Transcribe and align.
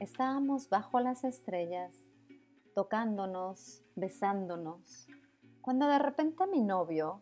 Estábamos 0.00 0.68
bajo 0.68 1.00
las 1.00 1.24
estrellas, 1.24 1.92
tocándonos, 2.72 3.82
besándonos, 3.96 5.08
cuando 5.60 5.88
de 5.88 5.98
repente 5.98 6.46
mi 6.46 6.60
novio 6.60 7.20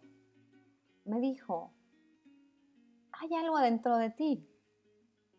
me 1.06 1.18
dijo, 1.20 1.72
hay 3.12 3.34
algo 3.34 3.56
adentro 3.56 3.96
de 3.96 4.10
ti. 4.10 4.46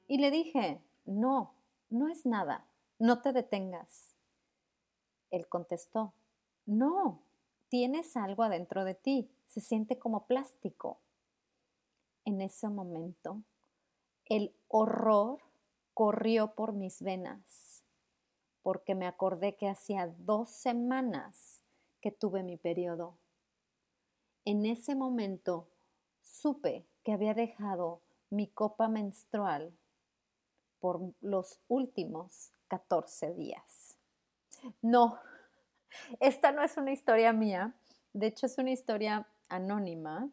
Y 0.08 0.18
le 0.18 0.32
dije, 0.32 0.82
no, 1.06 1.54
no 1.92 2.08
es 2.08 2.26
nada, 2.26 2.66
no 2.98 3.22
te 3.22 3.34
detengas. 3.34 4.16
Él 5.30 5.48
contestó, 5.48 6.14
no, 6.66 7.22
tienes 7.70 8.18
algo 8.18 8.42
adentro 8.42 8.84
de 8.84 8.96
ti, 8.96 9.30
se 9.46 9.62
siente 9.62 10.00
como 10.00 10.26
plástico. 10.26 11.02
En 12.26 12.42
ese 12.42 12.68
momento, 12.68 13.44
el 14.26 14.56
horror 14.70 15.38
corrió 15.98 16.54
por 16.54 16.74
mis 16.74 17.02
venas, 17.02 17.84
porque 18.62 18.94
me 18.94 19.08
acordé 19.08 19.56
que 19.56 19.68
hacía 19.68 20.14
dos 20.20 20.52
semanas 20.52 21.64
que 22.02 22.12
tuve 22.12 22.44
mi 22.44 22.56
periodo. 22.56 23.18
En 24.46 24.68
ese 24.68 24.94
momento 24.94 25.68
supe 26.22 26.86
que 27.04 27.14
había 27.14 27.34
dejado 27.34 28.04
mi 28.30 28.46
copa 28.46 28.88
menstrual 28.88 29.76
por 30.80 31.02
los 31.20 31.62
últimos 31.68 32.52
14 32.68 33.34
días. 33.34 33.98
No, 34.84 35.18
esta 36.20 36.52
no 36.52 36.62
es 36.62 36.78
una 36.78 36.92
historia 36.92 37.34
mía, 37.34 37.74
de 38.14 38.28
hecho 38.28 38.46
es 38.46 38.60
una 38.60 38.70
historia 38.70 39.28
anónima, 39.50 40.30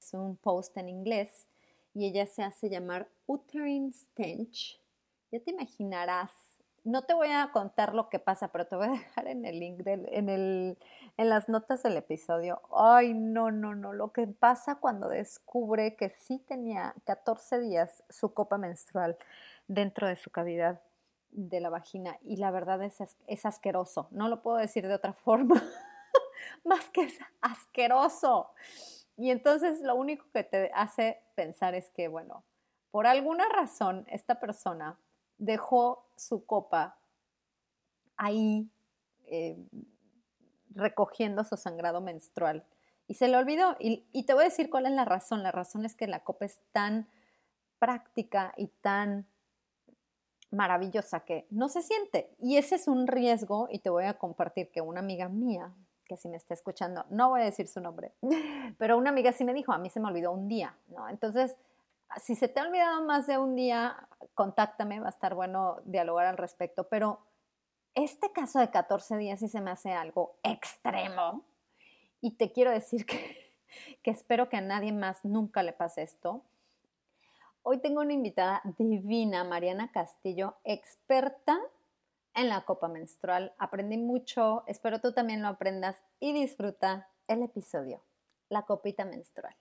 es 0.00 0.14
un 0.14 0.36
post 0.36 0.76
en 0.76 0.88
inglés 0.88 1.48
y 1.92 2.06
ella 2.06 2.24
se 2.28 2.44
hace 2.44 2.70
llamar 2.70 3.10
Uterine 3.26 3.92
Stench 3.92 4.80
ya 5.30 5.40
te 5.40 5.50
imaginarás. 5.50 6.32
No 6.84 7.02
te 7.02 7.12
voy 7.12 7.28
a 7.28 7.50
contar 7.52 7.94
lo 7.94 8.08
que 8.08 8.18
pasa, 8.18 8.48
pero 8.48 8.66
te 8.66 8.76
voy 8.76 8.86
a 8.86 8.90
dejar 8.92 9.28
en 9.28 9.44
el 9.44 9.58
link, 9.58 9.82
en, 9.86 10.28
el, 10.28 10.78
en 11.16 11.28
las 11.28 11.48
notas 11.48 11.82
del 11.82 11.96
episodio. 11.96 12.62
Ay, 12.74 13.14
no, 13.14 13.50
no, 13.50 13.74
no. 13.74 13.92
Lo 13.92 14.12
que 14.12 14.26
pasa 14.26 14.76
cuando 14.76 15.08
descubre 15.08 15.96
que 15.96 16.10
sí 16.10 16.38
tenía 16.38 16.94
14 17.04 17.60
días 17.60 18.02
su 18.08 18.32
copa 18.32 18.58
menstrual 18.58 19.18
dentro 19.66 20.06
de 20.06 20.16
su 20.16 20.30
cavidad 20.30 20.80
de 21.30 21.60
la 21.60 21.68
vagina. 21.68 22.16
Y 22.22 22.36
la 22.36 22.50
verdad 22.50 22.82
es, 22.82 22.98
es 23.26 23.46
asqueroso. 23.46 24.08
No 24.10 24.28
lo 24.28 24.40
puedo 24.42 24.56
decir 24.56 24.86
de 24.86 24.94
otra 24.94 25.12
forma. 25.24 25.62
Más 26.64 26.88
que 26.90 27.02
es 27.02 27.18
asqueroso. 27.40 28.50
Y 29.16 29.30
entonces 29.30 29.82
lo 29.82 29.96
único 29.96 30.26
que 30.32 30.44
te 30.44 30.70
hace 30.72 31.20
pensar 31.34 31.74
es 31.74 31.90
que, 31.90 32.06
bueno, 32.06 32.44
por 32.92 33.06
alguna 33.06 33.48
razón 33.48 34.06
esta 34.08 34.40
persona 34.40 34.96
dejó 35.38 36.06
su 36.16 36.44
copa 36.44 36.98
ahí 38.16 38.70
eh, 39.26 39.56
recogiendo 40.74 41.44
su 41.44 41.56
sangrado 41.56 42.00
menstrual. 42.00 42.64
Y 43.06 43.14
se 43.14 43.28
le 43.28 43.36
olvidó. 43.36 43.76
Y, 43.78 44.06
y, 44.12 44.24
te 44.24 44.34
voy 44.34 44.42
a 44.42 44.48
decir 44.48 44.68
cuál 44.68 44.86
es 44.86 44.92
la 44.92 45.04
razón. 45.04 45.42
La 45.42 45.52
razón 45.52 45.84
es 45.84 45.94
que 45.94 46.06
la 46.06 46.24
copa 46.24 46.44
es 46.44 46.58
tan 46.72 47.08
práctica 47.78 48.52
y 48.56 48.66
tan 48.66 49.26
maravillosa 50.50 51.20
que 51.20 51.46
no 51.50 51.68
se 51.68 51.82
siente. 51.82 52.30
Y 52.38 52.56
ese 52.56 52.76
es 52.76 52.88
un 52.88 53.06
riesgo 53.06 53.68
y 53.70 53.80
te 53.80 53.90
voy 53.90 54.04
a 54.04 54.14
compartir 54.14 54.70
que 54.70 54.80
una 54.80 55.00
amiga 55.00 55.28
mía, 55.28 55.72
que 56.06 56.16
si 56.16 56.28
me 56.28 56.36
está 56.36 56.54
escuchando, 56.54 57.04
no 57.10 57.30
voy 57.30 57.42
a 57.42 57.44
decir 57.44 57.68
su 57.68 57.80
nombre, 57.80 58.12
pero 58.78 58.96
una 58.96 59.10
amiga 59.10 59.32
sí 59.32 59.44
me 59.44 59.54
dijo, 59.54 59.72
a 59.72 59.78
mí 59.78 59.90
se 59.90 60.00
me 60.00 60.08
olvidó 60.08 60.32
un 60.32 60.48
día, 60.48 60.76
¿no? 60.88 61.08
Entonces, 61.08 61.56
si 62.16 62.34
se 62.34 62.48
te 62.48 62.60
ha 62.60 62.64
olvidado 62.64 63.02
más 63.04 63.26
de 63.26 63.38
un 63.38 63.54
día, 63.54 64.08
contáctame, 64.34 65.00
va 65.00 65.06
a 65.06 65.10
estar 65.10 65.34
bueno 65.34 65.80
dialogar 65.84 66.26
al 66.26 66.36
respecto, 66.36 66.88
pero 66.88 67.20
este 67.94 68.32
caso 68.32 68.58
de 68.58 68.70
14 68.70 69.16
días 69.16 69.40
sí 69.40 69.48
se 69.48 69.60
me 69.60 69.70
hace 69.70 69.92
algo 69.92 70.38
extremo 70.42 71.44
y 72.20 72.36
te 72.36 72.52
quiero 72.52 72.70
decir 72.70 73.06
que, 73.06 73.54
que 74.02 74.10
espero 74.10 74.48
que 74.48 74.56
a 74.56 74.62
nadie 74.62 74.92
más 74.92 75.24
nunca 75.24 75.62
le 75.62 75.72
pase 75.72 76.02
esto. 76.02 76.42
Hoy 77.62 77.78
tengo 77.78 78.00
una 78.00 78.14
invitada 78.14 78.62
divina, 78.78 79.44
Mariana 79.44 79.92
Castillo, 79.92 80.56
experta 80.64 81.58
en 82.34 82.48
la 82.48 82.64
copa 82.64 82.88
menstrual. 82.88 83.52
Aprendí 83.58 83.98
mucho, 83.98 84.64
espero 84.66 85.00
tú 85.00 85.12
también 85.12 85.42
lo 85.42 85.48
aprendas 85.48 86.02
y 86.20 86.32
disfruta 86.32 87.08
el 87.26 87.42
episodio, 87.42 88.02
la 88.48 88.62
copita 88.62 89.04
menstrual. 89.04 89.54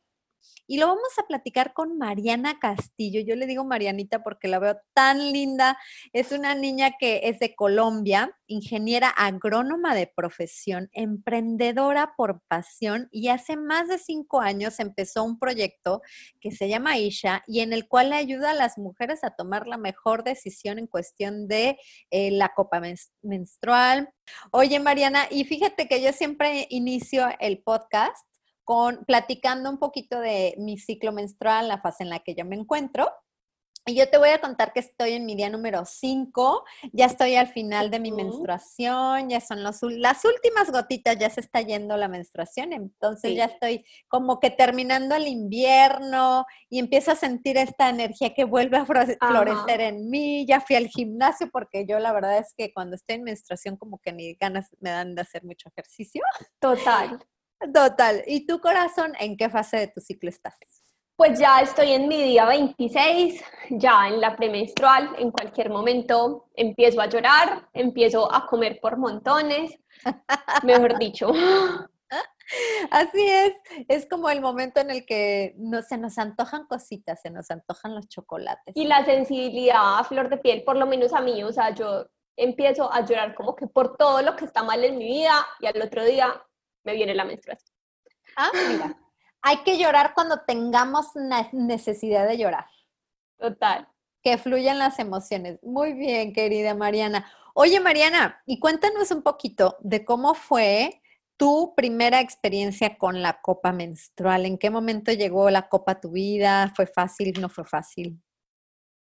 Y 0.70 0.80
lo 0.80 0.88
vamos 0.88 1.18
a 1.18 1.26
platicar 1.26 1.74
con 1.74 1.98
Mariana 1.98 2.60
Castillo. 2.60 3.22
Yo 3.22 3.36
le 3.36 3.48
digo 3.48 3.64
Marianita 3.64 4.22
porque 4.22 4.50
la 4.50 4.60
veo 4.60 4.78
tan 4.94 5.32
linda. 5.32 5.78
Es 6.12 6.34
una 6.34 6.56
niña 6.56 6.92
que 7.00 7.22
es 7.24 7.40
de 7.40 7.56
Colombia, 7.56 8.38
ingeniera 8.48 9.08
agrónoma 9.10 9.96
de 9.96 10.08
profesión, 10.08 10.90
emprendedora 10.92 12.14
por 12.18 12.42
pasión 12.48 13.08
y 13.12 13.30
hace 13.30 13.56
más 13.56 13.88
de 13.88 13.98
cinco 13.98 14.42
años 14.42 14.80
empezó 14.80 15.24
un 15.24 15.40
proyecto 15.40 16.02
que 16.42 16.52
se 16.52 16.68
llama 16.68 16.98
Isha 16.98 17.44
y 17.48 17.62
en 17.62 17.72
el 17.72 17.88
cual 17.88 18.10
le 18.10 18.18
ayuda 18.18 18.52
a 18.52 18.56
las 18.56 18.78
mujeres 18.78 19.24
a 19.24 19.32
tomar 19.32 19.68
la 19.68 19.78
mejor 19.78 20.24
decisión 20.24 20.80
en 20.80 20.88
cuestión 20.88 21.48
de 21.48 21.78
eh, 22.12 22.32
la 22.32 22.54
copa 22.54 22.82
menstrual. 23.22 24.10
Oye, 24.52 24.80
Mariana, 24.80 25.28
y 25.30 25.46
fíjate 25.46 25.88
que 25.88 26.02
yo 26.02 26.12
siempre 26.12 26.68
inicio 26.70 27.28
el 27.40 27.60
podcast 27.64 28.28
con, 28.68 29.06
platicando 29.06 29.70
un 29.70 29.80
poquito 29.80 30.20
de 30.20 30.54
mi 30.58 30.78
ciclo 30.78 31.14
menstrual, 31.14 31.70
la 31.70 31.80
fase 31.80 32.04
en 32.04 32.10
la 32.10 32.20
que 32.20 32.36
yo 32.36 32.44
me 32.44 32.58
encuentro. 32.58 33.10
Y 33.86 33.96
yo 33.96 34.10
te 34.10 34.18
voy 34.18 34.28
a 34.28 34.42
contar 34.42 34.74
que 34.74 34.82
estoy 34.82 35.14
en 35.14 35.26
mi 35.26 35.38
día 35.38 35.50
número 35.50 35.86
5, 35.86 36.66
ya 36.92 37.06
estoy 37.06 37.36
al 37.36 37.48
final 37.48 37.90
de 37.90 38.02
mi 38.02 38.12
menstruación, 38.12 39.30
ya 39.30 39.40
son 39.40 39.64
los, 39.64 39.82
las 39.84 40.26
últimas 40.26 40.70
gotitas, 40.70 41.18
ya 41.18 41.30
se 41.30 41.40
está 41.40 41.62
yendo 41.62 41.96
la 41.96 42.10
menstruación, 42.10 42.74
entonces 42.74 43.38
ya 43.38 43.46
estoy 43.46 43.86
como 44.10 44.42
que 44.42 44.50
terminando 44.50 45.16
el 45.16 45.30
invierno 45.30 46.46
y 46.70 46.80
empiezo 46.80 47.12
a 47.12 47.16
sentir 47.16 47.56
esta 47.56 47.88
energía 47.88 48.34
que 48.34 48.44
vuelve 48.44 48.76
a 48.76 48.86
florecer 48.86 49.80
en 49.80 50.10
mí, 50.10 50.46
ya 50.46 50.60
fui 50.60 50.76
al 50.76 50.88
gimnasio 50.88 51.50
porque 51.50 51.86
yo 51.88 52.00
la 52.00 52.12
verdad 52.12 52.40
es 52.40 52.54
que 52.58 52.74
cuando 52.74 52.98
estoy 52.98 53.16
en 53.16 53.24
menstruación 53.24 53.78
como 53.78 54.00
que 54.00 54.12
ni 54.12 54.34
ganas 54.34 54.68
me 54.82 54.90
dan 54.90 55.16
de 55.16 55.22
hacer 55.22 55.46
mucho 55.46 55.70
ejercicio. 55.70 56.24
Total. 56.60 57.26
Total. 57.74 58.24
¿Y 58.28 58.46
tu 58.46 58.60
corazón 58.60 59.14
en 59.20 59.38
qué 59.38 59.50
fase 59.50 59.78
de 59.78 59.88
tu 59.88 60.02
ciclo 60.02 60.30
estás? 60.30 60.56
Pues 61.16 61.40
ya 61.40 61.62
estoy 61.62 61.94
en 61.94 62.08
mi 62.08 62.22
día 62.22 62.46
26, 62.46 63.44
ya 63.72 64.08
en 64.08 64.22
la 64.22 64.36
premenstrual, 64.36 65.16
en 65.18 65.32
cualquier 65.32 65.72
momento 65.72 66.46
empiezo 66.54 67.02
a 67.02 67.08
llorar, 67.08 67.68
empiezo 67.74 68.32
a 68.32 68.46
comer 68.46 68.80
por 68.80 68.98
montones, 68.98 69.80
mejor 70.64 71.00
dicho. 71.00 71.32
Así 72.92 73.28
es, 73.28 73.54
es 73.88 74.08
como 74.08 74.30
el 74.30 74.42
momento 74.42 74.80
en 74.80 74.92
el 74.92 75.08
que 75.08 75.56
no, 75.58 75.82
se 75.82 75.98
nos 75.98 76.20
antojan 76.20 76.68
cositas, 76.68 77.20
se 77.20 77.32
nos 77.32 77.50
antojan 77.50 77.96
los 77.96 78.08
chocolates. 78.08 78.76
Y 78.76 78.86
la 78.86 79.04
sensibilidad 79.04 79.98
a 79.98 80.04
flor 80.04 80.30
de 80.30 80.38
piel, 80.38 80.64
por 80.64 80.78
lo 80.78 80.86
menos 80.86 81.14
a 81.14 81.22
mí, 81.22 81.44
o 81.44 81.52
sea, 81.52 81.72
yo 81.74 82.06
empiezo 82.38 82.94
a 82.94 83.04
llorar 83.04 83.34
como 83.34 83.56
que 83.56 83.66
por 83.66 83.98
todo 83.98 84.22
lo 84.22 84.36
que 84.36 84.46
está 84.46 84.62
mal 84.62 84.84
en 84.84 85.00
mi 85.00 85.06
vida 85.06 85.34
y 85.60 85.66
al 85.66 85.82
otro 85.82 86.06
día 86.06 86.42
me 86.88 86.94
viene 86.94 87.14
la 87.14 87.26
menstruación. 87.26 87.76
Ah, 88.38 88.50
mira. 88.70 88.98
Hay 89.42 89.58
que 89.64 89.78
llorar 89.78 90.14
cuando 90.16 90.42
tengamos 90.48 91.08
necesidad 91.52 92.28
de 92.28 92.38
llorar. 92.38 92.66
Total. 93.38 93.88
Que 94.24 94.38
fluyan 94.38 94.80
las 94.80 94.98
emociones. 95.00 95.60
Muy 95.62 95.94
bien, 95.94 96.34
querida 96.34 96.74
Mariana. 96.74 97.30
Oye, 97.54 97.80
Mariana, 97.80 98.42
y 98.46 98.60
cuéntanos 98.60 99.12
un 99.12 99.22
poquito 99.22 99.78
de 99.80 100.04
cómo 100.04 100.34
fue 100.34 101.02
tu 101.38 101.74
primera 101.76 102.20
experiencia 102.20 102.98
con 102.98 103.22
la 103.22 103.42
copa 103.42 103.72
menstrual. 103.72 104.46
¿En 104.46 104.58
qué 104.58 104.70
momento 104.70 105.12
llegó 105.12 105.50
la 105.50 105.70
copa 105.70 105.94
a 105.94 106.02
tu 106.02 106.12
vida? 106.12 106.72
¿Fue 106.76 106.88
fácil? 106.88 107.40
¿No 107.40 107.50
fue 107.50 107.64
fácil? 107.64 108.20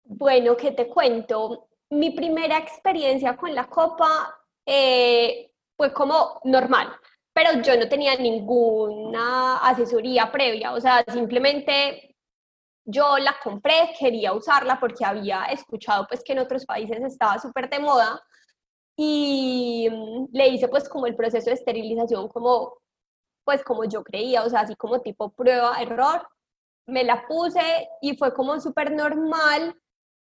Bueno, 0.04 0.57
¿qué 0.57 0.72
te 0.72 0.88
cuento? 0.88 1.69
Mi 1.92 2.12
primera 2.12 2.57
experiencia 2.57 3.38
con 3.38 3.54
la 3.54 3.68
copa 3.68 4.36
eh, 4.66 5.51
fue 5.77 5.94
como 5.94 6.39
normal, 6.45 6.89
pero 7.36 7.62
yo 7.62 7.78
no 7.78 7.90
tenía 7.90 8.16
ninguna 8.16 9.58
asesoría 9.58 10.32
previa, 10.32 10.72
o 10.72 10.80
sea, 10.80 11.04
simplemente 11.12 12.16
yo 12.86 13.18
la 13.18 13.36
compré, 13.44 13.94
quería 14.00 14.32
usarla 14.32 14.80
porque 14.80 15.04
había 15.04 15.44
escuchado 15.46 16.08
pues 16.08 16.24
que 16.24 16.32
en 16.32 16.40
otros 16.40 16.66
países 16.66 17.04
estaba 17.04 17.38
súper 17.38 17.70
de 17.70 17.80
moda 17.80 18.24
y 18.96 19.90
le 20.32 20.48
hice 20.48 20.70
pues 20.70 20.88
como 20.88 21.08
el 21.08 21.16
proceso 21.16 21.50
de 21.50 21.56
esterilización 21.56 22.30
como 22.30 22.78
pues 23.44 23.64
como 23.64 23.84
yo 23.84 24.02
creía, 24.02 24.44
o 24.44 24.50
sea, 24.50 24.62
así 24.62 24.76
como 24.76 25.02
tipo 25.02 25.30
prueba, 25.32 25.76
error, 25.82 26.26
me 26.88 27.04
la 27.04 27.28
puse 27.28 27.90
y 28.02 28.16
fue 28.16 28.34
como 28.34 28.62
súper 28.62 28.94
normal, 28.94 29.76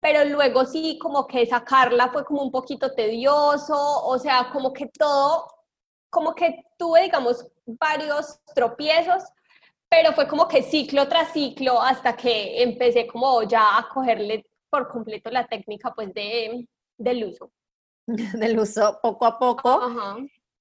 pero 0.01 0.27
luego 0.27 0.67
sí 0.67 0.99
como 0.99 1.27
que 1.27 1.47
sacarla 1.47 2.11
fue 2.13 2.25
como 2.27 2.43
un 2.43 2.53
poquito 2.53 2.93
tedioso, 2.93 3.75
o 4.05 4.19
sea, 4.19 4.51
como 4.53 4.75
que 4.75 4.89
todo, 4.89 5.58
como 6.11 6.35
que 6.35 6.65
tuve, 6.77 7.03
digamos, 7.03 7.47
varios 7.67 8.41
tropiezos, 8.55 9.23
pero 9.89 10.13
fue 10.13 10.29
como 10.29 10.49
que 10.49 10.63
ciclo 10.63 11.09
tras 11.09 11.33
ciclo 11.33 11.81
hasta 11.81 12.17
que 12.17 12.63
empecé 12.63 13.07
como 13.07 13.43
ya 13.43 13.79
a 13.79 13.89
cogerle 13.89 14.47
por 14.71 14.89
completo 14.89 15.31
la 15.31 15.47
técnica 15.47 15.95
pues 15.95 16.13
de, 16.13 16.69
del 16.97 17.25
uso. 17.25 17.51
del 18.07 18.59
uso 18.59 18.99
poco 19.03 19.27
a 19.27 19.39
poco. 19.39 19.81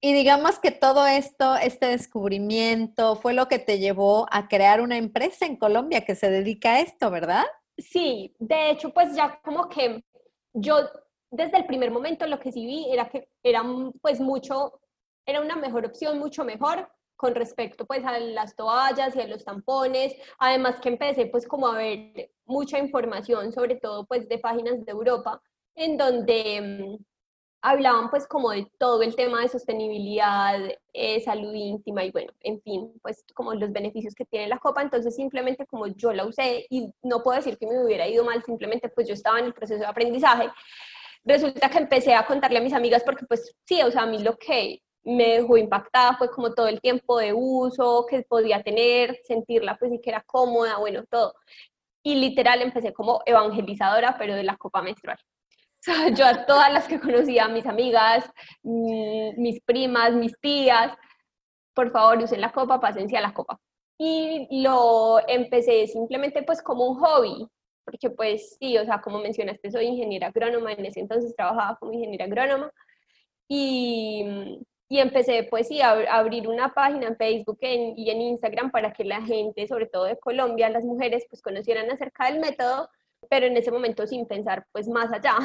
Y 0.00 0.12
digamos 0.12 0.60
que 0.60 0.70
todo 0.70 1.06
esto, 1.06 1.56
este 1.56 1.86
descubrimiento, 1.86 3.16
fue 3.16 3.32
lo 3.32 3.48
que 3.48 3.58
te 3.58 3.80
llevó 3.80 4.26
a 4.30 4.46
crear 4.46 4.80
una 4.80 4.96
empresa 4.96 5.44
en 5.44 5.56
Colombia 5.56 6.04
que 6.04 6.14
se 6.14 6.30
dedica 6.30 6.74
a 6.74 6.80
esto, 6.80 7.10
¿verdad? 7.10 7.44
Sí, 7.76 8.34
de 8.38 8.70
hecho, 8.70 8.90
pues 8.90 9.14
ya 9.16 9.40
como 9.42 9.68
que 9.68 10.04
yo 10.52 10.88
desde 11.30 11.58
el 11.58 11.66
primer 11.66 11.90
momento 11.90 12.26
lo 12.26 12.38
que 12.38 12.52
sí 12.52 12.64
vi 12.64 12.92
era 12.92 13.08
que 13.08 13.28
era 13.42 13.64
pues 14.00 14.20
mucho, 14.20 14.80
era 15.28 15.42
una 15.42 15.56
mejor 15.56 15.84
opción, 15.84 16.18
mucho 16.18 16.42
mejor 16.42 16.88
con 17.14 17.34
respecto 17.34 17.84
pues 17.84 18.04
a 18.04 18.18
las 18.18 18.56
toallas 18.56 19.14
y 19.14 19.20
a 19.20 19.26
los 19.26 19.44
tampones, 19.44 20.14
además 20.38 20.80
que 20.80 20.88
empecé 20.88 21.26
pues 21.26 21.46
como 21.46 21.66
a 21.68 21.76
ver 21.76 22.30
mucha 22.46 22.78
información, 22.78 23.52
sobre 23.52 23.76
todo 23.76 24.06
pues 24.06 24.26
de 24.28 24.38
páginas 24.38 24.84
de 24.86 24.92
Europa, 24.92 25.42
en 25.74 25.98
donde 25.98 26.96
mm, 26.98 27.04
hablaban 27.60 28.08
pues 28.08 28.26
como 28.26 28.52
de 28.52 28.70
todo 28.78 29.02
el 29.02 29.14
tema 29.16 29.42
de 29.42 29.48
sostenibilidad, 29.48 30.60
eh, 30.94 31.20
salud 31.20 31.52
íntima 31.52 32.04
y 32.04 32.10
bueno, 32.10 32.32
en 32.40 32.62
fin, 32.62 32.92
pues 33.02 33.22
como 33.34 33.52
los 33.52 33.70
beneficios 33.70 34.14
que 34.14 34.24
tiene 34.24 34.48
la 34.48 34.58
copa, 34.58 34.80
entonces 34.80 35.14
simplemente 35.14 35.66
como 35.66 35.88
yo 35.88 36.12
la 36.14 36.24
usé 36.24 36.66
y 36.70 36.90
no 37.02 37.22
puedo 37.22 37.36
decir 37.36 37.58
que 37.58 37.66
me 37.66 37.84
hubiera 37.84 38.08
ido 38.08 38.24
mal, 38.24 38.42
simplemente 38.44 38.88
pues 38.88 39.06
yo 39.06 39.12
estaba 39.12 39.40
en 39.40 39.46
el 39.46 39.54
proceso 39.54 39.80
de 39.80 39.86
aprendizaje, 39.86 40.50
resulta 41.22 41.68
que 41.68 41.78
empecé 41.78 42.14
a 42.14 42.24
contarle 42.24 42.58
a 42.58 42.62
mis 42.62 42.72
amigas 42.72 43.02
porque 43.04 43.26
pues 43.26 43.54
sí, 43.66 43.82
o 43.82 43.90
sea, 43.90 44.02
a 44.02 44.06
mí 44.06 44.20
lo 44.20 44.36
que 44.38 44.80
me 45.08 45.28
dejó 45.38 45.56
impactada 45.56 46.16
fue 46.18 46.30
como 46.30 46.52
todo 46.54 46.68
el 46.68 46.80
tiempo 46.80 47.18
de 47.18 47.32
uso 47.32 48.06
que 48.08 48.22
podía 48.22 48.62
tener, 48.62 49.18
sentirla 49.24 49.76
pues 49.78 49.92
y 49.92 50.00
que 50.00 50.10
era 50.10 50.22
cómoda, 50.22 50.78
bueno, 50.78 51.04
todo. 51.10 51.34
Y 52.02 52.16
literal 52.16 52.62
empecé 52.62 52.92
como 52.92 53.22
evangelizadora, 53.26 54.16
pero 54.18 54.34
de 54.34 54.44
la 54.44 54.56
copa 54.56 54.82
menstrual. 54.82 55.18
yo 56.14 56.26
a 56.26 56.46
todas 56.46 56.72
las 56.72 56.86
que 56.88 57.00
conocía, 57.00 57.48
mis 57.48 57.66
amigas, 57.66 58.30
mm, 58.62 59.40
mis 59.40 59.60
primas, 59.62 60.12
mis 60.12 60.38
tías, 60.40 60.92
por 61.74 61.90
favor 61.90 62.18
usen 62.18 62.40
la 62.40 62.52
copa, 62.52 62.80
pásense 62.80 63.16
a 63.16 63.20
la 63.20 63.32
copa. 63.32 63.58
Y 63.98 64.62
lo 64.62 65.18
empecé 65.26 65.86
simplemente 65.86 66.42
pues 66.42 66.62
como 66.62 66.86
un 66.86 66.98
hobby, 66.98 67.46
porque 67.84 68.10
pues 68.10 68.56
sí, 68.58 68.76
o 68.78 68.84
sea, 68.84 69.00
como 69.00 69.18
mencionaste, 69.20 69.70
soy 69.70 69.86
ingeniera 69.86 70.28
agrónoma, 70.28 70.72
en 70.72 70.86
ese 70.86 71.00
entonces 71.00 71.34
trabajaba 71.34 71.78
como 71.78 71.92
ingeniera 71.92 72.26
agrónoma 72.26 72.70
y, 73.48 74.24
y 74.88 75.00
empecé 75.00 75.44
pues 75.44 75.68
sí 75.68 75.80
a, 75.80 75.90
abrir 75.90 76.48
una 76.48 76.72
página 76.74 77.08
en 77.08 77.16
Facebook 77.16 77.58
y 77.60 78.10
en 78.10 78.20
Instagram 78.20 78.70
para 78.70 78.92
que 78.92 79.04
la 79.04 79.22
gente, 79.22 79.66
sobre 79.68 79.86
todo 79.86 80.04
de 80.04 80.18
Colombia, 80.18 80.70
las 80.70 80.84
mujeres 80.84 81.26
pues 81.28 81.42
conocieran 81.42 81.90
acerca 81.90 82.30
del 82.30 82.40
método, 82.40 82.88
pero 83.28 83.46
en 83.46 83.56
ese 83.56 83.70
momento 83.70 84.06
sin 84.06 84.26
pensar 84.26 84.66
pues 84.72 84.88
más 84.88 85.12
allá. 85.12 85.36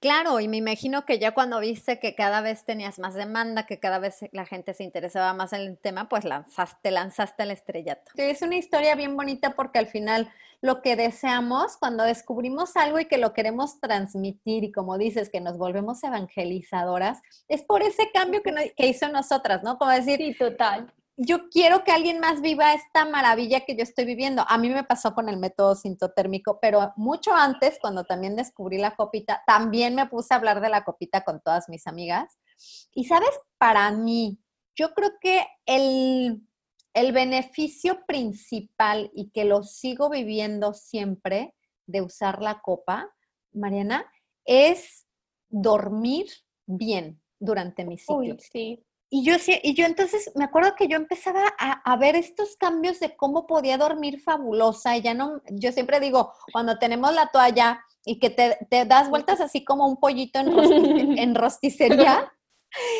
Claro, 0.00 0.38
y 0.38 0.46
me 0.46 0.58
imagino 0.58 1.04
que 1.04 1.18
ya 1.18 1.32
cuando 1.32 1.58
viste 1.58 1.98
que 1.98 2.14
cada 2.14 2.40
vez 2.40 2.64
tenías 2.64 3.00
más 3.00 3.14
demanda, 3.14 3.66
que 3.66 3.80
cada 3.80 3.98
vez 3.98 4.20
la 4.30 4.46
gente 4.46 4.72
se 4.72 4.84
interesaba 4.84 5.34
más 5.34 5.52
en 5.52 5.62
el 5.62 5.76
tema, 5.76 6.08
pues 6.08 6.24
lanzaste, 6.24 6.92
lanzaste 6.92 7.42
el 7.42 7.50
estrellato. 7.50 8.12
Es 8.14 8.42
una 8.42 8.56
historia 8.56 8.94
bien 8.94 9.16
bonita 9.16 9.56
porque 9.56 9.80
al 9.80 9.88
final 9.88 10.30
lo 10.60 10.82
que 10.82 10.96
deseamos 10.96 11.76
cuando 11.76 12.04
descubrimos 12.04 12.76
algo 12.76 12.98
y 12.98 13.06
que 13.06 13.18
lo 13.18 13.32
queremos 13.32 13.80
transmitir 13.80 14.64
y 14.64 14.72
como 14.72 14.98
dices, 14.98 15.30
que 15.30 15.40
nos 15.40 15.56
volvemos 15.58 16.02
evangelizadoras, 16.02 17.20
es 17.48 17.62
por 17.62 17.82
ese 17.82 18.10
cambio 18.12 18.42
que, 18.42 18.74
que 18.76 18.86
hizo 18.88 19.08
nosotras, 19.08 19.62
¿no? 19.62 19.78
Como 19.78 19.90
decir, 19.90 20.18
sí, 20.18 20.34
total 20.34 20.92
yo 21.20 21.50
quiero 21.50 21.82
que 21.82 21.90
alguien 21.90 22.20
más 22.20 22.40
viva 22.40 22.74
esta 22.74 23.04
maravilla 23.04 23.64
que 23.64 23.74
yo 23.74 23.82
estoy 23.82 24.04
viviendo. 24.04 24.44
A 24.48 24.56
mí 24.56 24.68
me 24.70 24.84
pasó 24.84 25.14
con 25.14 25.28
el 25.28 25.36
método 25.36 25.74
sintotérmico, 25.74 26.60
pero 26.62 26.92
mucho 26.96 27.34
antes, 27.34 27.78
cuando 27.80 28.04
también 28.04 28.36
descubrí 28.36 28.78
la 28.78 28.94
copita, 28.94 29.42
también 29.44 29.96
me 29.96 30.06
puse 30.06 30.32
a 30.32 30.36
hablar 30.36 30.60
de 30.60 30.68
la 30.68 30.84
copita 30.84 31.24
con 31.24 31.40
todas 31.42 31.68
mis 31.68 31.88
amigas. 31.88 32.38
Y 32.94 33.06
sabes, 33.06 33.30
para 33.58 33.90
mí, 33.90 34.38
yo 34.76 34.94
creo 34.94 35.10
que 35.20 35.44
el, 35.66 36.40
el 37.00 37.12
beneficio 37.12 38.04
principal 38.06 39.10
y 39.14 39.30
que 39.30 39.44
lo 39.44 39.62
sigo 39.62 40.10
viviendo 40.10 40.74
siempre 40.74 41.54
de 41.86 42.02
usar 42.02 42.42
la 42.42 42.60
copa, 42.60 43.08
Mariana, 43.52 44.10
es 44.44 45.06
dormir 45.48 46.26
bien 46.66 47.20
durante 47.38 47.84
mi 47.84 47.98
ciclo. 47.98 48.36
sí. 48.38 48.84
Y 49.10 49.24
yo, 49.24 49.34
y 49.62 49.74
yo 49.74 49.86
entonces 49.86 50.30
me 50.34 50.44
acuerdo 50.44 50.74
que 50.76 50.86
yo 50.86 50.96
empezaba 50.96 51.42
a, 51.58 51.96
ver 51.96 52.14
estos 52.14 52.56
cambios 52.56 53.00
de 53.00 53.16
cómo 53.16 53.46
podía 53.46 53.78
dormir 53.78 54.20
fabulosa. 54.20 54.98
Y 54.98 55.00
ya 55.00 55.14
no, 55.14 55.40
yo 55.50 55.72
siempre 55.72 55.98
digo, 55.98 56.34
cuando 56.52 56.78
tenemos 56.78 57.14
la 57.14 57.30
toalla 57.30 57.82
y 58.04 58.18
que 58.18 58.28
te, 58.28 58.58
te 58.68 58.84
das 58.84 59.08
vueltas 59.08 59.40
así 59.40 59.64
como 59.64 59.86
un 59.86 59.96
pollito 59.96 60.40
en, 60.40 60.48
en 61.18 61.34
rosticería. 61.34 62.30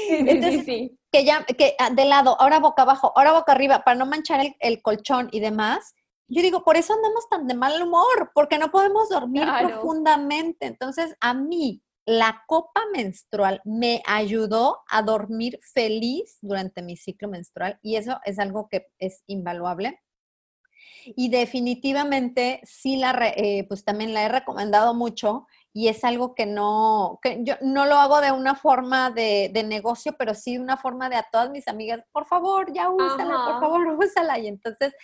entonces, 0.08 0.92
que 1.10 1.24
ya, 1.24 1.44
que 1.44 1.74
ah, 1.78 1.90
de 1.90 2.04
lado, 2.04 2.40
ahora 2.40 2.60
boca 2.60 2.82
abajo, 2.82 3.12
ahora 3.16 3.32
boca 3.32 3.52
arriba, 3.52 3.84
para 3.84 3.96
no 3.96 4.06
manchar 4.06 4.40
el, 4.40 4.56
el 4.60 4.82
colchón 4.82 5.28
y 5.32 5.40
demás. 5.40 5.94
Yo 6.28 6.42
digo, 6.42 6.62
por 6.62 6.76
eso 6.76 6.92
andamos 6.92 7.28
tan 7.30 7.46
de 7.46 7.54
mal 7.54 7.80
humor, 7.80 8.32
porque 8.34 8.58
no 8.58 8.70
podemos 8.70 9.08
dormir 9.08 9.46
profundamente. 9.62 10.66
Entonces, 10.66 11.16
a 11.20 11.32
mí, 11.32 11.82
la 12.08 12.42
copa 12.46 12.80
menstrual 12.94 13.60
me 13.66 14.02
ayudó 14.06 14.78
a 14.88 15.02
dormir 15.02 15.60
feliz 15.74 16.38
durante 16.40 16.80
mi 16.80 16.96
ciclo 16.96 17.28
menstrual 17.28 17.78
y 17.82 17.96
eso 17.96 18.18
es 18.24 18.38
algo 18.38 18.66
que 18.70 18.86
es 18.98 19.24
invaluable. 19.26 20.00
Y 21.04 21.28
definitivamente 21.28 22.62
sí 22.64 22.96
la, 22.96 23.14
eh, 23.36 23.66
pues 23.68 23.84
también 23.84 24.14
la 24.14 24.24
he 24.24 24.28
recomendado 24.30 24.94
mucho 24.94 25.46
y 25.72 25.88
es 25.88 26.02
algo 26.02 26.34
que 26.34 26.46
no, 26.46 27.18
que 27.22 27.40
yo 27.42 27.54
no 27.60 27.86
lo 27.86 27.96
hago 27.96 28.20
de 28.20 28.32
una 28.32 28.54
forma 28.54 29.10
de, 29.10 29.50
negocio, 29.66 30.14
pero 30.18 30.34
sí 30.34 30.54
de 30.54 30.60
una 30.60 30.76
forma 30.76 31.08
de 31.08 31.16
a 31.16 31.26
todas 31.30 31.50
mis 31.50 31.68
amigas, 31.68 32.00
por 32.10 32.26
favor, 32.26 32.72
ya 32.72 32.90
úsala, 32.90 33.34
por 33.44 33.60
favor, 33.60 33.86
úsala. 33.98 34.38
Y 34.38 34.48
entonces, 34.48 34.94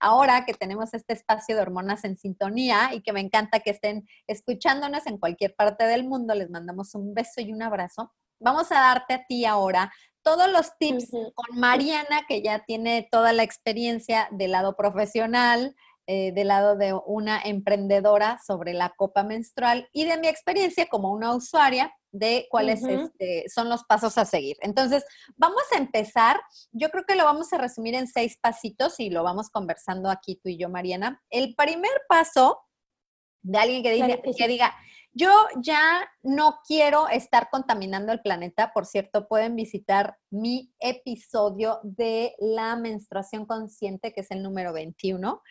ahora 0.00 0.44
que 0.44 0.54
tenemos 0.54 0.94
este 0.94 1.12
espacio 1.12 1.56
de 1.56 1.62
hormonas 1.62 2.04
en 2.04 2.16
sintonía 2.16 2.90
y 2.94 3.02
que 3.02 3.12
me 3.12 3.20
encanta 3.20 3.60
que 3.60 3.70
estén 3.70 4.06
escuchándonos 4.26 5.06
en 5.06 5.18
cualquier 5.18 5.54
parte 5.54 5.84
del 5.84 6.04
mundo, 6.04 6.34
les 6.34 6.50
mandamos 6.50 6.94
un 6.94 7.14
beso 7.14 7.40
y 7.40 7.52
un 7.52 7.62
abrazo. 7.62 8.12
Vamos 8.40 8.72
a 8.72 8.76
darte 8.76 9.14
a 9.14 9.24
ti 9.26 9.44
ahora 9.44 9.92
todos 10.22 10.50
los 10.50 10.78
tips 10.78 11.10
con 11.34 11.58
Mariana, 11.58 12.22
que 12.28 12.42
ya 12.42 12.60
tiene 12.64 13.08
toda 13.10 13.32
la 13.32 13.42
experiencia 13.42 14.28
del 14.30 14.52
lado 14.52 14.76
profesional, 14.76 15.74
eh, 16.06 16.32
del 16.32 16.48
lado 16.48 16.76
de 16.76 16.94
una 17.06 17.40
emprendedora 17.40 18.40
sobre 18.44 18.74
la 18.74 18.90
copa 18.90 19.22
menstrual 19.22 19.88
y 19.92 20.04
de 20.04 20.18
mi 20.18 20.28
experiencia 20.28 20.86
como 20.88 21.12
una 21.12 21.34
usuaria 21.34 21.92
de 22.10 22.46
cuáles 22.50 22.82
este, 22.82 23.44
son 23.48 23.68
los 23.68 23.84
pasos 23.84 24.18
a 24.18 24.24
seguir. 24.24 24.56
Entonces, 24.60 25.04
vamos 25.36 25.62
a 25.72 25.78
empezar. 25.78 26.40
Yo 26.70 26.90
creo 26.90 27.04
que 27.04 27.16
lo 27.16 27.24
vamos 27.24 27.52
a 27.52 27.58
resumir 27.58 27.94
en 27.94 28.06
seis 28.06 28.36
pasitos 28.40 29.00
y 29.00 29.10
lo 29.10 29.22
vamos 29.22 29.48
conversando 29.48 30.10
aquí 30.10 30.36
tú 30.36 30.48
y 30.48 30.58
yo, 30.58 30.68
Mariana. 30.68 31.22
El 31.30 31.54
primer 31.54 31.92
paso 32.08 32.58
de 33.40 33.58
alguien 33.58 33.82
que, 33.82 33.92
dice, 33.92 34.20
que 34.36 34.48
diga, 34.48 34.74
yo 35.14 35.30
ya 35.60 36.08
no 36.22 36.60
quiero 36.66 37.08
estar 37.08 37.48
contaminando 37.50 38.12
el 38.12 38.20
planeta. 38.20 38.72
Por 38.72 38.86
cierto, 38.86 39.28
pueden 39.28 39.56
visitar 39.56 40.16
mi 40.30 40.72
episodio 40.78 41.80
de 41.82 42.34
la 42.38 42.76
menstruación 42.76 43.46
consciente, 43.46 44.12
que 44.12 44.22
es 44.22 44.30
el 44.30 44.42
número 44.42 44.72
21. 44.72 45.42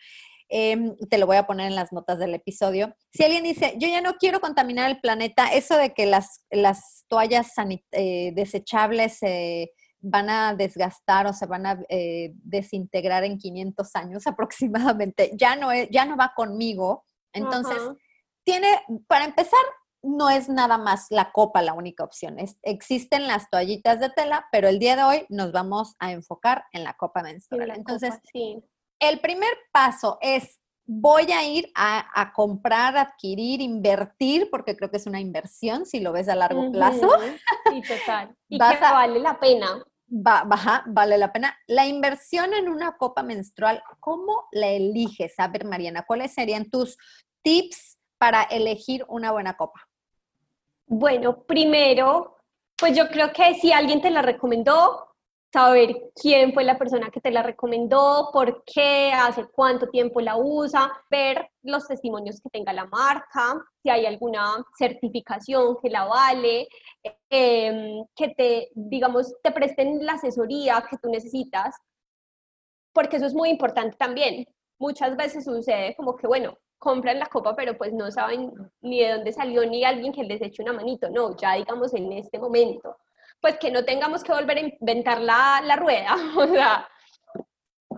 Em, 0.54 0.96
te 1.08 1.16
lo 1.16 1.26
voy 1.26 1.38
a 1.38 1.46
poner 1.46 1.66
en 1.66 1.74
las 1.74 1.92
notas 1.92 2.18
del 2.18 2.34
episodio. 2.34 2.94
Si 3.10 3.24
alguien 3.24 3.42
dice, 3.42 3.74
yo 3.78 3.88
ya 3.88 4.02
no 4.02 4.14
quiero 4.18 4.40
contaminar 4.40 4.90
el 4.90 5.00
planeta, 5.00 5.46
eso 5.46 5.76
de 5.78 5.94
que 5.94 6.04
las, 6.04 6.44
las 6.50 7.06
toallas 7.08 7.52
eh, 7.92 8.32
desechables 8.34 9.18
se 9.18 9.72
van 10.00 10.28
a 10.28 10.54
desgastar 10.54 11.26
o 11.26 11.32
se 11.32 11.46
van 11.46 11.64
a 11.64 11.80
eh, 11.88 12.32
desintegrar 12.34 13.24
en 13.24 13.38
500 13.38 13.96
años 13.96 14.26
aproximadamente, 14.26 15.32
ya 15.34 15.56
no, 15.56 15.70
ya 15.90 16.04
no 16.04 16.16
va 16.16 16.32
conmigo. 16.36 17.04
Entonces, 17.32 17.78
tiene, 18.44 18.68
para 19.06 19.24
empezar, 19.24 19.60
no 20.02 20.28
es 20.28 20.48
nada 20.48 20.76
más 20.78 21.06
la 21.10 21.32
copa 21.32 21.62
la 21.62 21.74
única 21.74 22.04
opción. 22.04 22.36
existen 22.62 23.26
las 23.26 23.48
toallitas 23.48 24.00
de 24.00 24.10
tela, 24.10 24.46
pero 24.50 24.68
el 24.68 24.78
día 24.78 24.96
de 24.96 25.04
hoy 25.04 25.26
nos 25.28 25.52
vamos 25.52 25.94
a 25.98 26.12
enfocar 26.12 26.64
en 26.72 26.84
la 26.84 26.94
copa 26.94 27.22
menstrual. 27.22 27.70
Entonces, 27.70 28.14
el 29.02 29.20
primer 29.20 29.50
paso 29.72 30.18
es 30.20 30.60
voy 30.84 31.30
a 31.32 31.44
ir 31.44 31.70
a, 31.74 32.32
comprar, 32.34 32.96
adquirir, 32.96 33.60
invertir, 33.60 34.48
porque 34.50 34.76
creo 34.76 34.90
que 34.90 34.96
es 34.96 35.06
una 35.06 35.20
inversión 35.20 35.86
si 35.86 36.00
lo 36.00 36.12
ves 36.12 36.28
a 36.28 36.36
largo 36.36 36.70
plazo. 36.70 37.08
Sí, 37.70 37.82
total. 37.82 38.34
Y 38.48 38.58
que 38.58 38.78
vale 38.80 39.18
la 39.18 39.38
pena. 39.38 39.82
Va, 40.08 40.44
baja, 40.44 40.84
vale 40.86 41.16
la 41.16 41.32
pena. 41.32 41.56
La 41.66 41.86
inversión 41.86 42.52
en 42.52 42.68
una 42.68 42.96
copa 42.98 43.22
menstrual, 43.22 43.82
¿cómo 43.98 44.46
la 44.52 44.68
eliges? 44.68 45.34
A 45.38 45.48
ver, 45.48 45.64
Mariana, 45.64 46.04
¿cuáles 46.06 46.34
serían 46.34 46.68
tus 46.68 46.98
tips 47.42 47.98
para 48.18 48.42
elegir 48.42 49.04
una 49.08 49.32
buena 49.32 49.56
copa? 49.56 49.88
Bueno, 50.86 51.44
primero, 51.44 52.36
pues 52.76 52.94
yo 52.94 53.08
creo 53.08 53.32
que 53.32 53.54
si 53.54 53.72
alguien 53.72 54.02
te 54.02 54.10
la 54.10 54.20
recomendó, 54.20 55.11
saber 55.52 56.10
quién 56.14 56.54
fue 56.54 56.64
la 56.64 56.78
persona 56.78 57.10
que 57.10 57.20
te 57.20 57.30
la 57.30 57.42
recomendó, 57.42 58.30
por 58.32 58.64
qué, 58.64 59.12
hace 59.12 59.46
cuánto 59.52 59.88
tiempo 59.88 60.20
la 60.20 60.36
usa, 60.36 60.90
ver 61.10 61.50
los 61.62 61.86
testimonios 61.86 62.40
que 62.40 62.48
tenga 62.48 62.72
la 62.72 62.86
marca, 62.86 63.62
si 63.82 63.90
hay 63.90 64.06
alguna 64.06 64.64
certificación 64.78 65.76
que 65.82 65.90
la 65.90 66.04
vale, 66.04 66.68
em, 67.28 68.04
que 68.16 68.28
te, 68.28 68.70
digamos, 68.74 69.34
te 69.42 69.52
presten 69.52 70.04
la 70.06 70.14
asesoría 70.14 70.84
que 70.88 70.96
tú 70.96 71.10
necesitas, 71.10 71.76
porque 72.92 73.16
eso 73.16 73.26
es 73.26 73.34
muy 73.34 73.50
importante 73.50 73.96
también. 73.98 74.46
Muchas 74.78 75.16
veces 75.16 75.44
sucede 75.44 75.94
como 75.96 76.16
que, 76.16 76.26
bueno, 76.26 76.56
compran 76.78 77.18
la 77.18 77.26
copa, 77.26 77.54
pero 77.54 77.76
pues 77.76 77.92
no 77.92 78.10
saben 78.10 78.52
ni 78.80 79.00
de 79.00 79.12
dónde 79.12 79.32
salió 79.32 79.64
ni 79.66 79.84
alguien 79.84 80.12
que 80.12 80.24
les 80.24 80.40
eche 80.42 80.62
una 80.62 80.72
manito, 80.72 81.10
no, 81.10 81.36
ya 81.36 81.54
digamos 81.54 81.94
en 81.94 82.12
este 82.12 82.38
momento 82.38 82.96
pues 83.42 83.58
que 83.58 83.72
no 83.72 83.84
tengamos 83.84 84.22
que 84.22 84.32
volver 84.32 84.56
a 84.56 84.60
inventar 84.60 85.20
la, 85.20 85.60
la 85.64 85.76
rueda, 85.76 86.14
o 86.36 86.46
sea, 86.46 86.88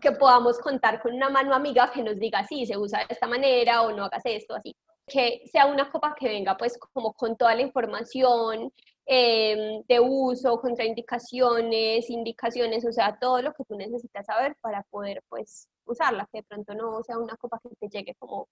que 0.00 0.12
podamos 0.12 0.58
contar 0.58 1.00
con 1.00 1.12
una 1.14 1.28
mano 1.28 1.54
amiga 1.54 1.92
que 1.92 2.02
nos 2.02 2.18
diga, 2.18 2.42
sí, 2.44 2.66
se 2.66 2.76
usa 2.76 3.00
de 3.00 3.06
esta 3.10 3.28
manera 3.28 3.82
o 3.82 3.92
no 3.92 4.04
hagas 4.04 4.22
esto, 4.24 4.54
así. 4.54 4.74
Que 5.06 5.42
sea 5.52 5.66
una 5.66 5.90
copa 5.90 6.14
que 6.18 6.28
venga 6.28 6.56
pues 6.56 6.78
como 6.78 7.12
con 7.12 7.36
toda 7.36 7.54
la 7.54 7.60
información 7.60 8.72
em, 9.04 9.82
de 9.86 10.00
uso, 10.00 10.58
contraindicaciones, 10.58 12.08
indicaciones, 12.08 12.86
o 12.86 12.92
sea, 12.92 13.18
todo 13.20 13.42
lo 13.42 13.52
que 13.52 13.64
tú 13.64 13.76
necesitas 13.76 14.24
saber 14.24 14.56
para 14.62 14.82
poder 14.84 15.22
pues 15.28 15.68
usarla, 15.84 16.26
que 16.32 16.38
de 16.38 16.44
pronto 16.44 16.74
no 16.74 17.02
sea 17.02 17.18
una 17.18 17.36
copa 17.36 17.60
que 17.62 17.68
te 17.78 17.88
llegue 17.88 18.14
como... 18.18 18.48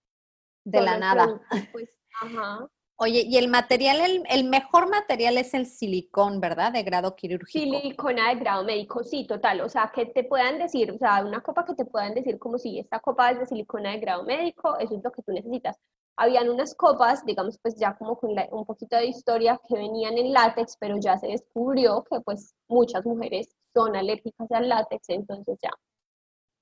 De 0.65 0.81
la 0.81 0.99
nada. 0.99 1.41
Pues, 1.73 1.89
ajá. 2.21 2.69
Oye, 2.97 3.25
y 3.27 3.37
el 3.37 3.49
material, 3.49 4.25
el, 4.29 4.45
mejor 4.45 4.89
material 4.89 5.37
es 5.39 5.55
el 5.55 5.67
silicón, 5.67 6.41
¿verdad? 6.41 6.73
De 6.73 6.83
grado 6.83 7.17
quirúrgico. 7.17 7.65
Silicona 7.65 8.29
de 8.29 8.37
grado 8.37 8.65
médico, 8.65 9.03
sí, 9.03 9.27
total. 9.27 9.61
O 9.63 9.69
sea, 9.69 9.91
que 9.93 10.07
te 10.07 10.25
puedan 10.25 10.59
decir, 10.59 10.93
o 10.93 10.99
sea, 10.99 11.25
una 11.25 11.41
copa 11.41 11.65
que 11.65 11.75
te 11.75 11.85
puedan 11.85 12.15
decir 12.15 12.39
como 12.39 12.59
si 12.59 12.79
esta 12.79 13.01
copa 13.01 13.31
es 13.31 13.41
de 13.41 13.47
silicona 13.47 13.91
de 13.91 13.99
grado 13.99 14.25
médico, 14.25 14.77
eso 14.79 14.95
es 14.95 15.03
lo 15.03 15.11
que 15.11 15.23
tú 15.23 15.33
necesitas. 15.33 15.77
Habían 16.17 16.51
unas 16.51 16.75
copas, 16.75 17.25
digamos, 17.25 17.59
pues 17.61 17.75
ya 17.77 17.97
como 17.97 18.19
con 18.19 18.37
un 18.51 18.67
poquito 18.67 18.97
de 18.97 19.07
historia 19.07 19.59
que 19.67 19.75
venían 19.75 20.19
en 20.19 20.33
látex, 20.33 20.77
pero 20.79 20.97
ya 20.99 21.19
se 21.19 21.29
descubrió 21.29 22.05
que 22.05 22.21
pues 22.21 22.55
muchas 22.69 23.05
mujeres 23.07 23.57
son 23.75 23.97
alérgicas 23.97 24.51
al 24.53 24.69
látex, 24.69 25.09
entonces 25.09 25.59
ya. 25.63 25.71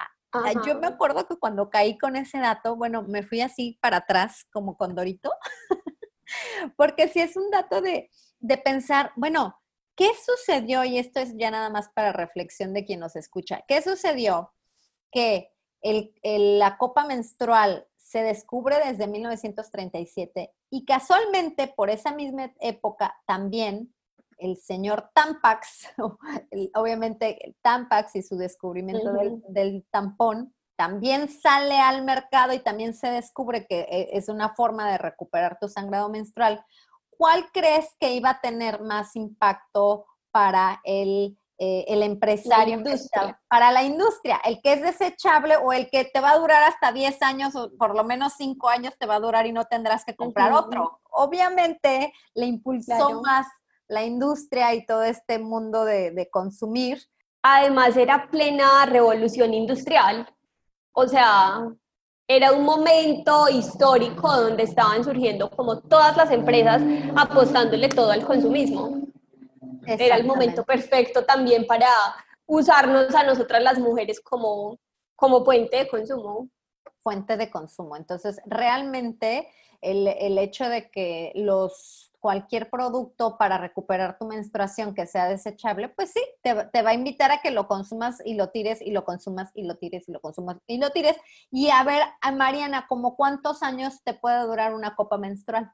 yo 0.65 0.79
me 0.79 0.87
acuerdo 0.87 1.27
que 1.27 1.37
cuando 1.37 1.69
caí 1.69 1.97
con 1.97 2.15
ese 2.15 2.39
dato, 2.39 2.75
bueno, 2.75 3.03
me 3.03 3.23
fui 3.23 3.41
así 3.41 3.77
para 3.81 3.97
atrás 3.97 4.47
como 4.51 4.77
condorito, 4.77 5.31
porque 6.77 7.07
si 7.07 7.19
es 7.19 7.37
un 7.37 7.49
dato 7.49 7.81
de, 7.81 8.09
pensar, 8.63 9.11
bueno, 9.15 9.59
¿qué 9.95 10.09
sucedió? 10.25 10.83
Y 10.83 10.99
esto 10.99 11.19
es 11.19 11.35
ya 11.37 11.51
nada 11.51 11.69
más 11.69 11.89
para 11.89 12.13
reflexión 12.13 12.73
de 12.73 12.85
quien 12.85 12.99
nos 12.99 13.15
escucha. 13.15 13.63
¿Qué 13.67 13.81
sucedió? 13.81 14.53
Que 15.11 15.51
la 16.23 16.77
copa 16.77 17.05
menstrual 17.05 17.87
se 17.97 18.23
descubre 18.23 18.77
desde 18.85 19.07
1937 19.07 20.53
y 20.69 20.85
casualmente 20.85 21.67
por 21.75 21.89
esa 21.89 22.13
misma 22.13 22.53
época 22.59 23.15
también 23.25 23.93
el 24.37 24.57
señor 24.57 25.09
Tampax, 25.13 25.87
obviamente 26.75 27.55
Tampax 27.61 28.15
y 28.15 28.21
su 28.21 28.37
descubrimiento 28.37 29.11
del, 29.49 29.85
tampón, 29.89 30.53
también 30.75 31.27
sale 31.27 31.79
al 31.79 32.03
mercado 32.03 32.53
y 32.53 32.59
también 32.59 32.93
se 32.93 33.07
descubre 33.09 33.65
que 33.65 33.79
eh, 33.81 34.09
es 34.13 34.29
una 34.29 34.53
forma 34.53 34.91
de 34.91 34.99
recuperar 34.99 35.57
tu 35.59 35.67
sangrado 35.67 36.09
menstrual. 36.09 36.63
¿Cuál 37.09 37.49
crees 37.51 37.95
que 37.99 38.13
iba 38.13 38.29
a 38.29 38.41
tener 38.41 38.81
más 38.81 39.15
impacto 39.15 40.05
para 40.29 40.81
el 40.83 41.35
eh, 41.59 41.85
el 41.87 42.03
empresario 42.03 42.83
para 43.47 43.71
la 43.71 43.81
industria, 43.81 44.39
el 44.45 44.61
que 44.61 44.73
es 44.73 44.81
desechable 44.83 45.57
o 45.57 45.73
el 45.73 45.89
que 45.89 46.05
te 46.05 46.19
va 46.19 46.31
a 46.31 46.37
durar 46.37 46.61
hasta 46.61 46.91
10 46.91 47.19
años 47.23 47.55
o 47.55 47.71
por 47.79 47.95
lo 47.95 48.03
menos 48.03 48.33
5 48.37 48.69
años 48.69 48.93
te 48.99 49.07
va 49.07 49.15
a 49.15 49.19
durar 49.19 49.47
y 49.47 49.51
no 49.51 49.65
tendrás 49.65 50.05
que 50.05 50.15
comprar 50.15 50.53
otro. 50.53 50.99
Obviamente 51.09 52.13
le 52.35 52.45
impulsó 52.45 53.21
más 53.23 53.47
la 53.87 54.03
industria 54.03 54.75
y 54.75 54.85
todo 54.85 55.01
este 55.01 55.39
mundo 55.39 55.83
de, 55.83 56.11
de 56.11 56.29
consumir. 56.29 56.99
Además 57.41 57.97
era 57.97 58.29
plena 58.29 58.85
revolución 58.85 59.55
industrial, 59.55 60.31
o 60.91 61.07
sea, 61.07 61.69
era 62.27 62.51
un 62.51 62.65
momento 62.65 63.49
histórico 63.49 64.31
donde 64.31 64.61
estaban 64.61 65.03
surgiendo 65.03 65.49
como 65.49 65.79
todas 65.79 66.15
las 66.17 66.29
empresas 66.29 66.83
apostándole 67.15 67.89
todo 67.89 68.11
al 68.11 68.25
consumismo 68.25 69.07
era 69.85 70.15
el 70.15 70.25
momento 70.25 70.63
perfecto 70.63 71.25
también 71.25 71.65
para 71.67 71.87
usarnos 72.45 73.13
a 73.13 73.23
nosotras 73.23 73.61
las 73.61 73.79
mujeres 73.79 74.19
como, 74.21 74.79
como 75.15 75.43
puente 75.43 75.77
de 75.77 75.87
consumo. 75.87 76.49
Fuente 76.99 77.37
de 77.37 77.49
consumo. 77.49 77.95
Entonces, 77.95 78.39
realmente 78.45 79.47
el, 79.81 80.07
el 80.07 80.37
hecho 80.37 80.67
de 80.67 80.89
que 80.89 81.31
los 81.35 82.11
cualquier 82.19 82.69
producto 82.69 83.37
para 83.37 83.57
recuperar 83.57 84.17
tu 84.17 84.25
menstruación 84.25 84.93
que 84.93 85.05
sea 85.05 85.29
desechable, 85.29 85.87
pues 85.89 86.11
sí, 86.11 86.21
te, 86.41 86.55
te, 86.73 86.81
va 86.81 86.89
a 86.89 86.93
invitar 86.93 87.31
a 87.31 87.41
que 87.41 87.51
lo 87.51 87.67
consumas 87.67 88.21
y 88.25 88.33
lo 88.33 88.49
tires 88.49 88.81
y 88.81 88.91
lo 88.91 89.05
consumas 89.05 89.51
y 89.53 89.63
lo 89.63 89.77
tires 89.77 90.09
y 90.09 90.11
lo 90.11 90.19
consumas 90.19 90.57
y 90.67 90.77
lo 90.77 90.89
tires. 90.89 91.15
Y 91.51 91.69
a 91.69 91.83
ver, 91.83 92.01
a 92.21 92.31
Mariana, 92.31 92.85
¿como 92.87 93.15
cuántos 93.15 93.63
años 93.63 94.03
te 94.03 94.13
puede 94.13 94.41
durar 94.45 94.73
una 94.73 94.95
copa 94.95 95.17
menstrual? 95.17 95.71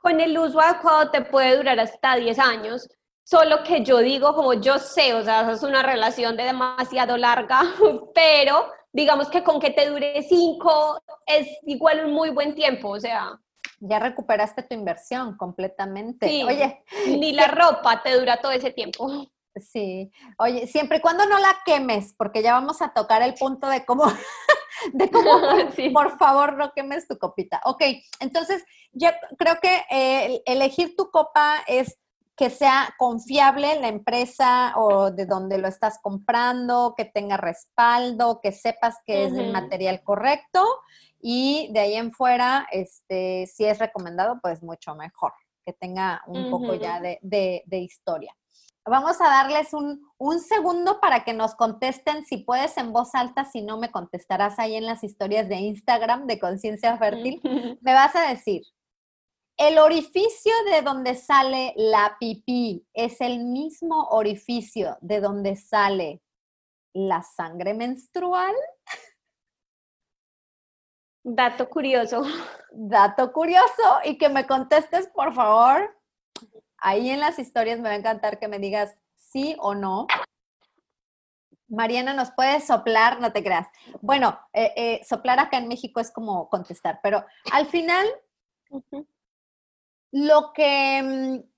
Con 0.00 0.20
el 0.20 0.36
uso 0.36 0.60
adecuado 0.60 1.10
te 1.10 1.22
puede 1.22 1.56
durar 1.56 1.78
hasta 1.78 2.16
10 2.16 2.38
años. 2.38 2.88
Solo 3.22 3.62
que 3.62 3.84
yo 3.84 3.98
digo, 3.98 4.34
como 4.34 4.54
yo 4.54 4.78
sé, 4.78 5.14
o 5.14 5.22
sea, 5.22 5.52
es 5.52 5.62
una 5.62 5.82
relación 5.82 6.36
de 6.36 6.44
demasiado 6.44 7.16
larga, 7.16 7.60
pero 8.14 8.66
digamos 8.92 9.28
que 9.28 9.44
con 9.44 9.60
que 9.60 9.70
te 9.70 9.88
dure 9.88 10.22
cinco 10.22 11.00
es 11.26 11.46
igual 11.62 12.06
un 12.06 12.12
muy 12.12 12.30
buen 12.30 12.54
tiempo, 12.54 12.88
o 12.88 13.00
sea. 13.00 13.38
Ya 13.78 13.98
recuperaste 13.98 14.62
tu 14.64 14.74
inversión 14.74 15.36
completamente. 15.36 16.28
Sí, 16.28 16.42
Oye, 16.42 16.82
ni 17.06 17.32
la 17.32 17.46
ropa 17.46 18.02
te 18.02 18.18
dura 18.18 18.38
todo 18.38 18.52
ese 18.52 18.72
tiempo. 18.72 19.08
Sí, 19.56 20.10
oye, 20.38 20.66
siempre 20.66 20.98
y 20.98 21.00
cuando 21.00 21.26
no 21.26 21.38
la 21.38 21.56
quemes, 21.64 22.14
porque 22.16 22.42
ya 22.42 22.52
vamos 22.54 22.80
a 22.82 22.92
tocar 22.92 23.22
el 23.22 23.34
punto 23.34 23.68
de 23.68 23.84
cómo, 23.84 24.04
de 24.92 25.10
cómo, 25.10 25.40
por 25.92 26.18
favor, 26.18 26.56
no 26.56 26.72
quemes 26.72 27.08
tu 27.08 27.18
copita. 27.18 27.60
Ok, 27.64 27.82
entonces 28.20 28.64
yo 28.92 29.08
creo 29.38 29.56
que 29.60 29.82
eh, 29.90 30.42
elegir 30.46 30.94
tu 30.96 31.10
copa 31.10 31.64
es 31.66 31.98
que 32.36 32.48
sea 32.48 32.94
confiable 32.96 33.78
la 33.80 33.88
empresa 33.88 34.72
o 34.76 35.10
de 35.10 35.26
donde 35.26 35.58
lo 35.58 35.68
estás 35.68 35.98
comprando, 36.00 36.94
que 36.96 37.04
tenga 37.04 37.36
respaldo, 37.36 38.40
que 38.40 38.52
sepas 38.52 38.96
que 39.04 39.24
es 39.24 39.34
el 39.34 39.52
material 39.52 40.02
correcto 40.02 40.64
y 41.20 41.68
de 41.72 41.80
ahí 41.80 41.94
en 41.94 42.12
fuera, 42.12 42.66
este, 42.72 43.46
si 43.46 43.64
es 43.64 43.78
recomendado, 43.78 44.38
pues 44.40 44.62
mucho 44.62 44.94
mejor, 44.94 45.32
que 45.64 45.72
tenga 45.74 46.22
un 46.26 46.50
poco 46.50 46.74
ya 46.74 47.00
de, 47.00 47.18
de, 47.20 47.78
historia. 47.78 48.34
Vamos 48.90 49.20
a 49.20 49.28
darles 49.28 49.72
un, 49.72 50.04
un, 50.18 50.40
segundo 50.40 50.98
para 50.98 51.22
que 51.22 51.32
nos 51.32 51.54
contesten, 51.54 52.24
si 52.24 52.38
puedes 52.38 52.76
en 52.76 52.92
voz 52.92 53.14
alta, 53.14 53.44
si 53.44 53.62
no 53.62 53.78
me 53.78 53.92
contestarás 53.92 54.58
ahí 54.58 54.74
en 54.74 54.84
las 54.84 55.04
historias 55.04 55.48
de 55.48 55.54
Instagram 55.54 56.26
de 56.26 56.40
Conciencia 56.40 56.98
Fértil. 56.98 57.40
Me 57.82 57.94
vas 57.94 58.16
a 58.16 58.28
decir, 58.28 58.62
el 59.56 59.78
orificio 59.78 60.52
de 60.72 60.82
donde 60.82 61.14
sale 61.14 61.72
la 61.76 62.16
pipí 62.18 62.84
es 62.92 63.20
el 63.20 63.44
mismo 63.44 64.08
orificio 64.08 64.98
de 65.00 65.20
donde 65.20 65.54
sale 65.54 66.20
la 66.92 67.22
sangre 67.22 67.74
menstrual. 67.74 68.56
Dato 71.22 71.70
curioso. 71.70 72.24
Dato 72.72 73.32
curioso 73.32 74.00
y 74.04 74.18
que 74.18 74.28
me 74.28 74.48
contestes, 74.48 75.06
por 75.14 75.32
favor. 75.32 75.99
Ahí 76.80 77.10
en 77.10 77.20
las 77.20 77.38
historias 77.38 77.78
me 77.78 77.88
va 77.88 77.94
a 77.94 77.98
encantar 77.98 78.38
que 78.38 78.48
me 78.48 78.58
digas 78.58 78.96
sí 79.16 79.56
o 79.58 79.74
no. 79.74 80.06
Mariana, 81.68 82.14
¿nos 82.14 82.32
puedes 82.32 82.66
soplar? 82.66 83.20
No 83.20 83.32
te 83.32 83.44
creas. 83.44 83.68
Bueno, 84.00 84.38
eh, 84.52 84.72
eh, 84.76 85.00
soplar 85.04 85.38
acá 85.38 85.58
en 85.58 85.68
México 85.68 86.00
es 86.00 86.10
como 86.10 86.48
contestar, 86.48 87.00
pero 87.02 87.24
al 87.52 87.66
final, 87.66 88.06
lo 90.10 90.52
que, 90.52 91.02
mm, 91.02 91.50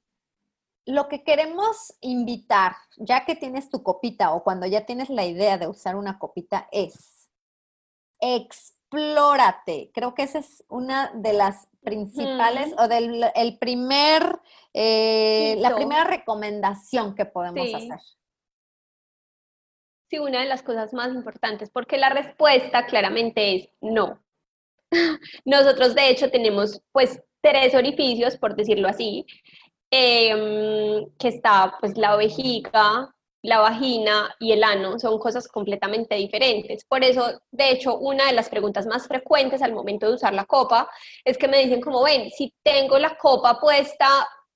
lo 0.86 1.08
que 1.08 1.24
queremos 1.24 1.94
invitar, 2.00 2.76
ya 2.98 3.24
que 3.24 3.36
tienes 3.36 3.70
tu 3.70 3.82
copita 3.82 4.32
o 4.32 4.44
cuando 4.44 4.66
ya 4.66 4.84
tienes 4.84 5.08
la 5.08 5.24
idea 5.24 5.56
de 5.56 5.68
usar 5.68 5.96
una 5.96 6.18
copita, 6.18 6.68
es 6.72 7.30
explórate. 8.20 9.90
Creo 9.94 10.14
que 10.14 10.24
esa 10.24 10.40
es 10.40 10.64
una 10.68 11.10
de 11.14 11.32
las 11.32 11.68
principales 11.82 12.74
o 12.78 12.88
del 12.88 13.24
el 13.34 13.58
primer, 13.58 14.40
eh, 14.72 15.56
la 15.58 15.74
primera 15.74 16.04
recomendación 16.04 17.14
que 17.14 17.26
podemos 17.26 17.74
hacer. 17.74 17.98
Sí, 20.08 20.18
una 20.18 20.40
de 20.40 20.46
las 20.46 20.62
cosas 20.62 20.92
más 20.92 21.14
importantes, 21.14 21.70
porque 21.70 21.96
la 21.96 22.10
respuesta 22.10 22.86
claramente 22.86 23.56
es 23.56 23.68
no. 23.80 24.22
Nosotros 25.44 25.94
de 25.94 26.10
hecho 26.10 26.30
tenemos 26.30 26.82
pues 26.92 27.20
tres 27.40 27.74
orificios, 27.74 28.36
por 28.36 28.54
decirlo 28.54 28.88
así, 28.88 29.26
em, 29.90 31.10
que 31.18 31.28
está 31.28 31.76
pues 31.80 31.96
la 31.96 32.16
vejiga, 32.16 33.14
la 33.42 33.58
vagina 33.58 34.34
y 34.38 34.52
el 34.52 34.62
ano, 34.62 34.98
son 34.98 35.18
cosas 35.18 35.48
completamente 35.48 36.14
diferentes. 36.14 36.84
Por 36.84 37.02
eso, 37.04 37.42
de 37.50 37.70
hecho, 37.70 37.98
una 37.98 38.26
de 38.26 38.32
las 38.32 38.48
preguntas 38.48 38.86
más 38.86 39.08
frecuentes 39.08 39.62
al 39.62 39.72
momento 39.72 40.06
de 40.06 40.14
usar 40.14 40.32
la 40.32 40.44
copa 40.44 40.88
es 41.24 41.36
que 41.36 41.48
me 41.48 41.58
dicen 41.58 41.80
como, 41.80 42.02
ven, 42.02 42.30
si 42.30 42.54
tengo 42.62 42.98
la 42.98 43.16
copa 43.16 43.58
puesta, 43.60 44.06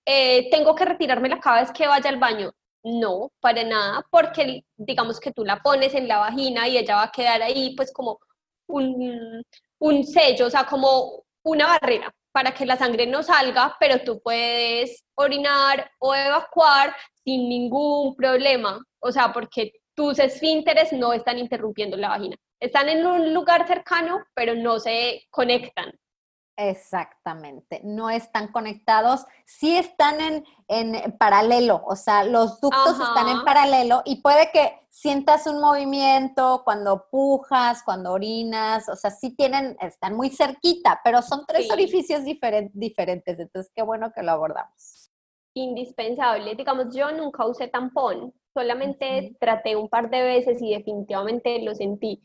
eh, 0.04 0.48
¿tengo 0.50 0.74
que 0.74 0.84
retirármela 0.84 1.40
cada 1.40 1.62
vez 1.62 1.72
que 1.72 1.86
vaya 1.86 2.08
al 2.08 2.18
baño? 2.18 2.52
No, 2.84 3.32
para 3.40 3.64
nada, 3.64 4.06
porque 4.10 4.64
digamos 4.76 5.18
que 5.18 5.32
tú 5.32 5.44
la 5.44 5.60
pones 5.62 5.92
en 5.94 6.06
la 6.06 6.18
vagina 6.18 6.68
y 6.68 6.78
ella 6.78 6.96
va 6.96 7.02
a 7.04 7.12
quedar 7.12 7.42
ahí 7.42 7.74
pues 7.76 7.92
como 7.92 8.20
un, 8.68 9.42
un 9.80 10.04
sello, 10.04 10.46
o 10.46 10.50
sea, 10.50 10.64
como 10.66 11.24
una 11.42 11.66
barrera 11.66 12.14
para 12.36 12.52
que 12.52 12.66
la 12.66 12.76
sangre 12.76 13.06
no 13.06 13.22
salga, 13.22 13.74
pero 13.80 14.02
tú 14.04 14.20
puedes 14.20 15.02
orinar 15.14 15.90
o 15.98 16.14
evacuar 16.14 16.94
sin 17.24 17.48
ningún 17.48 18.14
problema, 18.14 18.78
o 19.00 19.10
sea, 19.10 19.32
porque 19.32 19.72
tus 19.94 20.18
esfínteres 20.18 20.92
no 20.92 21.14
están 21.14 21.38
interrumpiendo 21.38 21.96
la 21.96 22.10
vagina. 22.10 22.36
Están 22.60 22.90
en 22.90 23.06
un 23.06 23.32
lugar 23.32 23.66
cercano, 23.66 24.22
pero 24.34 24.54
no 24.54 24.78
se 24.78 25.24
conectan. 25.30 25.90
Exactamente, 26.58 27.82
no 27.84 28.08
están 28.08 28.50
conectados, 28.50 29.26
sí 29.44 29.76
están 29.76 30.18
en, 30.22 30.44
en 30.68 31.12
paralelo, 31.18 31.82
o 31.86 31.96
sea, 31.96 32.24
los 32.24 32.62
ductos 32.62 32.98
están 32.98 33.28
en 33.28 33.44
paralelo 33.44 34.00
y 34.06 34.22
puede 34.22 34.50
que 34.50 34.72
sientas 34.88 35.46
un 35.46 35.60
movimiento 35.60 36.62
cuando 36.64 37.08
pujas, 37.10 37.82
cuando 37.82 38.10
orinas, 38.12 38.88
o 38.88 38.96
sea, 38.96 39.10
sí 39.10 39.36
tienen, 39.36 39.76
están 39.82 40.16
muy 40.16 40.30
cerquita, 40.30 40.98
pero 41.04 41.20
son 41.20 41.44
tres 41.46 41.70
orificios 41.70 42.22
diferentes, 42.24 43.38
entonces 43.38 43.70
qué 43.74 43.82
bueno 43.82 44.10
que 44.14 44.22
lo 44.22 44.32
abordamos. 44.32 45.12
Indispensable, 45.52 46.54
digamos, 46.54 46.94
yo 46.94 47.12
nunca 47.12 47.44
usé 47.44 47.68
tampón, 47.68 48.32
solamente 48.54 49.36
traté 49.38 49.76
un 49.76 49.90
par 49.90 50.08
de 50.08 50.22
veces 50.22 50.62
y 50.62 50.70
definitivamente 50.70 51.60
lo 51.62 51.74
sentí 51.74 52.22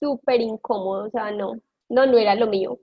súper 0.00 0.40
incómodo, 0.40 1.06
o 1.06 1.10
sea, 1.10 1.30
no, 1.30 1.54
no, 1.88 2.06
no 2.06 2.18
era 2.18 2.34
lo 2.34 2.48
mío 2.48 2.80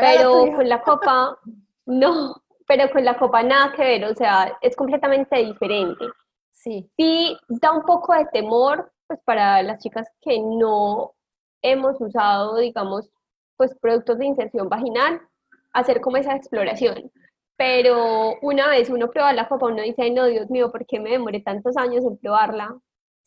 pero 0.00 0.52
con 0.54 0.68
la 0.68 0.82
copa, 0.82 1.38
no, 1.86 2.42
pero 2.66 2.90
con 2.90 3.04
la 3.04 3.16
copa 3.16 3.42
nada 3.42 3.72
que 3.72 3.82
ver, 3.82 4.04
o 4.04 4.14
sea, 4.14 4.56
es 4.60 4.76
completamente 4.76 5.36
diferente. 5.36 6.04
Sí. 6.52 6.90
Sí, 6.96 7.36
da 7.48 7.72
un 7.72 7.82
poco 7.82 8.14
de 8.14 8.26
temor, 8.26 8.92
pues 9.06 9.20
para 9.24 9.62
las 9.62 9.82
chicas 9.82 10.08
que 10.20 10.38
no 10.38 11.12
hemos 11.62 12.00
usado, 12.00 12.56
digamos, 12.56 13.10
pues 13.56 13.76
productos 13.80 14.18
de 14.18 14.26
inserción 14.26 14.68
vaginal, 14.68 15.20
hacer 15.72 16.00
como 16.00 16.16
esa 16.16 16.36
exploración. 16.36 17.10
Pero 17.56 18.38
una 18.40 18.68
vez 18.68 18.90
uno 18.90 19.10
prueba 19.10 19.32
la 19.32 19.48
copa, 19.48 19.66
uno 19.66 19.82
dice, 19.82 20.10
no, 20.10 20.26
Dios 20.26 20.50
mío, 20.50 20.70
¿por 20.72 20.86
qué 20.86 20.98
me 20.98 21.10
demoré 21.10 21.40
tantos 21.40 21.76
años 21.76 22.04
en 22.04 22.16
probarla? 22.16 22.76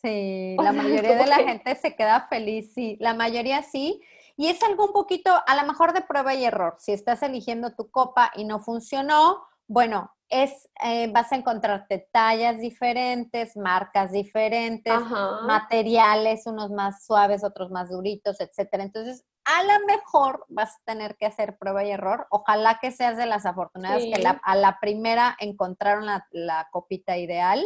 Sí, 0.01 0.55
la 0.61 0.71
mayoría 0.71 1.17
de 1.17 1.27
la 1.27 1.37
gente 1.37 1.75
se 1.75 1.95
queda 1.95 2.27
feliz, 2.27 2.73
sí, 2.73 2.97
la 2.99 3.13
mayoría 3.13 3.61
sí, 3.61 4.01
y 4.37 4.47
es 4.47 4.61
algo 4.63 4.85
un 4.85 4.93
poquito, 4.93 5.31
a 5.45 5.55
lo 5.55 5.67
mejor 5.67 5.93
de 5.93 6.01
prueba 6.01 6.33
y 6.33 6.45
error. 6.45 6.75
Si 6.79 6.91
estás 6.91 7.23
eligiendo 7.23 7.73
tu 7.73 7.89
copa 7.89 8.31
y 8.35 8.43
no 8.45 8.59
funcionó, 8.59 9.43
bueno, 9.67 10.11
es, 10.29 10.69
eh, 10.83 11.11
vas 11.11 11.31
a 11.31 11.35
encontrarte 11.35 12.09
tallas 12.11 12.59
diferentes, 12.59 13.55
marcas 13.55 14.11
diferentes, 14.11 14.99
materiales, 15.45 16.45
unos 16.47 16.71
más 16.71 17.05
suaves, 17.05 17.43
otros 17.43 17.71
más 17.71 17.89
duritos, 17.89 18.39
etcétera. 18.39 18.83
Entonces, 18.83 19.25
a 19.45 19.63
lo 19.63 19.85
mejor 19.85 20.43
vas 20.49 20.75
a 20.75 20.81
tener 20.85 21.15
que 21.17 21.27
hacer 21.27 21.57
prueba 21.57 21.83
y 21.85 21.91
error. 21.91 22.25
Ojalá 22.31 22.79
que 22.81 22.91
seas 22.91 23.15
de 23.15 23.27
las 23.27 23.45
afortunadas 23.45 24.01
que 24.01 24.23
a 24.43 24.55
la 24.55 24.79
primera 24.79 25.37
encontraron 25.39 26.07
la, 26.31 26.67
copita 26.71 27.17
ideal. 27.17 27.63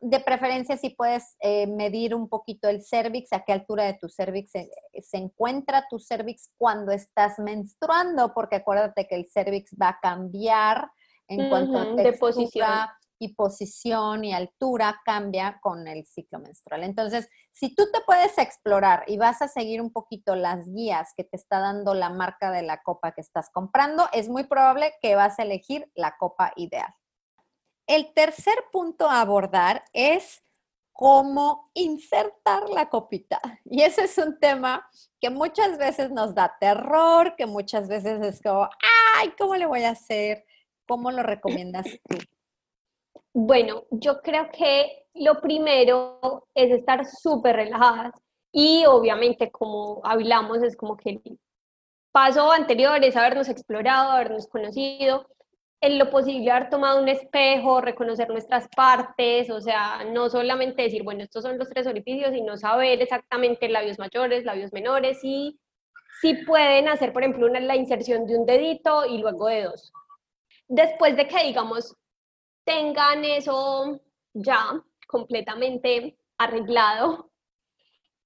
De 0.00 0.18
preferencia, 0.18 0.76
si 0.76 0.90
puedes 0.90 1.36
eh, 1.40 1.68
medir 1.68 2.16
un 2.16 2.28
poquito 2.28 2.68
el 2.68 2.82
cervix, 2.82 3.32
a 3.32 3.44
qué 3.44 3.52
altura 3.52 3.84
de 3.84 3.94
tu 3.94 4.08
cervix 4.08 4.50
se, 4.50 4.68
encuentra 5.12 5.86
tu 5.88 6.00
cervix 6.00 6.50
cuando 6.58 6.90
estás 6.90 7.38
menstruando, 7.38 8.34
porque 8.34 8.56
acuérdate 8.56 9.06
que 9.06 9.14
el 9.14 9.30
cervix 9.30 9.70
va 9.80 9.90
a 9.90 10.00
cambiar 10.00 10.90
en 11.28 11.48
cuanto 11.48 11.78
a 11.78 11.84
textura, 11.84 12.02
de 12.02 12.18
posición 12.18 12.68
y 13.20 13.34
posición 13.34 14.24
y 14.24 14.32
altura 14.32 15.00
cambia 15.04 15.60
con 15.60 15.86
el 15.86 16.06
ciclo 16.06 16.38
menstrual. 16.38 16.82
Entonces, 16.84 17.28
si 17.52 17.74
tú 17.74 17.84
te 17.92 18.00
puedes 18.00 18.38
explorar 18.38 19.04
y 19.06 19.18
vas 19.18 19.42
a 19.42 19.48
seguir 19.48 19.82
un 19.82 19.92
poquito 19.92 20.34
las 20.34 20.66
guías 20.72 21.12
que 21.14 21.24
te 21.24 21.36
está 21.36 21.60
dando 21.60 21.92
la 21.92 22.08
marca 22.08 22.50
de 22.50 22.62
la 22.62 22.82
copa 22.82 23.12
que 23.12 23.20
estás 23.20 23.50
comprando, 23.50 24.08
es 24.12 24.30
muy 24.30 24.44
probable 24.44 24.94
que 25.02 25.14
vas 25.16 25.38
a 25.38 25.42
elegir 25.42 25.90
la 25.94 26.16
copa 26.16 26.52
ideal. 26.56 26.92
El 27.86 28.14
tercer 28.14 28.54
punto 28.72 29.10
a 29.10 29.20
abordar 29.20 29.84
es 29.92 30.42
cómo 30.92 31.70
insertar 31.74 32.70
la 32.70 32.88
copita. 32.88 33.38
Y 33.64 33.82
ese 33.82 34.04
es 34.04 34.16
un 34.16 34.38
tema 34.38 34.88
que 35.20 35.28
muchas 35.28 35.76
veces 35.76 36.10
nos 36.10 36.34
da 36.34 36.56
terror, 36.58 37.36
que 37.36 37.44
muchas 37.46 37.86
veces 37.86 38.22
es 38.22 38.40
como, 38.40 38.68
ay, 39.18 39.32
¿cómo 39.38 39.56
le 39.56 39.66
voy 39.66 39.84
a 39.84 39.90
hacer? 39.90 40.46
¿Cómo 40.88 41.10
lo 41.10 41.22
recomiendas 41.22 41.86
tú? 42.08 42.16
Bueno, 43.32 43.84
yo 43.90 44.20
creo 44.22 44.50
que 44.50 45.06
lo 45.14 45.40
primero 45.40 46.48
es 46.54 46.70
estar 46.70 47.04
súper 47.06 47.56
relajadas 47.56 48.12
y 48.52 48.84
obviamente 48.86 49.50
como 49.50 50.00
hablamos 50.04 50.62
es 50.62 50.76
como 50.76 50.96
que 50.96 51.10
el 51.10 51.38
paso 52.12 52.50
anterior 52.50 53.02
es 53.04 53.16
habernos 53.16 53.48
explorado, 53.48 54.10
habernos 54.10 54.48
conocido, 54.48 55.26
en 55.80 55.98
lo 55.98 56.10
posible 56.10 56.50
haber 56.50 56.68
tomado 56.68 57.00
un 57.00 57.08
espejo, 57.08 57.80
reconocer 57.80 58.28
nuestras 58.28 58.68
partes, 58.76 59.48
o 59.50 59.60
sea, 59.60 60.04
no 60.04 60.28
solamente 60.28 60.82
decir, 60.82 61.02
bueno, 61.02 61.22
estos 61.22 61.42
son 61.44 61.56
los 61.56 61.70
tres 61.70 61.86
orificios, 61.86 62.32
sino 62.32 62.56
saber 62.56 63.00
exactamente 63.00 63.68
labios 63.68 63.98
mayores, 63.98 64.44
labios 64.44 64.72
menores 64.72 65.20
y 65.22 65.58
si 66.20 66.34
pueden 66.44 66.88
hacer, 66.88 67.12
por 67.12 67.22
ejemplo, 67.22 67.46
una, 67.46 67.60
la 67.60 67.76
inserción 67.76 68.26
de 68.26 68.36
un 68.36 68.44
dedito 68.44 69.06
y 69.06 69.18
luego 69.18 69.46
de 69.46 69.62
dos. 69.64 69.92
Después 70.68 71.16
de 71.16 71.26
que, 71.26 71.44
digamos, 71.44 71.96
tengan 72.64 73.24
eso 73.24 74.00
ya 74.32 74.82
completamente 75.06 76.16
arreglado, 76.38 77.30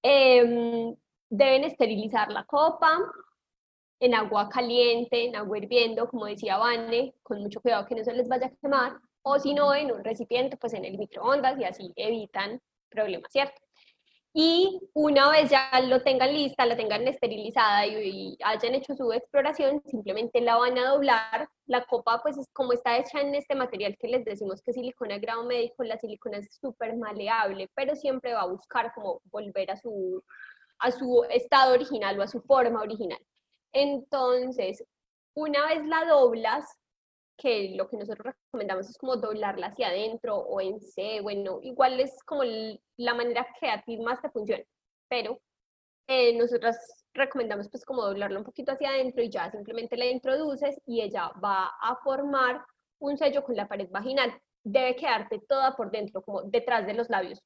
em, 0.03 0.94
deben 1.31 1.64
esterilizar 1.64 2.31
la 2.31 2.44
copa 2.44 3.01
en 4.01 4.14
agua 4.14 4.49
caliente, 4.49 5.25
en 5.25 5.37
agua 5.37 5.59
hirviendo, 5.59 6.09
como 6.09 6.27
decía 6.27 6.59
Vane, 6.59 7.14
con 7.23 7.40
mucho 7.40 7.61
cuidado 7.61 7.87
que 7.87 7.94
no 7.94 8.05
se 8.05 8.12
les 8.12 8.29
vaya 8.29 8.47
a 8.47 8.51
quemar, 8.51 9.01
o 9.23 9.38
si 9.38 9.55
no, 9.55 9.75
en 9.75 9.90
un 9.90 10.05
recipiente, 10.05 10.57
pues 10.59 10.75
en 10.75 10.85
el 10.85 10.99
microondas 10.99 11.59
y 11.59 11.64
así 11.64 11.92
evitan 11.97 12.61
problemas, 12.90 13.33
¿cierto? 13.33 13.63
Y 14.37 14.81
una 14.94 15.31
vez 15.31 15.49
ya 15.49 15.70
lo 15.87 16.03
tengan 16.03 16.35
lista, 16.35 16.66
la 16.66 16.77
tengan 16.77 17.07
esterilizada 17.07 17.87
y, 17.87 18.37
hayan 18.44 18.75
hecho 18.75 18.97
su 18.97 19.12
exploración, 19.12 19.81
simplemente 19.87 20.40
la 20.40 20.57
van 20.57 20.77
a 20.77 20.90
doblar. 20.90 21.49
La 21.66 21.85
copa, 21.87 22.20
pues 22.20 22.37
es 22.37 22.49
como 22.53 22.73
está 22.73 22.99
hecha 22.99 23.20
en 23.20 23.37
este 23.37 23.55
material 23.55 23.97
que 23.97 24.09
les 24.09 24.25
decimos 24.25 24.61
que 24.61 24.73
es 24.73 24.75
silicona 24.75 25.18
grado 25.18 25.44
médico, 25.44 25.85
la 25.85 25.99
silicona 25.99 26.38
es 26.38 26.53
súper 26.61 26.97
maleable, 26.97 27.70
pero 27.77 27.94
siempre 27.94 28.35
va 28.35 28.40
a 28.42 28.47
buscar 28.47 28.92
como 28.92 29.20
volver 29.31 29.70
a 29.70 29.77
su, 29.77 30.20
a 30.81 30.90
su 30.90 31.25
estado 31.31 31.75
original 31.75 32.18
o 32.18 32.23
a 32.25 32.29
su 32.29 32.40
forma 32.40 32.81
original. 32.83 33.20
Entonces, 33.73 34.85
una 35.35 35.66
vez 35.66 35.87
la 35.87 36.07
doblas, 36.07 36.66
que 37.37 37.75
lo 37.77 37.88
que 37.88 37.97
nosotros 37.97 38.35
recomendamos 38.47 38.88
es 38.88 38.99
como 38.99 39.16
doblarla 39.16 39.68
hacia 39.68 39.88
adentro 39.88 40.37
o 40.37 40.61
en 40.61 40.81
C, 40.81 41.20
bueno, 41.20 41.61
igual 41.62 42.01
es 42.01 42.23
como 42.25 42.42
la 42.44 43.14
manera 43.14 43.47
que 43.59 43.68
a 43.68 43.83
ti 43.83 43.99
más 43.99 44.20
te 44.20 44.31
funcione, 44.31 44.66
pero 45.09 45.40
eh, 46.07 46.37
nosotros 46.37 46.77
recomendamos 47.14 47.68
pues 47.70 47.85
como 47.85 48.03
doblarla 48.03 48.38
un 48.38 48.44
poquito 48.44 48.73
hacia 48.73 48.90
adentro 48.90 49.23
y 49.23 49.31
ya 49.31 49.51
simplemente 49.51 49.97
la 49.97 50.07
introduces 50.07 50.81
y 50.87 51.01
ella 51.01 51.33
va 51.42 51.73
a 51.81 51.97
formar 52.03 52.64
un 52.99 53.16
sello 53.16 53.42
con 53.44 53.57
la 53.57 53.68
pared 53.68 53.88
vaginal. 53.90 54.33
Debe 54.62 54.97
quedarte 54.97 55.40
toda 55.49 55.77
por 55.77 55.90
dentro, 55.90 56.23
como 56.23 56.42
detrás 56.42 56.87
de 56.87 56.94
los 56.94 57.11
labios, 57.11 57.42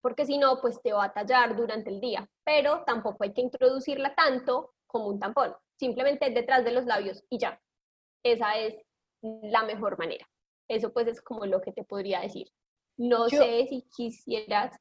porque 0.00 0.26
si 0.26 0.38
no, 0.38 0.60
pues 0.60 0.80
te 0.82 0.92
va 0.92 1.04
a 1.04 1.12
tallar 1.12 1.56
durante 1.56 1.90
el 1.90 2.00
día, 2.00 2.28
pero 2.44 2.84
tampoco 2.84 3.24
hay 3.24 3.32
que 3.32 3.40
introducirla 3.40 4.14
tanto 4.14 4.74
como 4.86 5.08
un 5.08 5.18
tampón, 5.18 5.54
simplemente 5.78 6.30
detrás 6.30 6.64
de 6.64 6.72
los 6.72 6.84
labios 6.84 7.24
y 7.30 7.38
ya. 7.38 7.60
Esa 8.22 8.56
es 8.58 8.74
la 9.42 9.62
mejor 9.64 9.98
manera. 9.98 10.28
Eso 10.68 10.92
pues 10.92 11.06
es 11.08 11.20
como 11.20 11.46
lo 11.46 11.60
que 11.60 11.72
te 11.72 11.84
podría 11.84 12.20
decir. 12.20 12.50
No 12.96 13.28
sé 13.28 13.66
si 13.68 13.88
quisieras. 13.94 14.76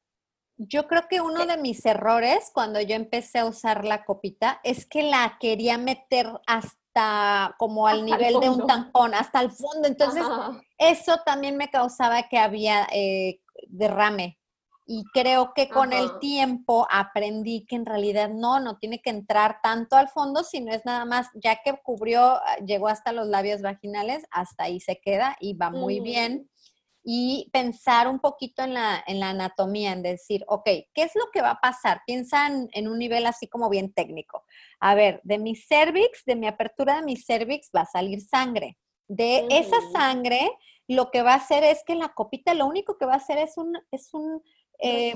Yo 0.57 0.87
creo 0.87 1.07
que 1.09 1.19
uno 1.19 1.45
de 1.45 1.57
mis 1.57 1.83
errores 1.85 2.51
cuando 2.53 2.79
yo 2.79 2.95
empecé 2.95 3.39
a 3.39 3.45
usar 3.45 3.85
la 3.85 4.05
copita 4.05 4.59
es 4.63 4.85
que 4.85 5.03
la 5.03 5.37
quería 5.39 5.77
meter 5.77 6.29
hasta 6.45 7.55
como 7.57 7.87
al 7.87 8.05
nivel 8.05 8.39
de 8.39 8.49
un 8.49 8.67
tampón, 8.67 9.15
hasta 9.15 9.41
el 9.41 9.49
fondo. 9.49 9.87
Entonces, 9.87 10.23
eso 10.77 11.17
también 11.25 11.57
me 11.57 11.71
causaba 11.71 12.29
que 12.29 12.37
había 12.37 12.87
eh, 12.93 13.41
derrame 13.67 14.37
y 14.85 15.03
creo 15.13 15.53
que 15.53 15.69
con 15.69 15.93
el 15.93 16.19
tiempo 16.19 16.85
aprendí 16.89 17.65
que 17.65 17.75
en 17.75 17.85
realidad 17.85 18.29
no, 18.29 18.59
no 18.59 18.77
tiene 18.77 19.01
que 19.01 19.09
entrar 19.09 19.59
tanto 19.63 19.95
al 19.95 20.09
fondo, 20.09 20.43
sino 20.43 20.73
es 20.73 20.83
nada 20.83 21.05
más, 21.05 21.29
ya 21.35 21.61
que 21.63 21.73
cubrió, 21.81 22.21
ah, 22.21 22.57
llegó 22.65 22.89
hasta 22.89 23.13
los 23.13 23.27
labios 23.27 23.61
vaginales, 23.61 24.25
hasta 24.31 24.65
ahí 24.65 24.79
se 24.81 24.99
queda 24.99 25.37
y 25.39 25.53
va 25.53 25.69
muy 25.69 26.01
bien. 26.01 26.49
Y 27.05 27.49
pensar 27.51 28.07
un 28.07 28.19
poquito 28.19 28.63
en 28.63 28.73
la, 28.73 29.03
en 29.07 29.19
la 29.19 29.29
anatomía, 29.29 29.91
en 29.91 30.03
decir, 30.03 30.43
ok, 30.47 30.65
¿qué 30.65 31.03
es 31.03 31.11
lo 31.15 31.29
que 31.33 31.41
va 31.41 31.51
a 31.51 31.61
pasar? 31.61 32.01
Piensa 32.05 32.47
en, 32.47 32.87
un 32.87 32.97
nivel 32.97 33.25
así 33.25 33.47
como 33.47 33.69
bien 33.69 33.93
técnico. 33.93 34.45
A 34.79 34.95
ver, 34.95 35.19
de 35.23 35.37
mi 35.37 35.55
cervix, 35.55 36.23
de 36.25 36.37
mi 36.37 36.47
apertura 36.47 36.95
de 36.95 37.03
mi 37.03 37.17
cervix 37.17 37.69
va 37.75 37.81
a 37.81 37.85
salir 37.85 38.21
sangre. 38.21 38.77
De 39.09 39.45
esa 39.49 39.77
sangre, 39.91 40.49
lo 40.87 41.11
que 41.11 41.23
va 41.23 41.33
a 41.33 41.37
hacer 41.37 41.65
es 41.65 41.83
que 41.85 41.95
la 41.95 42.13
copita 42.13 42.53
lo 42.53 42.67
único 42.67 42.97
que 42.97 43.05
va 43.05 43.13
a 43.13 43.17
hacer 43.17 43.37
es 43.37 43.57
un, 43.57 43.77
es 43.91 44.13
un 44.13 44.41
eh, 44.83 45.15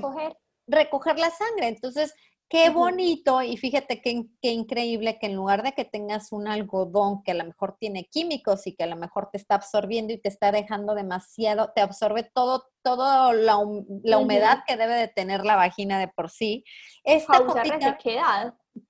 recoger. 0.66 1.18
la 1.18 1.30
sangre. 1.30 1.68
Entonces, 1.68 2.14
qué 2.48 2.70
bonito 2.70 3.42
y 3.42 3.56
fíjate 3.56 4.00
qué, 4.00 4.24
qué, 4.40 4.50
increíble 4.52 5.18
que 5.18 5.26
en 5.26 5.36
lugar 5.36 5.62
de 5.62 5.72
que 5.72 5.84
tengas 5.84 6.32
un 6.32 6.48
algodón 6.48 7.22
que 7.22 7.32
a 7.32 7.34
lo 7.34 7.44
mejor 7.44 7.76
tiene 7.78 8.06
químicos 8.06 8.66
y 8.66 8.74
que 8.74 8.84
a 8.84 8.86
lo 8.86 8.96
mejor 8.96 9.28
te 9.30 9.38
está 9.38 9.54
absorbiendo 9.56 10.12
y 10.12 10.18
te 10.18 10.28
está 10.28 10.50
dejando 10.50 10.94
demasiado, 10.94 11.72
te 11.74 11.82
absorbe 11.82 12.30
todo, 12.34 12.64
todo 12.82 13.32
la, 13.32 13.58
la 14.02 14.18
humedad 14.18 14.64
que 14.66 14.76
debe 14.76 14.94
de 14.94 15.08
tener 15.08 15.44
la 15.44 15.56
vagina 15.56 15.98
de 15.98 16.08
por 16.08 16.30
sí. 16.30 16.64
Esta 17.04 17.44
copita, 17.44 17.98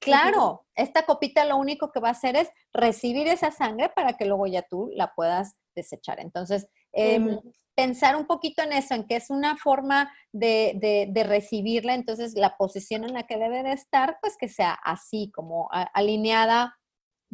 Claro, 0.00 0.66
esta 0.74 1.06
copita 1.06 1.44
lo 1.44 1.56
único 1.56 1.90
que 1.90 2.00
va 2.00 2.08
a 2.08 2.12
hacer 2.12 2.36
es 2.36 2.50
recibir 2.72 3.26
esa 3.28 3.50
sangre 3.50 3.88
para 3.88 4.14
que 4.14 4.26
luego 4.26 4.46
ya 4.46 4.62
tú 4.62 4.90
la 4.94 5.14
puedas 5.14 5.56
desechar. 5.74 6.20
Entonces, 6.20 6.68
em, 6.92 7.38
pensar 7.78 8.16
un 8.16 8.26
poquito 8.26 8.60
en 8.60 8.72
eso, 8.72 8.94
en 8.94 9.06
que 9.06 9.14
es 9.14 9.30
una 9.30 9.56
forma 9.56 10.12
de, 10.32 11.12
recibirla, 11.28 11.94
entonces 11.94 12.34
la 12.34 12.56
posición 12.56 13.04
en 13.04 13.12
la 13.12 13.22
que 13.22 13.38
debe 13.38 13.62
de 13.62 13.70
estar, 13.70 14.18
pues 14.20 14.36
que 14.36 14.48
sea 14.48 14.72
así, 14.82 15.30
como 15.32 15.68
alineada 15.70 16.76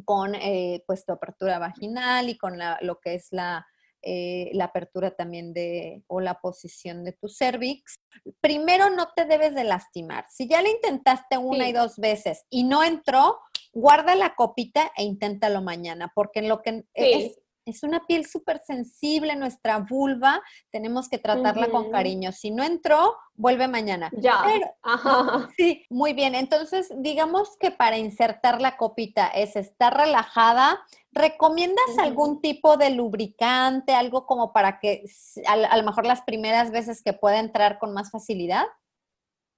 con 0.04 0.34
eh, 0.34 0.84
pues 0.86 1.06
tu 1.06 1.14
apertura 1.14 1.58
vaginal 1.58 2.28
y 2.28 2.36
con 2.36 2.58
lo 2.82 3.00
que 3.00 3.14
es 3.14 3.28
la, 3.30 3.66
eh, 4.02 4.50
la 4.52 4.66
apertura 4.66 5.12
también 5.12 5.54
de, 5.54 6.02
o 6.08 6.20
la 6.20 6.34
posición 6.40 7.04
de 7.04 7.12
tu 7.12 7.30
cervix. 7.30 7.94
Primero 8.42 8.90
no 8.90 9.08
te 9.16 9.24
debes 9.24 9.54
de 9.54 9.64
lastimar. 9.64 10.26
Si 10.28 10.46
ya 10.46 10.60
le 10.60 10.72
intentaste 10.72 11.38
una 11.38 11.70
y 11.70 11.72
dos 11.72 11.96
veces 11.96 12.44
y 12.50 12.64
no 12.64 12.84
entró, 12.84 13.38
guarda 13.72 14.14
la 14.14 14.34
copita 14.34 14.92
e 14.94 15.04
inténtalo 15.04 15.62
mañana, 15.62 16.12
porque 16.14 16.40
en 16.40 16.50
lo 16.50 16.60
que 16.60 16.84
es, 16.92 17.38
es 17.66 17.82
una 17.82 18.06
piel 18.06 18.26
súper 18.26 18.60
sensible, 18.60 19.36
nuestra 19.36 19.78
vulva, 19.78 20.42
tenemos 20.70 21.08
que 21.08 21.18
tratarla 21.18 21.70
con 21.70 21.90
cariño. 21.90 22.32
Si 22.32 22.50
no 22.50 22.62
entró, 22.62 23.16
vuelve 23.34 23.68
mañana. 23.68 24.10
Ya. 24.16 24.44
Sí, 25.56 25.84
muy 25.88 26.12
bien. 26.12 26.34
Entonces, 26.34 26.92
digamos 26.96 27.56
que 27.58 27.70
para 27.70 27.96
insertar 27.96 28.60
la 28.60 28.76
copita 28.76 29.28
es 29.28 29.56
estar 29.56 29.96
relajada. 29.96 30.80
¿Recomiendas 31.12 31.98
algún 31.98 32.40
tipo 32.40 32.76
de 32.76 32.90
lubricante, 32.90 33.94
algo 33.94 34.26
como 34.26 34.52
para 34.52 34.78
que 34.78 35.04
a, 35.46 35.76
lo 35.76 35.82
mejor 35.84 36.06
las 36.06 36.22
primeras 36.22 36.70
veces 36.70 37.02
que 37.02 37.12
pueda 37.12 37.38
entrar 37.38 37.78
con 37.78 37.92
más 37.92 38.10
facilidad? 38.10 38.64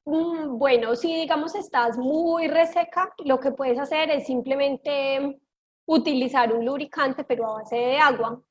Mm, 0.04 0.58
bueno, 0.58 0.94
si 0.94 1.14
digamos 1.14 1.54
estás 1.54 1.98
muy 1.98 2.46
reseca, 2.46 3.12
lo 3.24 3.40
que 3.40 3.50
puedes 3.50 3.78
hacer 3.78 4.10
es 4.10 4.26
simplemente 4.26 5.40
utilizar 5.86 6.52
un 6.52 6.64
lubricante 6.64 7.24
pero 7.24 7.46
a 7.46 7.54
base 7.60 7.76
de 7.76 7.98
agua 7.98 8.42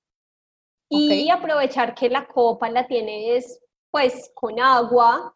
y 0.89 1.29
aprovechar 1.29 1.93
que 1.93 2.09
la 2.09 2.27
copa 2.27 2.69
la 2.69 2.87
tienes 2.87 3.59
pues 3.91 4.31
con 4.33 4.59
agua 4.59 5.35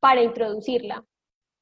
para 0.00 0.22
introducirla. 0.22 1.04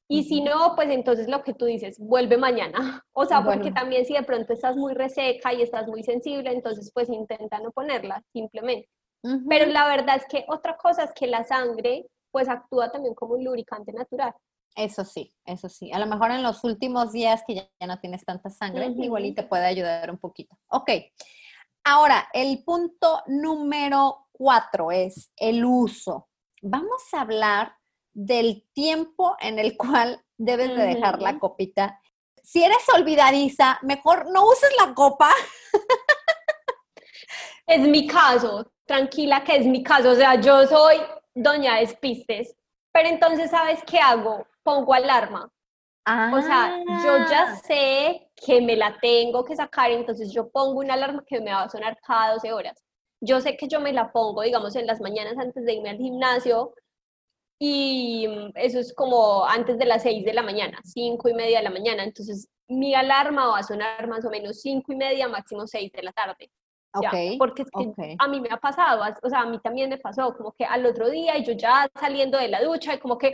Y 0.09 0.25
si 0.25 0.41
no, 0.41 0.75
pues 0.75 0.91
entonces 0.91 1.29
lo 1.29 1.45
que 1.45 1.55
tú 1.55 1.67
dices, 1.67 1.99
vuelve 1.99 2.37
mañana. 2.37 3.05
O 3.13 3.27
sea, 3.27 3.45
porque 3.45 3.71
también 3.71 4.07
si 4.07 4.15
de 4.15 4.23
pronto 4.23 4.55
estás 4.55 4.77
muy 4.77 4.95
reseca 4.95 5.53
y 5.53 5.61
estás 5.61 5.87
muy 5.87 6.03
sensible, 6.03 6.51
entonces 6.51 6.91
pues 6.95 7.09
intenta 7.11 7.59
no 7.59 7.71
ponerla 7.71 8.23
simplemente. 8.33 8.89
Pero 9.47 9.67
la 9.67 9.87
verdad 9.87 10.17
es 10.17 10.25
que 10.27 10.47
otra 10.49 10.77
cosa 10.79 11.05
es 11.05 11.13
que 11.13 11.27
la 11.27 11.45
sangre 11.45 12.07
pues 12.31 12.49
actúa 12.49 12.91
también 12.91 13.15
como 13.15 13.35
un 13.35 13.45
lubricante 13.45 13.93
natural. 13.93 14.33
Eso 14.77 15.05
sí, 15.05 15.35
eso 15.45 15.69
sí. 15.69 15.93
A 15.93 15.99
lo 15.99 16.07
mejor 16.07 16.31
en 16.31 16.43
los 16.43 16.65
últimos 16.65 17.13
días 17.13 17.43
que 17.47 17.55
ya, 17.55 17.87
no 17.87 17.99
tienes 17.99 18.25
tanta 18.25 18.51
sangre, 18.51 18.87
igual 18.99 19.27
y 19.27 19.35
te 19.35 19.43
puede 19.43 19.67
ayudar 19.67 20.11
un 20.11 20.19
poquito. 20.19 20.57
Ok. 20.69 20.91
Ahora, 21.85 22.29
el 22.33 22.63
punto 22.63 23.23
número 23.27 24.29
cuatro 24.33 24.91
es 24.91 25.31
el 25.37 25.65
uso. 25.65 26.29
Vamos 26.63 27.03
a 27.13 27.23
hablar 27.23 27.75
del 28.13 28.67
tiempo 28.73 29.37
en 29.41 29.59
el 29.59 29.77
cual 29.77 30.23
debes 30.37 30.77
de 30.77 30.83
dejar 30.83 31.21
la 31.21 31.39
copita. 31.39 32.01
Si 32.43 32.63
eres 32.63 32.83
olvidadiza, 32.95 33.79
mejor 33.83 34.31
no 34.31 34.47
uses 34.47 34.71
la 34.79 34.95
copa. 34.95 35.31
Es 37.67 37.81
mi 37.81 38.05
caso, 38.05 38.73
tranquila 38.85 39.45
que 39.45 39.57
es 39.57 39.65
mi 39.65 39.85
caso. 39.85 40.11
O 40.11 40.15
sea, 40.17 40.41
yo 40.41 40.67
soy 40.67 40.97
doña 41.35 41.77
Despistes. 41.77 42.57
Pero 42.93 43.09
entonces, 43.09 43.51
¿sabes 43.51 43.81
qué 43.87 43.99
hago? 43.99 44.47
pongo 44.63 44.95
alarma. 44.95 45.51
O 46.33 46.43
sea, 46.43 46.83
yo 47.05 47.19
ya 47.31 47.53
ah. 47.53 47.57
sé 47.57 48.31
que 48.35 48.61
me 48.61 48.75
la 48.75 48.99
tengo 49.01 49.45
que 49.45 49.55
sacar, 49.55 49.91
entonces 49.91 50.33
yo 50.33 50.51
pongo 50.51 50.81
una 50.81 50.95
alarma 50.95 51.23
que 51.25 51.41
me 51.41 51.53
va 51.53 51.63
a 51.63 51.69
sonar 51.69 51.99
cada 52.05 52.33
12 52.33 52.53
horas. 52.53 52.83
Yo 53.21 53.41
sé 53.41 53.57
que 53.57 53.69
yo 53.69 53.81
me 53.81 53.93
la 53.93 54.11
pongo, 54.11 54.43
digamos, 54.43 54.75
en 54.77 54.87
las 54.87 55.01
mañanas 55.01 55.39
antes 55.39 55.65
de 55.65 55.75
irme 55.75 55.91
al 55.91 55.99
gimnasio 55.99 56.75
y 57.61 58.27
eso 58.55 58.81
es 58.81 58.95
como 58.95 59.45
antes 59.45 59.79
de 59.79 59.85
las 59.85 60.03
6 60.03 60.25
de 60.25 60.33
la 60.33 60.43
mañana, 60.43 60.81
5 60.83 61.29
y 61.29 61.35
media 61.35 61.59
de 61.59 61.65
la 61.65 61.71
mañana. 61.71 62.03
Entonces, 62.03 62.49
mi 62.67 62.95
alarma 62.95 63.49
va 63.49 63.59
a 63.59 63.63
sonar 63.63 64.09
más 64.09 64.25
o 64.25 64.31
menos 64.31 64.61
5 64.63 64.93
y 64.93 64.97
media, 64.97 65.29
máximo 65.29 65.67
6 65.67 65.93
de 65.93 66.03
la 66.03 66.13
tarde. 66.13 66.51
Porque 67.39 67.63
es 67.63 67.69
que 67.71 68.17
a 68.19 68.29
mí 68.29 68.41
me 68.41 68.49
ha 68.51 68.57
pasado, 68.57 69.03
o 69.23 69.29
sea, 69.29 69.41
a 69.41 69.47
mí 69.47 69.59
también 69.61 69.91
me 69.91 69.99
pasó, 69.99 70.35
como 70.37 70.53
que 70.53 70.65
al 70.65 70.85
otro 70.87 71.09
día 71.09 71.37
y 71.37 71.45
yo 71.45 71.53
ya 71.53 71.89
saliendo 71.99 72.39
de 72.39 72.49
la 72.49 72.63
ducha 72.63 72.95
y 72.95 72.99
como 72.99 73.17
que 73.17 73.33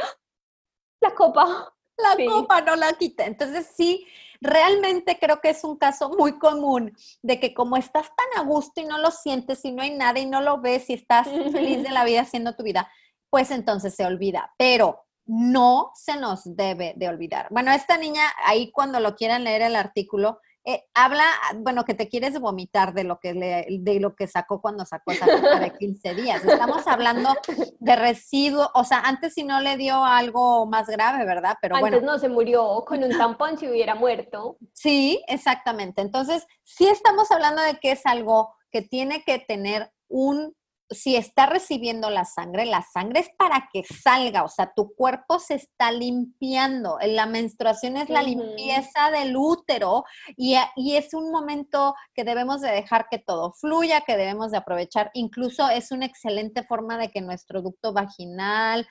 la 1.00 1.14
copa. 1.14 1.72
La 1.98 2.14
copa 2.28 2.60
no 2.60 2.76
la 2.76 2.92
quita. 2.92 3.24
Entonces 3.24 3.72
sí, 3.74 4.06
realmente 4.42 5.18
creo 5.18 5.40
que 5.40 5.48
es 5.48 5.64
un 5.64 5.78
caso 5.78 6.10
muy 6.10 6.38
común 6.38 6.94
de 7.22 7.40
que 7.40 7.54
como 7.54 7.78
estás 7.78 8.10
tan 8.14 8.38
a 8.38 8.46
gusto 8.46 8.82
y 8.82 8.84
no 8.84 8.98
lo 8.98 9.10
sientes 9.10 9.64
y 9.64 9.72
no 9.72 9.80
hay 9.80 9.96
nada 9.96 10.18
y 10.18 10.26
no 10.26 10.42
lo 10.42 10.60
ves 10.60 10.90
y 10.90 10.92
estás 10.92 11.26
feliz 11.26 11.82
de 11.82 11.88
la 11.92 12.04
vida 12.04 12.20
haciendo 12.20 12.54
tu 12.54 12.64
vida, 12.64 12.92
pues 13.30 13.50
entonces 13.50 13.94
se 13.94 14.04
olvida. 14.04 14.52
Pero 14.58 15.06
no 15.24 15.90
se 15.94 16.18
nos 16.18 16.42
debe 16.44 16.92
de 16.96 17.08
olvidar. 17.08 17.48
Bueno, 17.50 17.72
esta 17.72 17.96
niña, 17.96 18.24
ahí 18.44 18.70
cuando 18.72 19.00
lo 19.00 19.16
quieran 19.16 19.44
leer 19.44 19.62
el 19.62 19.74
artículo, 19.74 20.40
eh, 20.68 20.84
habla, 20.94 21.24
bueno, 21.58 21.84
que 21.84 21.94
te 21.94 22.08
quieres 22.08 22.40
vomitar 22.40 22.92
de 22.92 23.04
lo 23.04 23.20
que 23.20 23.34
le, 23.34 23.66
de 23.70 24.00
lo 24.00 24.16
que 24.16 24.26
sacó 24.26 24.60
cuando 24.60 24.84
sacó 24.84 25.12
esa 25.12 25.26
copa 25.26 25.60
de 25.60 25.72
15 25.78 26.14
días. 26.16 26.44
Estamos 26.44 26.84
hablando 26.88 27.36
de 27.78 27.94
residuo, 27.94 28.68
o 28.74 28.82
sea, 28.82 28.98
antes 28.98 29.34
si 29.34 29.44
no 29.44 29.60
le 29.60 29.76
dio 29.76 30.04
algo 30.04 30.66
más 30.66 30.88
grave, 30.88 31.24
¿verdad? 31.24 31.56
Pero 31.62 31.76
antes 31.76 32.02
no 32.02 32.18
se 32.18 32.28
murió 32.28 32.84
con 32.84 33.04
un 33.04 33.16
tampón 33.16 33.56
si 33.56 33.68
hubiera 33.68 33.94
muerto. 33.94 34.58
Sí, 34.72 35.22
exactamente. 35.28 36.02
Entonces, 36.02 36.44
sí 36.64 36.88
estamos 36.88 37.30
hablando 37.30 37.62
de 37.62 37.78
que 37.78 37.92
es 37.92 38.04
algo 38.04 38.52
que 38.72 38.82
tiene 38.82 39.22
que 39.22 39.38
tener 39.38 39.92
un 40.08 40.52
si 40.90 41.16
está 41.16 41.46
recibiendo 41.46 42.10
la 42.10 42.24
sangre, 42.24 42.64
la 42.66 42.82
sangre 42.82 43.20
es 43.20 43.30
para 43.36 43.68
que 43.72 43.82
salga, 43.84 44.44
o 44.44 44.48
sea, 44.48 44.72
tu 44.74 44.94
cuerpo 44.94 45.38
se 45.38 45.54
está 45.54 45.90
limpiando. 45.90 46.98
La 47.02 47.26
menstruación 47.26 47.96
es 47.96 48.08
la 48.08 48.22
limpieza 48.22 49.10
del 49.10 49.36
útero 49.36 50.04
y, 50.36 50.56
y, 50.76 50.96
es 50.96 51.14
un 51.14 51.30
momento 51.30 51.94
que 52.14 52.24
debemos 52.24 52.60
de 52.60 52.70
dejar 52.70 53.08
que 53.10 53.18
todo 53.18 53.52
fluya, 53.52 54.02
que 54.02 54.16
debemos 54.16 54.52
de 54.52 54.58
aprovechar. 54.58 55.10
Incluso 55.14 55.68
es 55.68 55.90
una 55.90 56.06
excelente 56.06 56.62
forma 56.62 56.98
de 56.98 57.10
que 57.10 57.20
nuestro 57.20 57.62
ducto 57.62 57.92
vaginal 57.92 58.86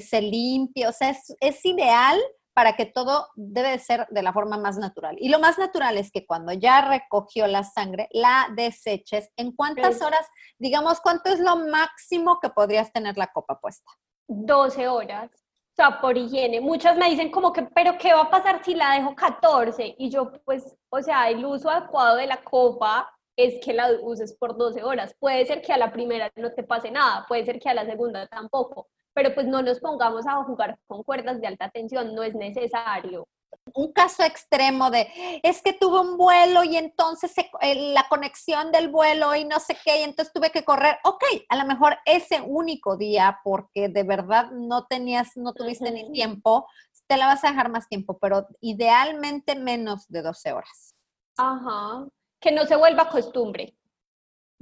se 0.00 0.22
limpie, 0.22 0.86
o 0.86 0.92
sea, 0.92 1.10
es, 1.10 1.34
es 1.40 1.64
ideal 1.64 2.20
para 2.54 2.74
que 2.74 2.86
todo 2.86 3.28
debe 3.34 3.78
ser 3.78 4.06
de 4.10 4.22
la 4.22 4.32
forma 4.32 4.58
más 4.58 4.76
natural. 4.76 5.16
Y 5.18 5.28
lo 5.28 5.38
más 5.38 5.58
natural 5.58 5.96
es 5.96 6.10
que 6.10 6.26
cuando 6.26 6.52
ya 6.52 6.82
recogió 6.88 7.46
la 7.46 7.64
sangre, 7.64 8.08
la 8.12 8.48
deseches. 8.54 9.30
¿En 9.36 9.52
cuántas 9.52 10.02
horas, 10.02 10.26
digamos, 10.58 11.00
cuánto 11.00 11.30
es 11.30 11.40
lo 11.40 11.56
máximo 11.56 12.38
que 12.40 12.50
podrías 12.50 12.92
tener 12.92 13.16
la 13.16 13.28
copa 13.28 13.58
puesta? 13.60 13.90
12 14.28 14.88
horas. 14.88 15.30
O 15.34 15.74
sea, 15.74 16.00
por 16.00 16.18
higiene. 16.18 16.60
Muchas 16.60 16.98
me 16.98 17.08
dicen 17.08 17.30
como 17.30 17.52
que, 17.52 17.62
pero 17.62 17.96
¿qué 17.96 18.12
va 18.12 18.22
a 18.22 18.30
pasar 18.30 18.62
si 18.62 18.74
la 18.74 18.92
dejo 18.94 19.14
14? 19.14 19.94
Y 19.98 20.10
yo, 20.10 20.30
pues, 20.44 20.76
o 20.90 21.00
sea, 21.00 21.30
el 21.30 21.44
uso 21.46 21.70
adecuado 21.70 22.16
de 22.16 22.26
la 22.26 22.44
copa 22.44 23.10
es 23.36 23.64
que 23.64 23.72
la 23.72 23.90
uses 24.02 24.34
por 24.34 24.56
12 24.56 24.82
horas. 24.82 25.14
Puede 25.18 25.46
ser 25.46 25.62
que 25.62 25.72
a 25.72 25.78
la 25.78 25.90
primera 25.90 26.30
no 26.36 26.52
te 26.52 26.62
pase 26.62 26.90
nada, 26.90 27.24
puede 27.26 27.44
ser 27.46 27.58
que 27.58 27.70
a 27.70 27.74
la 27.74 27.86
segunda 27.86 28.26
tampoco, 28.26 28.88
pero 29.14 29.34
pues 29.34 29.46
no 29.46 29.62
nos 29.62 29.80
pongamos 29.80 30.26
a 30.26 30.42
jugar 30.44 30.78
con 30.86 31.02
cuerdas 31.02 31.40
de 31.40 31.46
alta 31.46 31.70
tensión, 31.70 32.14
no 32.14 32.22
es 32.22 32.34
necesario. 32.34 33.26
Un 33.74 33.92
caso 33.92 34.22
extremo 34.24 34.90
de, 34.90 35.08
es 35.42 35.62
que 35.62 35.74
tuve 35.74 36.00
un 36.00 36.16
vuelo 36.16 36.64
y 36.64 36.76
entonces 36.76 37.32
eh, 37.60 37.92
la 37.92 38.06
conexión 38.08 38.72
del 38.72 38.88
vuelo 38.88 39.34
y 39.34 39.44
no 39.44 39.60
sé 39.60 39.76
qué, 39.84 40.00
y 40.00 40.02
entonces 40.02 40.32
tuve 40.32 40.50
que 40.50 40.64
correr. 40.64 40.98
Ok, 41.04 41.22
a 41.48 41.56
lo 41.56 41.66
mejor 41.66 41.98
ese 42.06 42.40
único 42.40 42.96
día, 42.96 43.40
porque 43.44 43.88
de 43.88 44.02
verdad 44.02 44.50
no 44.52 44.86
tenías, 44.86 45.36
no 45.36 45.52
tuviste 45.52 45.90
ni 45.90 46.10
tiempo, 46.12 46.66
te 47.06 47.16
la 47.16 47.26
vas 47.26 47.44
a 47.44 47.50
dejar 47.50 47.70
más 47.70 47.88
tiempo, 47.88 48.18
pero 48.18 48.48
idealmente 48.60 49.54
menos 49.54 50.08
de 50.08 50.22
12 50.22 50.52
horas. 50.52 50.94
Ajá, 51.36 52.06
que 52.40 52.52
no 52.52 52.66
se 52.66 52.76
vuelva 52.76 53.10
costumbre. 53.10 53.76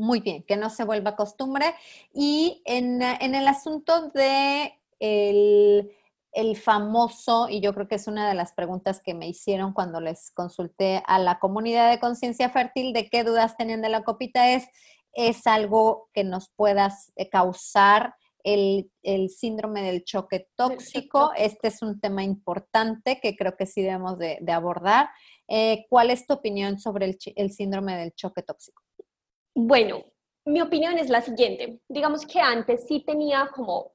Muy 0.01 0.21
bien, 0.21 0.43
que 0.45 0.57
no 0.57 0.71
se 0.71 0.85
vuelva 0.85 1.15
costumbre. 1.15 1.75
Y 2.15 2.63
en, 2.65 3.03
el 3.03 3.47
asunto 3.47 4.09
de 4.09 4.73
el, 4.99 6.57
famoso, 6.57 7.51
y 7.51 7.61
yo 7.61 7.75
creo 7.75 7.87
que 7.87 7.97
es 7.97 8.07
una 8.07 8.27
de 8.27 8.35
las 8.35 8.55
preguntas 8.55 9.03
que 9.05 9.13
me 9.13 9.29
hicieron 9.29 9.75
cuando 9.75 10.01
les 10.01 10.31
consulté 10.31 11.03
a 11.07 11.19
la 11.19 11.39
comunidad 11.39 11.91
de 11.91 12.01
conciencia 12.01 12.49
fértil 12.49 12.95
de 12.95 13.11
qué 13.11 13.25
dudas 13.25 13.59
tenían 13.59 13.83
de 13.83 13.91
la 13.91 14.03
copita, 14.03 14.49
es, 14.55 14.69
es 15.13 15.47
algo 15.47 16.09
que 16.15 16.25
nos 16.25 16.49
pueda 16.49 16.97
eh, 17.17 17.29
causar 17.29 18.15
el, 18.43 18.91
síndrome 19.29 19.83
del 19.83 20.03
choque 20.05 20.49
tóxico. 20.57 21.33
Este 21.37 21.69
es 21.69 21.83
un 21.83 22.01
tema 22.01 22.25
importante 22.25 23.21
que 23.21 23.37
creo 23.37 23.55
que 23.55 23.67
sí 23.67 23.83
debemos 23.83 24.17
de, 24.17 24.41
abordar. 24.51 25.11
Eh, 25.47 25.85
¿Cuál 25.91 26.09
es 26.09 26.27
tu 26.27 26.33
opinión 26.33 26.81
sobre 26.81 27.19
el 27.37 27.53
síndrome 27.53 27.99
del 27.99 28.15
choque 28.15 28.41
tóxico? 28.41 28.83
Bueno, 29.63 30.05
mi 30.47 30.63
opinión 30.63 30.97
es 30.99 31.11
la 31.11 31.21
siguiente. 31.21 31.81
Digamos 31.87 32.25
que 32.25 32.41
antes 32.41 32.87
sí 32.87 33.05
tenía 33.07 33.51
como, 33.55 33.93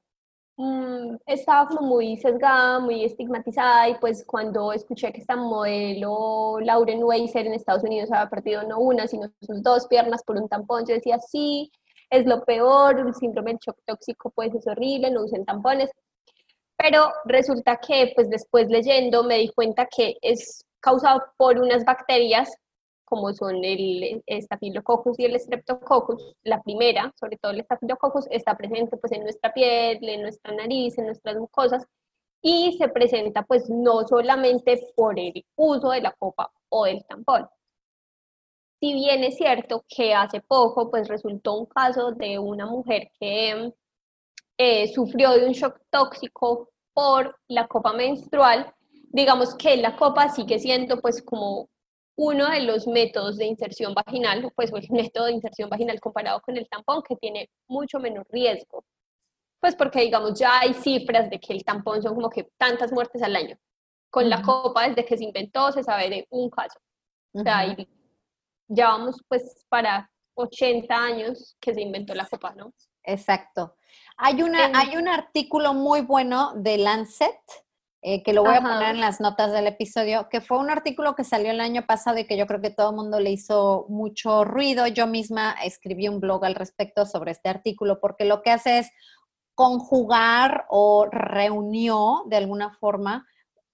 mm, 0.56 1.16
estaba 1.26 1.66
como 1.68 1.82
muy 1.88 2.16
sesgada, 2.18 2.78
muy 2.78 3.04
estigmatizada 3.04 3.88
y 3.88 3.96
pues 3.98 4.24
cuando 4.24 4.72
escuché 4.72 5.12
que 5.12 5.20
esta 5.20 5.34
modelo 5.34 6.58
Lauren 6.60 7.02
Weiser 7.02 7.46
en 7.48 7.54
Estados 7.54 7.82
Unidos 7.82 8.12
había 8.12 8.30
perdido 8.30 8.62
no 8.62 8.78
una, 8.78 9.08
sino 9.08 9.28
sus 9.40 9.60
dos 9.62 9.88
piernas 9.88 10.22
por 10.24 10.36
un 10.36 10.48
tampón, 10.48 10.86
yo 10.86 10.94
decía, 10.94 11.18
sí, 11.18 11.72
es 12.10 12.26
lo 12.26 12.44
peor, 12.44 13.00
el 13.00 13.14
síndrome 13.14 13.50
del 13.52 13.58
shock 13.58 13.78
tóxico 13.84 14.30
pues 14.30 14.54
es 14.54 14.66
horrible, 14.68 15.10
no 15.10 15.24
usen 15.24 15.44
tampones. 15.44 15.90
Pero 16.76 17.12
resulta 17.24 17.78
que 17.78 18.12
pues 18.14 18.30
después 18.30 18.68
leyendo 18.68 19.24
me 19.24 19.38
di 19.38 19.48
cuenta 19.48 19.86
que 19.86 20.16
es 20.22 20.64
causado 20.80 21.24
por 21.36 21.58
unas 21.58 21.84
bacterias 21.84 22.56
como 23.06 23.32
son 23.32 23.64
el 23.64 24.22
estafilococcus 24.26 25.18
y 25.18 25.24
el 25.24 25.40
streptococcus, 25.40 26.34
la 26.42 26.62
primera, 26.62 27.12
sobre 27.18 27.38
todo 27.38 27.52
el 27.52 27.60
estafilococcus, 27.60 28.26
está 28.30 28.56
presente 28.56 28.96
pues 28.98 29.12
en 29.12 29.22
nuestra 29.22 29.54
piel, 29.54 30.06
en 30.06 30.22
nuestra 30.22 30.52
nariz, 30.54 30.98
en 30.98 31.06
nuestras 31.06 31.36
mucosas 31.36 31.86
y 32.42 32.76
se 32.78 32.88
presenta 32.88 33.42
pues 33.42 33.70
no 33.70 34.06
solamente 34.06 34.92
por 34.94 35.18
el 35.18 35.44
uso 35.56 35.90
de 35.90 36.00
la 36.00 36.12
copa 36.12 36.52
o 36.68 36.84
del 36.84 37.04
tampón. 37.06 37.48
Si 38.80 38.92
bien 38.92 39.24
es 39.24 39.36
cierto 39.36 39.84
que 39.88 40.14
hace 40.14 40.40
poco 40.40 40.90
pues 40.90 41.08
resultó 41.08 41.54
un 41.54 41.66
caso 41.66 42.12
de 42.12 42.38
una 42.38 42.66
mujer 42.66 43.10
que 43.18 43.72
eh, 44.58 44.92
sufrió 44.92 45.30
de 45.32 45.46
un 45.46 45.52
shock 45.52 45.80
tóxico 45.90 46.70
por 46.92 47.36
la 47.48 47.66
copa 47.68 47.92
menstrual, 47.92 48.72
digamos 49.10 49.54
que 49.54 49.76
la 49.76 49.96
copa 49.96 50.28
sigue 50.28 50.58
siendo 50.58 51.00
pues 51.00 51.22
como 51.22 51.68
uno 52.16 52.50
de 52.50 52.62
los 52.62 52.86
métodos 52.86 53.36
de 53.36 53.44
inserción 53.44 53.94
vaginal, 53.94 54.50
pues 54.56 54.72
el 54.72 54.90
método 54.90 55.26
de 55.26 55.32
inserción 55.32 55.68
vaginal 55.68 56.00
comparado 56.00 56.40
con 56.40 56.56
el 56.56 56.68
tampón, 56.68 57.02
que 57.02 57.16
tiene 57.16 57.50
mucho 57.68 57.98
menor 57.98 58.26
riesgo. 58.30 58.84
Pues 59.60 59.76
porque, 59.76 60.00
digamos, 60.00 60.38
ya 60.38 60.60
hay 60.60 60.74
cifras 60.74 61.28
de 61.30 61.38
que 61.38 61.52
el 61.52 61.64
tampón 61.64 62.02
son 62.02 62.14
como 62.14 62.30
que 62.30 62.48
tantas 62.56 62.92
muertes 62.92 63.22
al 63.22 63.36
año. 63.36 63.56
Con 64.10 64.30
la 64.30 64.40
copa, 64.40 64.88
desde 64.88 65.04
que 65.04 65.16
se 65.16 65.24
inventó, 65.24 65.72
se 65.72 65.82
sabe 65.82 66.08
de 66.08 66.26
un 66.30 66.48
caso. 66.48 66.78
O 67.32 67.40
sea, 67.40 67.76
ya 68.68 68.88
vamos 68.88 69.20
pues 69.28 69.66
para 69.68 70.10
80 70.34 70.94
años 70.94 71.56
que 71.60 71.74
se 71.74 71.82
inventó 71.82 72.14
la 72.14 72.26
copa, 72.26 72.54
¿no? 72.54 72.72
Exacto. 73.02 73.76
Hay, 74.16 74.42
una, 74.42 74.72
hay 74.74 74.96
un 74.96 75.08
artículo 75.08 75.74
muy 75.74 76.00
bueno 76.00 76.52
de 76.56 76.78
Lancet 76.78 77.40
eh, 78.02 78.22
que 78.22 78.32
lo 78.32 78.42
voy 78.44 78.54
a 78.54 78.60
poner 78.60 78.94
en 78.94 79.00
las 79.00 79.20
notas 79.20 79.52
del 79.52 79.66
episodio, 79.66 80.28
que 80.28 80.40
fue 80.40 80.58
un 80.58 80.70
artículo 80.70 81.14
que 81.14 81.24
salió 81.24 81.50
el 81.50 81.60
año 81.60 81.86
pasado 81.86 82.18
y 82.18 82.26
que 82.26 82.36
yo 82.36 82.46
creo 82.46 82.60
que 82.60 82.70
todo 82.70 82.90
el 82.90 82.96
mundo 82.96 83.18
le 83.20 83.30
hizo 83.30 83.86
mucho 83.88 84.44
ruido. 84.44 84.86
Yo 84.86 85.06
misma 85.06 85.56
escribí 85.64 86.08
un 86.08 86.20
blog 86.20 86.44
al 86.44 86.54
respecto 86.54 87.06
sobre 87.06 87.32
este 87.32 87.48
artículo 87.48 87.98
porque 88.00 88.24
lo 88.24 88.42
que 88.42 88.50
hace 88.50 88.78
es 88.78 88.90
conjugar 89.54 90.66
o 90.68 91.08
reunió 91.10 92.22
de 92.26 92.36
alguna 92.36 92.76
forma 92.78 93.26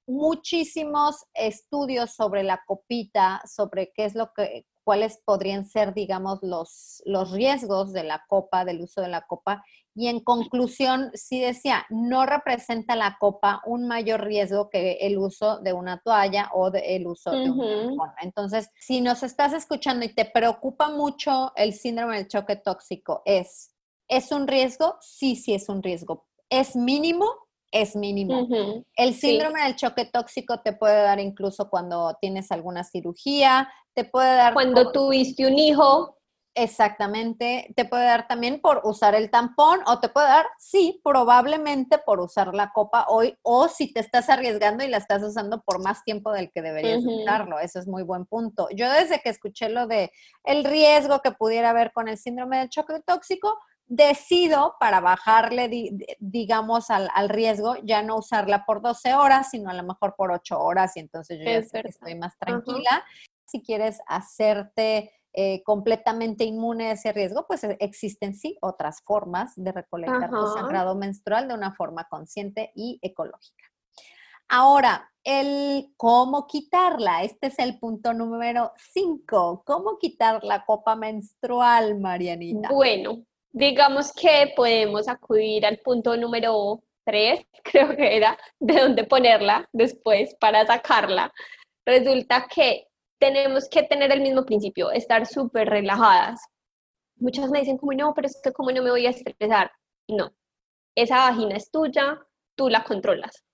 muchísimos 0.07 1.25
estudios 1.35 2.15
sobre 2.15 2.43
la 2.43 2.63
copita, 2.67 3.43
sobre 3.45 3.93
qué 3.95 4.05
es 4.05 4.15
lo 4.15 4.33
que, 4.35 4.67
cuáles 4.85 5.21
podrían 5.25 5.65
ser, 5.65 5.95
digamos, 5.95 6.41
los, 6.43 7.03
los 7.07 7.31
riesgos 7.33 7.93
de 7.93 8.05
la 8.05 8.25
copa, 8.29 8.65
del 8.65 8.83
uso 8.83 9.01
de 9.01 9.09
la 9.09 9.23
copa. 9.23 9.65
Y 9.95 10.09
en 10.09 10.21
conclusión, 10.21 11.11
sí 11.15 11.41
decía, 11.41 11.85
no 11.91 12.25
representa 12.25 12.97
la 12.97 13.17
copa 13.21 13.61
un 13.67 13.87
mayor 13.87 14.25
riesgo 14.25 14.71
que 14.71 14.93
el 15.03 15.19
uso 15.19 15.61
de 15.61 15.73
una 15.73 16.01
toalla 16.01 16.51
o 16.55 16.73
el 16.73 17.07
uso 17.07 17.31
de 17.31 17.51
un 17.51 17.59
tampón. 17.59 18.11
Entonces, 18.23 18.71
si 18.79 19.01
nos 19.01 19.23
estás 19.23 19.53
escuchando 19.53 20.05
y 20.05 20.15
te 20.15 20.25
preocupa 20.25 20.89
mucho 20.91 21.53
el 21.57 21.75
síndrome 21.75 22.17
del 22.17 22.29
choque 22.29 22.57
tóxico, 22.57 23.23
¿es, 23.27 23.75
¿es 24.09 24.33
un 24.33 24.49
riesgo? 24.49 24.97
Sí, 25.01 25.37
sí 25.37 25.53
es 25.53 25.69
un 25.69 25.83
riesgo. 25.83 26.27
¿Es 26.49 26.75
mínimo? 26.75 27.27
Es 27.73 27.97
mínimo. 27.97 28.47
El 28.95 29.15
síndrome 29.15 29.65
del 29.65 29.75
choque 29.75 30.05
tóxico 30.05 30.61
te 30.61 30.73
puede 30.73 31.03
dar 31.03 31.19
incluso 31.19 31.69
cuando 31.69 32.17
tienes 32.21 32.53
alguna 32.53 32.85
cirugía, 32.85 33.69
te 33.95 34.05
puede 34.05 34.37
dar... 34.37 34.55
Cuando 34.55 34.93
tuviste 34.93 35.47
un 35.47 35.59
hijo. 35.59 36.19
Exactamente, 36.55 37.73
te 37.77 37.87
puede 37.87 38.05
dar 38.05 38.29
también 38.29 38.61
por 38.61 38.83
usar 38.85 39.15
el 39.15 39.31
tampón 39.31 39.81
o 39.87 40.01
te 40.01 40.11
puede 40.11 40.27
dar, 40.27 40.45
sí, 40.59 41.01
probablemente 41.03 41.97
por 41.97 42.21
usar 42.21 42.55
la 42.55 42.73
copa 42.75 43.07
hoy 43.09 43.35
o 43.41 43.69
si 43.69 43.91
te 43.91 44.01
estás 44.01 44.29
arriesgando 44.29 44.85
y 44.85 44.89
la 44.89 44.99
estás 44.99 45.23
usando 45.23 45.63
por 45.63 45.83
más 45.83 46.05
tiempo 46.05 46.31
del 46.31 46.53
que 46.53 46.61
deberías 46.61 47.03
usarlo. 47.07 47.59
Eso 47.59 47.79
es 47.79 47.89
muy 47.89 48.03
buen 48.03 48.27
punto. 48.27 48.69
Yo 48.71 48.91
desde 48.91 49.21
que 49.21 49.31
escuché 49.31 49.71
lo 49.71 49.87
de 49.87 50.13
el 50.45 50.65
riesgo 50.65 51.21
que 51.21 51.33
pudiera 51.33 51.71
haber 51.71 51.91
con 51.91 52.09
el 52.09 52.19
síndrome 52.19 52.59
del 52.59 52.69
choque 52.69 53.01
tóxico, 53.01 53.59
decido 53.95 54.77
para 54.81 55.01
bajarle, 55.01 55.69
digamos, 56.19 56.89
al, 56.89 57.29
riesgo, 57.29 57.77
ya 57.85 58.03
no 58.03 58.17
usarla 58.17 58.65
por 58.65 58.81
12 58.81 59.13
horas, 59.13 59.51
sino 59.51 59.69
a 59.69 59.75
lo 59.75 59.83
mejor 59.83 60.15
por 60.17 60.33
8 60.33 60.59
horas 60.59 60.97
y 60.97 61.01
entonces 61.01 61.39
yo 61.39 61.45
ya 61.45 61.81
estoy 61.89 62.15
más 62.15 62.39
tranquila. 62.39 63.05
Si 63.45 63.63
quieres 63.63 64.01
hacerte 64.07 65.13
eh, 65.35 65.63
completamente 65.63 66.45
inmune 66.45 66.87
a 66.89 66.93
ese 66.93 67.13
riesgo, 67.13 67.47
pues 67.47 67.65
e, 67.65 67.77
existen 67.81 68.35
sí 68.35 68.57
otras 68.63 69.03
formas 69.03 69.53
de 69.57 69.73
recolectar 69.73 70.31
tu 70.31 70.47
sangrado 70.55 70.95
menstrual 70.95 71.49
de 71.49 71.55
una 71.55 71.75
forma 71.75 72.09
consciente 72.09 72.73
y 72.75 72.99
ecológica. 73.03 73.65
Ahora, 74.49 75.13
el 75.23 75.93
cómo 75.99 76.47
quitarla. 76.47 77.25
Este 77.25 77.49
es 77.49 77.59
el 77.59 77.79
punto 77.79 78.15
número 78.15 78.73
5. 78.95 79.65
¿Cómo 79.67 79.99
quitar 79.99 80.43
la 80.45 80.65
copa 80.65 80.97
menstrual, 80.97 82.01
Marianita? 82.01 82.71
Bueno, 82.71 83.23
digamos 83.53 84.13
que 84.13 84.53
podemos 84.57 85.09
acudir 85.09 85.67
al 85.67 85.79
punto 85.79 86.17
número 86.17 86.83
3, 87.05 87.41
creo 87.65 87.97
que 87.97 88.17
era, 88.17 88.39
de 88.59 88.81
dónde 88.81 89.05
ponerla 89.05 89.69
después 89.73 90.35
para 90.41 90.67
sacarla. 90.67 91.33
Resulta 91.87 92.47
que 92.53 92.87
tenemos 93.19 93.69
que 93.69 93.83
tener 93.85 94.11
el 94.13 94.21
mismo 94.21 94.45
principio, 94.45 94.91
estar 94.91 95.27
súper 95.27 95.69
relajadas. 95.69 96.41
Muchas 97.17 97.51
me 97.51 97.61
dicen 97.61 97.79
como, 97.79 97.93
no, 97.93 98.13
pero 98.15 98.27
es 98.27 98.41
que 98.43 98.53
como 98.53 98.73
no 98.73 98.83
me 98.83 98.91
voy 98.91 99.07
a 99.07 99.11
estresar. 99.11 99.71
No, 100.09 100.33
esa 100.97 101.17
vagina 101.17 101.57
es 101.57 101.71
tuya, 101.71 102.19
tú 102.57 102.69
la 102.69 102.83
controlas. 102.85 103.45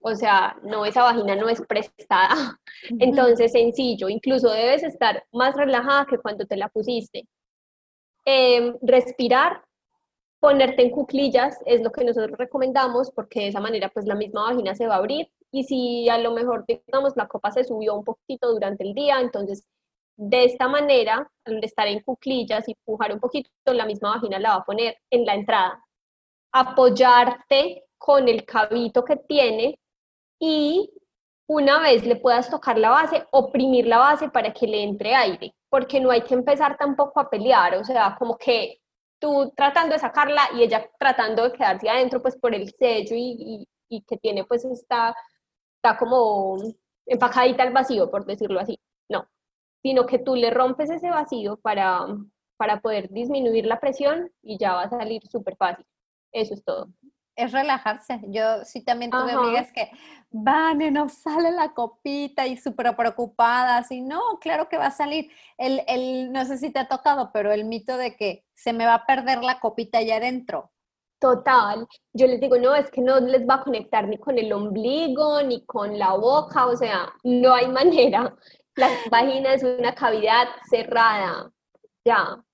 O 0.00 0.14
sea, 0.14 0.56
no, 0.62 0.84
esa 0.86 1.02
vagina 1.02 1.34
no 1.34 1.48
es 1.48 1.60
prestada. 1.62 2.58
Entonces, 2.98 3.52
sencillo, 3.52 4.08
incluso 4.08 4.50
debes 4.50 4.82
estar 4.84 5.24
más 5.32 5.54
relajada 5.54 6.06
que 6.06 6.18
cuando 6.18 6.46
te 6.46 6.56
la 6.56 6.68
pusiste. 6.68 7.26
Em, 8.30 8.76
respirar, 8.82 9.64
ponerte 10.38 10.82
en 10.82 10.90
cuclillas 10.90 11.58
es 11.64 11.80
lo 11.80 11.90
que 11.90 12.04
nosotros 12.04 12.36
recomendamos 12.38 13.10
porque 13.10 13.40
de 13.40 13.48
esa 13.48 13.60
manera 13.60 13.88
pues 13.88 14.04
la 14.06 14.14
misma 14.14 14.42
vagina 14.50 14.74
se 14.74 14.86
va 14.86 14.96
a 14.96 14.98
abrir 14.98 15.30
y 15.50 15.64
si 15.64 16.10
a 16.10 16.18
lo 16.18 16.32
mejor, 16.32 16.66
digamos, 16.68 17.16
la 17.16 17.26
copa 17.26 17.50
se 17.52 17.64
subió 17.64 17.94
un 17.94 18.04
poquito 18.04 18.52
durante 18.52 18.84
el 18.84 18.92
día, 18.92 19.18
entonces 19.18 19.66
de 20.16 20.44
esta 20.44 20.68
manera, 20.68 21.30
al 21.46 21.64
estar 21.64 21.88
en 21.88 22.02
cuclillas 22.02 22.68
y 22.68 22.74
pujar 22.84 23.14
un 23.14 23.20
poquito, 23.20 23.48
la 23.64 23.86
misma 23.86 24.16
vagina 24.16 24.38
la 24.38 24.50
va 24.50 24.56
a 24.56 24.64
poner 24.66 24.98
en 25.10 25.24
la 25.24 25.34
entrada. 25.34 25.82
Apoyarte 26.52 27.84
con 27.96 28.28
el 28.28 28.44
cabito 28.44 29.04
que 29.06 29.16
tiene 29.16 29.78
y 30.38 30.92
una 31.46 31.80
vez 31.80 32.04
le 32.04 32.16
puedas 32.16 32.50
tocar 32.50 32.78
la 32.78 32.90
base, 32.90 33.26
oprimir 33.30 33.86
la 33.86 33.98
base 33.98 34.28
para 34.28 34.52
que 34.52 34.66
le 34.66 34.82
entre 34.82 35.14
aire, 35.14 35.54
porque 35.70 36.00
no 36.00 36.10
hay 36.10 36.22
que 36.22 36.34
empezar 36.34 36.76
tampoco 36.76 37.20
a 37.20 37.28
pelear, 37.30 37.76
o 37.76 37.84
sea, 37.84 38.16
como 38.18 38.36
que 38.38 38.80
tú 39.18 39.52
tratando 39.56 39.94
de 39.94 39.98
sacarla 39.98 40.42
y 40.54 40.62
ella 40.62 40.88
tratando 40.98 41.44
de 41.44 41.52
quedarse 41.52 41.88
adentro, 41.88 42.22
pues 42.22 42.36
por 42.36 42.54
el 42.54 42.70
sello 42.70 43.14
y, 43.16 43.66
que 44.06 44.18
tiene 44.18 44.44
pues 44.44 44.64
esta 44.66 45.14
está 45.76 45.96
como 45.96 46.58
empacadita 47.06 47.62
al 47.62 47.72
vacío, 47.72 48.10
por 48.10 48.26
decirlo 48.26 48.60
así. 48.60 48.78
No, 49.08 49.26
sino 49.82 50.06
que 50.06 50.18
tú 50.18 50.34
le 50.36 50.50
rompes 50.50 50.90
ese 50.90 51.10
vacío 51.10 51.56
para, 51.58 52.06
para 52.56 52.80
poder 52.80 53.08
disminuir 53.10 53.66
la 53.66 53.80
presión 53.80 54.30
y 54.42 54.58
ya 54.58 54.74
va 54.74 54.82
a 54.84 54.90
salir 54.90 55.22
súper 55.26 55.56
fácil. 55.56 55.86
Eso 56.32 56.54
es 56.54 56.64
todo. 56.64 56.88
Es 57.38 57.52
relajarse. 57.52 58.20
Yo 58.26 58.64
sí 58.64 58.82
también 58.82 59.12
tuve 59.12 59.30
amigas 59.30 59.70
que, 59.72 59.90
van 60.30 60.82
y 60.82 60.90
no 60.90 61.08
sale 61.08 61.50
la 61.52 61.72
copita 61.72 62.46
y 62.46 62.56
súper 62.56 62.94
preocupadas 62.96 63.90
y 63.90 64.00
no, 64.00 64.20
claro 64.40 64.68
que 64.68 64.76
va 64.76 64.86
a 64.86 64.90
salir. 64.90 65.30
El, 65.56 65.82
el, 65.86 66.32
no 66.32 66.44
sé 66.44 66.58
si 66.58 66.70
te 66.70 66.80
ha 66.80 66.88
tocado, 66.88 67.30
pero 67.32 67.52
el 67.52 67.64
mito 67.64 67.96
de 67.96 68.16
que 68.16 68.44
se 68.54 68.72
me 68.72 68.86
va 68.86 68.94
a 68.94 69.06
perder 69.06 69.42
la 69.42 69.60
copita 69.60 69.98
allá 69.98 70.16
adentro. 70.16 70.72
Total, 71.20 71.86
yo 72.12 72.26
les 72.26 72.40
digo, 72.40 72.58
no, 72.58 72.74
es 72.74 72.90
que 72.90 73.00
no 73.00 73.18
les 73.18 73.48
va 73.48 73.54
a 73.54 73.62
conectar 73.62 74.06
ni 74.06 74.18
con 74.18 74.38
el 74.38 74.52
ombligo, 74.52 75.42
ni 75.42 75.64
con 75.64 75.98
la 75.98 76.14
boca, 76.14 76.66
o 76.66 76.76
sea, 76.76 77.12
no 77.24 77.54
hay 77.54 77.68
manera. 77.72 78.36
La 78.76 78.88
vagina 79.10 79.54
es 79.54 79.64
una 79.64 79.94
cavidad 79.94 80.46
cerrada, 80.68 81.50
ya. 82.04 82.44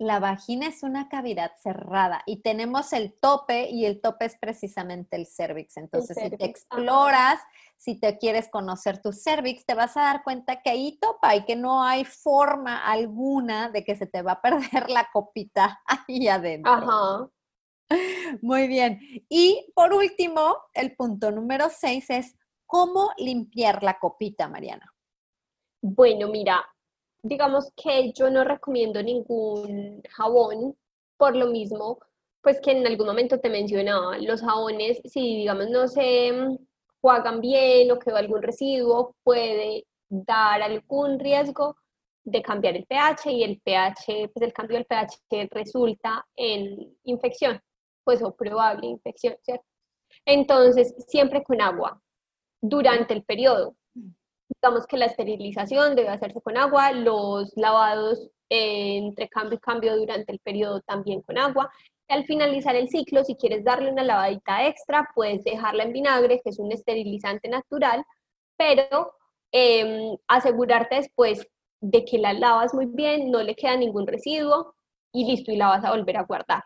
La 0.00 0.18
vagina 0.18 0.66
es 0.66 0.82
una 0.82 1.10
cavidad 1.10 1.52
cerrada 1.58 2.22
y 2.24 2.40
tenemos 2.40 2.94
el 2.94 3.12
tope 3.12 3.68
y 3.68 3.84
el 3.84 4.00
tope 4.00 4.24
es 4.24 4.38
precisamente 4.38 5.14
el 5.14 5.26
cervix. 5.26 5.76
Entonces, 5.76 6.16
si 6.18 6.30
te 6.30 6.46
exploras, 6.46 7.38
si 7.76 8.00
te 8.00 8.16
quieres 8.16 8.48
conocer 8.48 9.02
tu 9.02 9.12
cervix, 9.12 9.66
te 9.66 9.74
vas 9.74 9.98
a 9.98 10.04
dar 10.04 10.22
cuenta 10.22 10.62
que 10.62 10.70
ahí 10.70 10.98
topa 10.98 11.36
y 11.36 11.44
que 11.44 11.54
no 11.54 11.84
hay 11.84 12.06
forma 12.06 12.82
alguna 12.82 13.68
de 13.68 13.84
que 13.84 13.94
se 13.94 14.06
te 14.06 14.22
va 14.22 14.32
a 14.32 14.40
perder 14.80 14.88
la 14.88 15.10
copita 15.12 15.82
ahí 15.84 16.28
adentro. 16.28 16.72
Ajá. 16.72 17.28
Muy 18.40 18.68
bien. 18.68 19.00
Y 19.28 19.70
por 19.74 19.92
último, 19.92 20.56
el 20.72 20.96
punto 20.96 21.30
número 21.30 21.68
seis 21.68 22.08
es 22.08 22.38
cómo 22.64 23.10
limpiar 23.18 23.82
la 23.82 23.98
copita, 23.98 24.48
Mariana. 24.48 24.94
Bueno, 25.82 26.28
mira, 26.28 26.64
digamos 27.22 27.72
que 27.76 28.12
yo 28.12 28.30
no 28.30 28.44
recomiendo 28.44 29.02
ningún 29.02 30.02
jabón 30.10 30.76
por 31.16 31.36
lo 31.36 31.46
mismo, 31.48 31.98
pues 32.42 32.60
que 32.60 32.72
en 32.72 32.86
algún 32.86 33.06
momento 33.06 33.38
te 33.38 33.50
mencionaba, 33.50 34.18
los 34.18 34.40
jabones, 34.40 35.00
si 35.04 35.36
digamos 35.36 35.68
no 35.68 35.86
se 35.88 36.32
juegan 37.00 37.40
bien 37.40 37.90
o 37.90 37.98
quedó 37.98 38.16
algún 38.16 38.42
residuo, 38.42 39.14
puede 39.22 39.86
dar 40.08 40.62
algún 40.62 41.18
riesgo 41.18 41.76
de 42.24 42.42
cambiar 42.42 42.76
el 42.76 42.86
pH 42.86 43.30
y 43.30 43.42
el 43.44 43.60
pH, 43.60 44.30
pues 44.32 44.42
el 44.42 44.52
cambio 44.52 44.76
del 44.76 44.86
pH 44.86 45.48
resulta 45.50 46.26
en 46.36 46.96
infección 47.04 47.60
pues 48.04 48.22
o 48.22 48.34
probable 48.34 48.86
infección, 48.86 49.36
¿cierto? 49.42 49.64
Entonces, 50.24 50.94
siempre 51.06 51.42
con 51.42 51.60
agua 51.60 52.00
durante 52.60 53.14
el 53.14 53.24
periodo. 53.24 53.76
Digamos 54.62 54.86
que 54.86 54.96
la 54.98 55.06
esterilización 55.06 55.94
debe 55.96 56.10
hacerse 56.10 56.40
con 56.42 56.58
agua, 56.58 56.92
los 56.92 57.50
lavados 57.56 58.28
entre 58.50 59.28
cambio 59.28 59.56
y 59.56 59.60
cambio 59.60 59.96
durante 59.96 60.32
el 60.32 60.40
periodo 60.40 60.80
también 60.82 61.22
con 61.22 61.38
agua. 61.38 61.70
Al 62.08 62.24
finalizar 62.24 62.74
el 62.74 62.88
ciclo, 62.88 63.24
si 63.24 63.36
quieres 63.36 63.64
darle 63.64 63.90
una 63.90 64.02
lavadita 64.02 64.66
extra, 64.66 65.08
puedes 65.14 65.44
dejarla 65.44 65.84
en 65.84 65.92
vinagre, 65.92 66.40
que 66.42 66.50
es 66.50 66.58
un 66.58 66.72
esterilizante 66.72 67.48
natural, 67.48 68.04
pero 68.56 69.14
em, 69.52 70.16
asegurarte 70.28 70.96
después 70.96 71.46
de 71.80 72.04
que 72.04 72.18
la 72.18 72.32
lavas 72.32 72.74
muy 72.74 72.86
bien, 72.86 73.30
no 73.30 73.42
le 73.42 73.54
queda 73.54 73.76
ningún 73.76 74.06
residuo 74.06 74.74
y 75.12 75.24
listo, 75.24 75.52
y 75.52 75.56
la 75.56 75.68
vas 75.68 75.84
a 75.84 75.90
volver 75.90 76.16
a 76.18 76.24
guardar. 76.24 76.62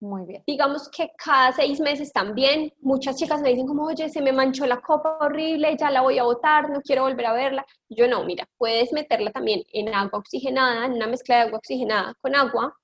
Muy 0.00 0.24
bien. 0.24 0.42
Digamos 0.46 0.88
que 0.88 1.10
cada 1.22 1.52
seis 1.52 1.78
meses 1.78 2.10
también, 2.10 2.72
muchas 2.80 3.16
chicas 3.16 3.42
me 3.42 3.50
dicen 3.50 3.66
como, 3.66 3.84
oye, 3.84 4.08
se 4.08 4.22
me 4.22 4.32
manchó 4.32 4.64
la 4.66 4.80
copa 4.80 5.18
horrible, 5.20 5.76
ya 5.78 5.90
la 5.90 6.00
voy 6.00 6.18
a 6.18 6.22
botar, 6.22 6.70
no 6.70 6.80
quiero 6.80 7.02
volver 7.02 7.26
a 7.26 7.34
verla. 7.34 7.66
Yo 7.90 8.08
no, 8.08 8.24
mira, 8.24 8.48
puedes 8.56 8.92
meterla 8.94 9.30
también 9.30 9.62
en 9.72 9.94
agua 9.94 10.18
oxigenada, 10.20 10.86
en 10.86 10.92
una 10.94 11.06
mezcla 11.06 11.36
de 11.36 11.42
agua 11.42 11.58
oxigenada 11.58 12.14
con 12.22 12.34
agua, 12.34 12.74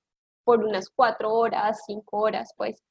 por 0.43 0.63
unas 0.63 0.89
cuatro 0.91 1.33
horas, 1.33 1.81
cinco 1.87 2.17
horas, 2.19 2.53
pues, 2.55 2.83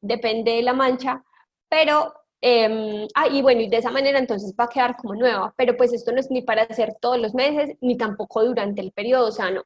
depende 0.00 0.52
de 0.52 0.62
la 0.62 0.74
mancha, 0.74 1.24
pero, 1.68 2.14
eh, 2.42 3.06
ah, 3.14 3.28
y 3.28 3.42
bueno, 3.42 3.62
y 3.62 3.68
de 3.70 3.78
esa 3.78 3.90
manera 3.90 4.18
entonces 4.18 4.54
va 4.58 4.64
a 4.64 4.68
quedar 4.68 4.96
como 4.96 5.14
nueva, 5.14 5.54
pero 5.56 5.76
pues 5.76 5.92
esto 5.94 6.12
no 6.12 6.20
es 6.20 6.30
ni 6.30 6.42
para 6.42 6.62
hacer 6.64 6.94
todos 7.00 7.18
los 7.20 7.34
meses, 7.34 7.76
ni 7.80 7.96
tampoco 7.96 8.44
durante 8.44 8.82
el 8.82 8.92
periodo, 8.92 9.28
o 9.28 9.32
sea, 9.32 9.50
no. 9.50 9.62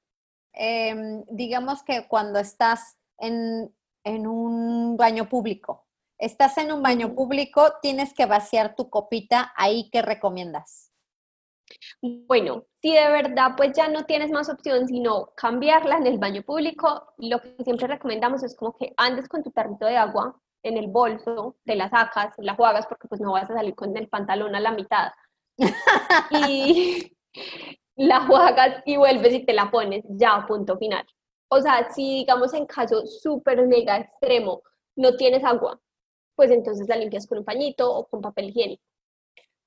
Em, 0.55 1.25
digamos 1.31 1.83
que 1.85 2.07
cuando 2.09 2.39
estás 2.41 2.99
en 3.19 3.73
en 4.05 4.27
un 4.27 4.97
baño 4.97 5.29
público. 5.29 5.87
Estás 6.19 6.59
en 6.59 6.73
un 6.73 6.83
baño 6.83 7.15
público, 7.15 7.75
tienes 7.81 8.13
que 8.13 8.27
vaciar 8.27 8.75
tu 8.77 8.91
copita, 8.91 9.53
ahí 9.57 9.89
qué 9.91 10.03
recomiendas? 10.03 10.93
Bueno, 12.03 12.65
si 12.83 12.93
de 12.93 13.09
verdad 13.09 13.53
pues 13.57 13.73
ya 13.75 13.89
no 13.89 14.05
tienes 14.05 14.31
más 14.31 14.49
opción 14.49 14.87
sino 14.89 15.33
cambiarla 15.37 15.97
en 15.97 16.07
el 16.07 16.19
baño 16.19 16.43
público, 16.43 17.15
lo 17.19 17.41
que 17.41 17.55
siempre 17.65 17.87
recomendamos 17.87 18.43
es 18.43 18.57
como 18.57 18.77
que 18.77 18.93
andes 18.97 19.29
con 19.29 19.43
tu 19.43 19.51
tarrito 19.51 19.87
de 19.87 19.97
agua 19.97 20.39
en 20.63 20.77
el 20.77 20.89
bolso, 20.89 21.57
te 21.65 21.75
la 21.75 21.89
sacas, 21.89 22.35
la 22.39 22.55
juegas 22.55 22.87
porque 22.87 23.09
pues 23.09 23.21
no 23.21 23.33
vas 23.33 23.51
a 23.51 23.55
salir 23.55 23.75
con 23.75 23.97
el 23.97 24.09
pantalón 24.09 24.55
a 24.55 24.61
la 24.61 24.73
mitad. 24.73 25.13
y 26.31 27.17
la 27.97 28.27
juegas 28.27 28.83
y 28.85 28.97
vuelves 28.97 29.35
y 29.35 29.45
te 29.45 29.53
la 29.53 29.71
pones, 29.71 30.05
ya, 30.09 30.45
punto 30.47 30.77
final. 30.77 31.07
O 31.53 31.61
sea, 31.61 31.91
si 31.93 32.19
digamos 32.21 32.55
en 32.55 32.67
caso 32.67 33.07
súper 33.07 33.67
mega 33.67 33.99
extremo 33.99 34.63
no 34.97 35.17
tienes 35.17 35.43
agua, 35.45 35.81
pues 36.37 36.51
entonces 36.51 36.89
la 36.89 36.97
limpias 36.97 37.27
con 37.27 37.39
un 37.39 37.45
pañito 37.45 37.93
o 37.93 38.07
con 38.07 38.21
papel 38.21 38.51
higiénico. 38.51 38.83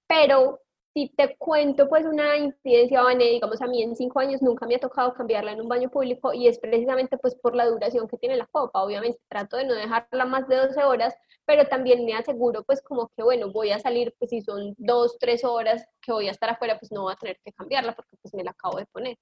Pero 0.07 0.61
si 0.93 1.09
te 1.09 1.35
cuento 1.37 1.89
pues 1.89 2.05
una 2.05 2.37
incidencia, 2.37 3.01
Vané, 3.01 3.25
digamos 3.25 3.61
a 3.61 3.67
mí 3.67 3.83
en 3.83 3.95
cinco 3.95 4.19
años 4.19 4.41
nunca 4.41 4.65
me 4.65 4.75
ha 4.75 4.79
tocado 4.79 5.13
cambiarla 5.13 5.51
en 5.51 5.61
un 5.61 5.67
baño 5.67 5.89
público 5.89 6.33
y 6.33 6.47
es 6.47 6.59
precisamente 6.59 7.17
pues 7.17 7.35
por 7.35 7.55
la 7.55 7.65
duración 7.65 8.07
que 8.07 8.17
tiene 8.17 8.38
la 8.38 8.45
copa. 8.47 8.81
Obviamente 8.84 9.19
trato 9.27 9.57
de 9.57 9.65
no 9.65 9.73
dejarla 9.73 10.25
más 10.25 10.47
de 10.47 10.55
12 10.55 10.84
horas, 10.84 11.15
pero 11.45 11.67
también 11.67 12.05
me 12.05 12.13
aseguro 12.13 12.63
pues 12.63 12.81
como 12.81 13.09
que 13.09 13.23
bueno, 13.23 13.51
voy 13.51 13.71
a 13.71 13.79
salir 13.79 14.15
pues 14.19 14.29
si 14.29 14.41
son 14.41 14.73
dos, 14.77 15.17
tres 15.19 15.43
horas 15.43 15.86
que 16.01 16.13
voy 16.13 16.29
a 16.29 16.31
estar 16.31 16.49
afuera, 16.49 16.79
pues 16.79 16.93
no 16.93 17.03
voy 17.03 17.13
a 17.13 17.17
tener 17.17 17.39
que 17.43 17.51
cambiarla 17.51 17.93
porque 17.93 18.15
pues 18.21 18.34
me 18.34 18.43
la 18.43 18.51
acabo 18.51 18.77
de 18.77 18.86
poner. 18.86 19.17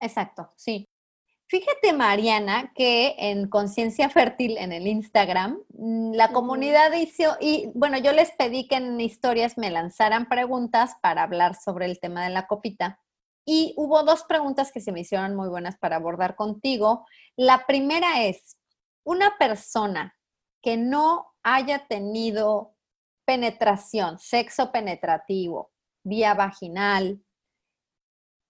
Exacto, 0.00 0.52
sí. 0.56 0.88
Fíjate, 1.46 1.92
Mariana, 1.92 2.72
que 2.74 3.14
en 3.18 3.48
Conciencia 3.48 4.08
Fértil 4.08 4.56
en 4.56 4.72
el 4.72 4.86
Instagram, 4.86 5.60
mm, 5.68 6.12
la 6.14 6.32
comunidad 6.32 6.92
hizo, 6.94 7.36
y 7.40 7.70
bueno, 7.74 7.98
yo 7.98 8.12
les 8.12 8.30
pedí 8.32 8.66
que 8.66 8.76
en 8.76 8.98
historias 9.00 9.58
me 9.58 9.70
lanzaran 9.70 10.28
preguntas 10.28 10.96
para 11.02 11.22
hablar 11.22 11.54
sobre 11.54 11.86
el 11.86 12.00
tema 12.00 12.24
de 12.24 12.30
la 12.30 12.46
copita. 12.46 13.00
y 13.46 13.74
hubo 13.76 14.02
dos 14.04 14.22
preguntas 14.24 14.72
que 14.72 14.80
se 14.80 14.90
me 14.90 15.00
hicieron 15.00 15.36
muy 15.36 15.50
buenas 15.50 15.76
para 15.76 15.96
abordar 15.96 16.34
contigo. 16.34 17.06
La 17.36 17.66
primera 17.66 18.24
es, 18.24 18.56
una 19.04 19.36
persona 19.38 20.16
que 20.62 20.78
no 20.78 21.34
haya 21.42 21.86
tenido 21.86 22.74
penetración, 23.26 24.18
sexo 24.18 24.72
penetrativo, 24.72 25.70
vía 26.04 26.32
vaginal, 26.32 27.22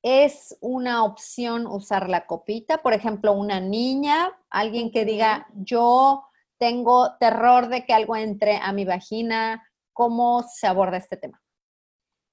¿es 0.05 0.55
una 0.61 1.02
opción 1.02 1.66
usar 1.66 2.11
la 2.11 2.26
copita? 2.26 2.82
Por 2.82 2.92
ejemplo, 2.92 3.32
una 3.32 3.59
niña, 3.59 4.38
alguien 4.50 4.92
que 4.92 5.07
diga, 5.07 5.48
yo 5.55 6.26
tengo 6.59 7.16
terror 7.16 7.68
de 7.68 7.86
que 7.86 7.94
algo 7.94 8.14
entre 8.14 8.59
a 8.59 8.70
mi 8.74 8.84
vagina, 8.84 9.66
¿cómo 9.94 10.42
se 10.42 10.66
aborda 10.66 10.98
este 10.98 11.16
tema? 11.16 11.42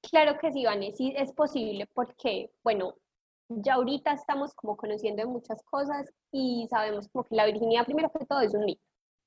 Claro 0.01 0.37
que 0.37 0.51
sí, 0.51 0.65
Vanessa, 0.65 0.97
sí 0.97 1.13
es 1.15 1.31
posible 1.31 1.87
porque, 1.93 2.51
bueno, 2.61 2.95
ya 3.47 3.75
ahorita 3.75 4.11
estamos 4.11 4.53
como 4.53 4.75
conociendo 4.75 5.23
de 5.23 5.29
muchas 5.29 5.63
cosas 5.63 6.11
y 6.29 6.67
sabemos 6.69 7.07
como 7.07 7.23
que 7.23 7.35
la 7.35 7.45
virginidad 7.45 7.85
primero 7.85 8.11
que 8.11 8.25
todo 8.25 8.41
es 8.41 8.53
un 8.53 8.65
mito, 8.65 8.83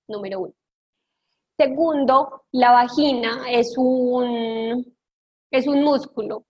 número 0.06 0.40
uno. 0.40 0.54
Segundo, 1.56 2.42
la 2.52 2.72
vagina 2.72 3.50
es 3.50 3.74
un, 3.78 4.94
es 5.50 5.66
un 5.66 5.82
músculo 5.82 6.44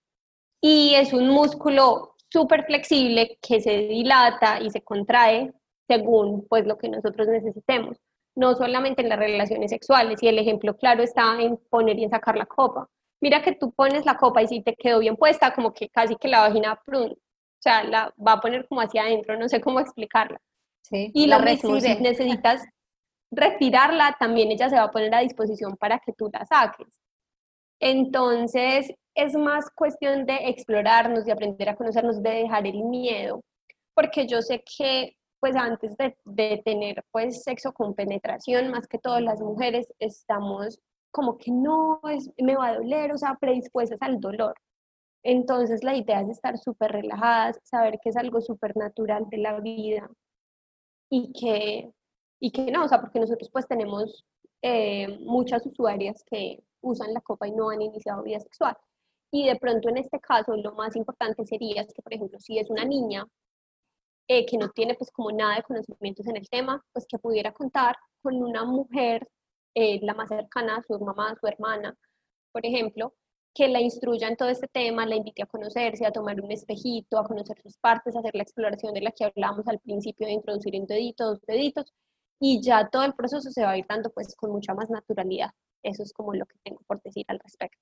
y 0.67 0.95
es 0.95 1.13
un 1.13 1.29
músculo 1.29 2.15
súper 2.33 2.65
flexible 2.65 3.37
que 3.43 3.61
se 3.61 3.87
dilata 3.87 4.63
y 4.63 4.71
se 4.71 4.81
contrae 4.81 5.53
según 5.87 6.47
pues 6.49 6.65
lo 6.65 6.79
que 6.79 6.89
nosotros 6.89 7.29
necesitemos, 7.29 7.99
no 8.35 8.55
solamente 8.55 9.03
en 9.03 9.11
las 9.11 9.19
relaciones 9.19 9.71
sexuales 9.71 10.23
y 10.23 10.29
el 10.29 10.39
ejemplo 10.39 10.75
claro 10.75 11.03
está 11.03 11.39
en 11.39 11.59
poner 11.69 11.99
y 11.99 12.05
en 12.05 12.11
sacar 12.11 12.39
la 12.39 12.47
copa. 12.47 12.89
Mira 13.21 13.43
que 13.43 13.55
tú 13.55 13.73
pones 13.73 14.07
la 14.07 14.17
copa 14.17 14.41
y 14.41 14.49
si 14.49 14.63
te 14.63 14.75
quedó 14.75 15.01
bien 15.01 15.17
puesta, 15.17 15.53
como 15.53 15.75
que 15.75 15.91
casi 15.91 16.17
que 16.17 16.29
la 16.29 16.41
vagina 16.41 16.81
prun, 16.83 17.13
o 17.13 17.61
sea, 17.61 17.85
la 17.85 18.15
va 18.27 18.33
a 18.33 18.41
poner 18.41 18.67
como 18.67 18.81
hacia 18.81 19.03
adentro, 19.03 19.39
no 19.39 19.51
sé 19.51 19.61
cómo 19.61 19.81
explicarla. 19.81 20.41
Sí, 20.81 21.11
y 21.13 21.27
la 21.27 21.41
lo 21.41 21.45
mismo, 21.45 21.79
si 21.79 21.95
necesitas 21.97 22.65
retirarla, 23.31 24.17
también 24.19 24.51
ella 24.51 24.71
se 24.71 24.77
va 24.77 24.85
a 24.85 24.91
poner 24.91 25.15
a 25.15 25.21
disposición 25.21 25.77
para 25.77 25.99
que 25.99 26.15
tú 26.15 26.31
la 26.33 26.47
saques. 26.47 27.04
Entonces, 27.85 28.91
es 29.15 29.35
más 29.35 29.71
cuestión 29.75 30.25
de 30.25 30.37
explorarnos, 30.49 31.27
de 31.27 31.33
aprender 31.33 31.69
a 31.69 31.77
conocernos, 31.77 32.23
de 32.23 32.31
dejar 32.31 32.67
el 32.67 32.83
miedo, 32.85 33.43
porque 33.95 34.27
yo 34.27 34.41
sé 34.41 34.65
que 34.79 35.15
pues 35.39 35.55
antes 35.55 35.95
de, 35.99 36.63
tener 36.65 37.05
pues 37.13 37.43
sexo 37.43 37.73
con 37.73 37.95
penetración, 37.95 38.71
más 38.71 38.89
que 38.89 38.99
todas 38.99 39.21
las 39.23 39.43
mujeres 39.43 39.87
estamos 39.99 40.81
como 41.11 41.37
que 41.37 41.51
no, 41.53 42.01
es, 42.11 42.31
me 42.39 42.57
va 42.57 42.69
a 42.69 42.77
doler, 42.77 43.13
o 43.13 43.19
sea, 43.19 43.37
predispuestas 43.39 44.01
al 44.01 44.19
dolor. 44.19 44.55
Entonces 45.23 45.85
la 45.85 45.95
idea 45.95 46.23
es 46.23 46.31
estar 46.31 46.57
súper 46.57 46.93
relajadas, 46.93 47.61
saber 47.65 47.99
que 48.03 48.09
es 48.09 48.17
algo 48.17 48.41
súper 48.41 48.75
natural 48.79 49.27
de 49.29 49.39
la 49.39 49.61
vida 49.61 50.09
y 51.11 51.33
que, 51.39 51.93
y 52.41 52.51
que 52.51 52.73
no, 52.73 52.85
o 52.85 52.89
sea, 52.89 53.03
porque 53.03 53.21
nosotros 53.21 53.51
pues 53.53 53.69
tenemos 53.69 54.25
eh, 54.63 55.19
muchas 55.21 55.67
usuarias 55.67 56.25
que 56.31 56.63
usan 56.85 57.13
la 57.15 57.21
copa 57.21 57.49
y 57.49 57.53
no 57.53 57.71
han 57.71 57.83
iniciado 57.83 58.23
vida 58.23 58.41
sexual. 58.41 58.77
Y 59.31 59.47
de 59.49 59.57
pronto 59.57 59.89
en 59.89 59.99
este 59.99 60.21
caso 60.21 60.57
lo 60.57 60.75
más 60.75 60.97
importante 60.97 61.45
sería 61.47 61.87
que, 61.87 62.03
por 62.03 62.15
ejemplo, 62.15 62.39
si 62.41 62.59
es 62.59 62.71
una 62.71 62.85
niña 62.85 63.27
eh, 64.29 64.47
que 64.47 64.57
no 64.59 64.71
tiene 64.71 64.95
pues 64.95 65.11
como 65.11 65.31
nada 65.33 65.57
de 65.57 65.63
conocimientos 65.63 66.27
en 66.27 66.37
el 66.37 66.49
tema, 66.49 66.83
pues 66.93 67.07
que 67.07 67.19
pudiera 67.19 67.53
contar 67.53 67.97
con 68.23 68.37
una 68.43 68.65
mujer, 68.65 69.29
eh, 69.75 70.01
la 70.03 70.15
más 70.15 70.29
cercana, 70.29 70.83
su 70.87 70.99
mamá, 70.99 71.37
su 71.41 71.47
hermana, 71.47 71.97
por 72.53 72.65
ejemplo, 72.65 73.15
que 73.55 73.69
la 73.69 73.81
instruya 73.81 74.29
en 74.29 74.37
todo 74.37 74.49
este 74.49 74.69
tema, 74.69 75.07
la 75.07 75.17
invite 75.17 75.43
a 75.43 75.47
conocerse, 75.47 76.07
a 76.07 76.13
tomar 76.13 76.41
un 76.41 76.51
espejito, 76.53 77.19
a 77.19 77.25
conocer 77.27 77.61
sus 77.63 77.77
partes, 77.79 78.17
a 78.17 78.21
hacer 78.21 78.35
la 78.35 78.43
exploración 78.43 78.95
de 78.95 79.01
la 79.03 79.13
que 79.13 79.25
hablábamos 79.25 79.69
al 79.69 79.79
principio 79.81 80.27
de 80.27 80.35
introducir 80.35 80.75
un 80.81 80.87
dedito, 80.87 81.27
dos 81.27 81.41
deditos, 81.47 81.93
y 82.41 82.61
ya 82.63 82.89
todo 82.91 83.05
el 83.05 83.15
proceso 83.15 83.51
se 83.51 83.63
va 83.63 83.73
a 83.73 83.79
ir 83.79 83.87
dando 83.89 84.11
pues 84.11 84.35
con 84.37 84.51
mucha 84.51 84.75
más 84.75 84.91
naturalidad. 84.91 85.51
Eso 85.85 86.03
es 86.03 86.13
como 86.13 86.35
lo 86.35 86.47
que 86.47 86.57
tengo 86.65 86.81
por 86.87 87.01
decir 87.03 87.25
al 87.29 87.39
respecto. 87.39 87.79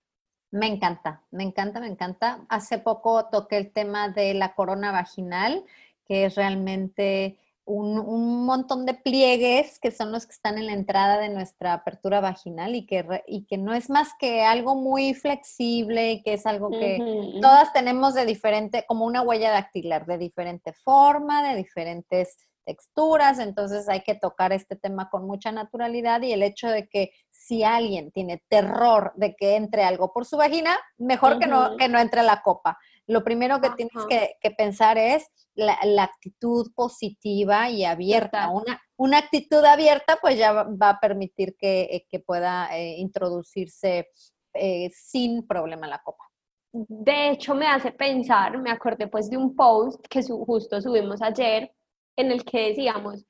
Me 0.51 0.67
encanta, 0.67 1.25
me 1.31 1.45
encanta, 1.45 1.81
me 1.81 1.87
encanta. 1.87 2.45
Hace 2.51 2.79
poco 2.79 3.31
toqué 3.31 3.57
el 3.57 3.73
tema 3.73 4.11
de 4.11 4.35
la 4.35 4.55
corona 4.55 4.93
vaginal 4.93 5.65
que 6.07 6.27
es 6.27 6.35
realmente 6.35 7.39
un, 7.65 8.45
montón 8.45 8.85
de 8.87 8.95
pliegues 8.95 9.79
que 9.79 9.93
son 9.93 10.11
los 10.13 10.27
que 10.27 10.33
están 10.33 10.59
en 10.59 10.67
la 10.67 10.73
entrada 10.73 11.19
de 11.19 11.29
nuestra 11.29 11.73
apertura 11.73 12.21
vaginal 12.21 12.75
y 12.75 12.87
que, 12.87 13.23
y 13.27 13.45
que 13.47 13.57
no 13.57 13.73
es 13.73 13.89
más 13.89 14.11
que 14.19 14.43
algo 14.43 14.75
muy 14.75 15.15
flexible 15.15 16.13
y 16.13 16.23
que 16.23 16.35
es 16.35 16.45
algo 16.45 16.71
que 16.71 16.99
todas 17.41 17.73
tenemos 17.73 18.15
de 18.15 18.27
diferente, 18.27 18.85
como 18.87 19.07
una 19.07 19.23
huella 19.23 19.51
dactilar, 19.51 20.07
de 20.07 20.19
diferente 20.19 20.73
forma, 20.73 21.49
de 21.49 21.57
diferentes 21.57 22.37
texturas, 22.65 23.39
entonces 23.39 23.89
hay 23.89 24.03
que 24.03 24.15
tocar 24.15 24.53
este 24.53 24.77
tema 24.77 25.09
con 25.11 25.27
mucha 25.27 25.51
naturalidad 25.53 26.23
y 26.23 26.33
el 26.33 26.43
hecho 26.43 26.69
de 26.69 26.89
que 26.89 27.13
si 27.43 27.65
alguien 27.65 28.13
tiene 28.13 28.43
terror 28.49 29.13
de 29.17 29.35
que 29.35 29.57
entre 29.57 29.83
algo 29.83 30.13
por 30.13 30.25
su 30.25 30.37
vagina, 30.37 30.79
mejor 30.97 31.39
que, 31.39 31.47
no, 31.47 31.77
que 31.77 31.89
no 31.89 31.99
entre 31.99 32.23
la 32.23 32.41
copa. 32.43 32.79
Lo 33.07 33.25
primero 33.25 33.61
que 33.61 33.71
tienes 33.71 34.07
que, 34.09 34.51
pensar 34.53 34.97
es 34.97 35.29
la, 35.55 35.77
actitud 36.03 36.73
positiva 36.75 37.69
y 37.69 37.85
abierta. 37.85 38.49
Una, 38.49 38.81
una, 38.97 39.19
actitud 39.19 39.65
abierta 39.65 40.19
pues 40.21 40.39
ya 40.39 40.53
va 40.53 40.91
a 40.91 41.01
permitir 41.01 41.57
que, 41.59 42.07
eh, 42.11 42.25
pueda 42.25 42.69
eh, 42.79 42.97
introducirse 42.99 44.09
eh, 44.55 44.91
sin 44.93 45.45
problema 45.47 45.89
la 45.89 45.99
copa. 45.99 46.25
De 46.73 47.31
hecho, 47.31 47.55
me 47.55 47.67
hace 47.67 47.91
pensar, 47.91 48.57
me 48.59 48.71
acordé 48.71 49.09
pues 49.09 49.29
de 49.29 49.37
un 49.37 49.55
post 49.57 50.07
que 50.09 50.23
justo 50.23 50.81
subimos 50.81 51.21
ayer 51.21 51.71
en 52.17 52.31
el 52.31 52.45
que 52.45 52.69
decíamos, 52.69 53.25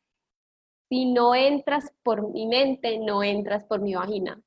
si 0.92 1.06
no 1.06 1.34
entras 1.34 1.90
por 2.02 2.30
mi 2.32 2.46
mente, 2.46 2.98
no 2.98 3.22
entras 3.22 3.64
por 3.64 3.80
mi 3.80 3.94
vagina. 3.94 4.38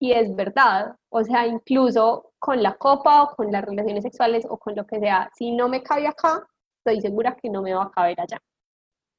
Y 0.00 0.12
es 0.12 0.34
verdad, 0.34 0.96
o 1.10 1.22
sea, 1.22 1.46
incluso 1.46 2.32
con 2.38 2.62
la 2.62 2.78
copa 2.78 3.24
o 3.24 3.36
con 3.36 3.52
las 3.52 3.62
relaciones 3.62 4.02
sexuales 4.02 4.46
o 4.48 4.56
con 4.56 4.74
lo 4.74 4.86
que 4.86 4.98
sea, 4.98 5.30
si 5.36 5.50
no 5.50 5.68
me 5.68 5.82
cabe 5.82 6.06
acá, 6.06 6.48
estoy 6.78 7.02
segura 7.02 7.36
que 7.36 7.50
no 7.50 7.60
me 7.60 7.74
va 7.74 7.82
a 7.82 7.90
caber 7.90 8.18
allá. 8.18 8.40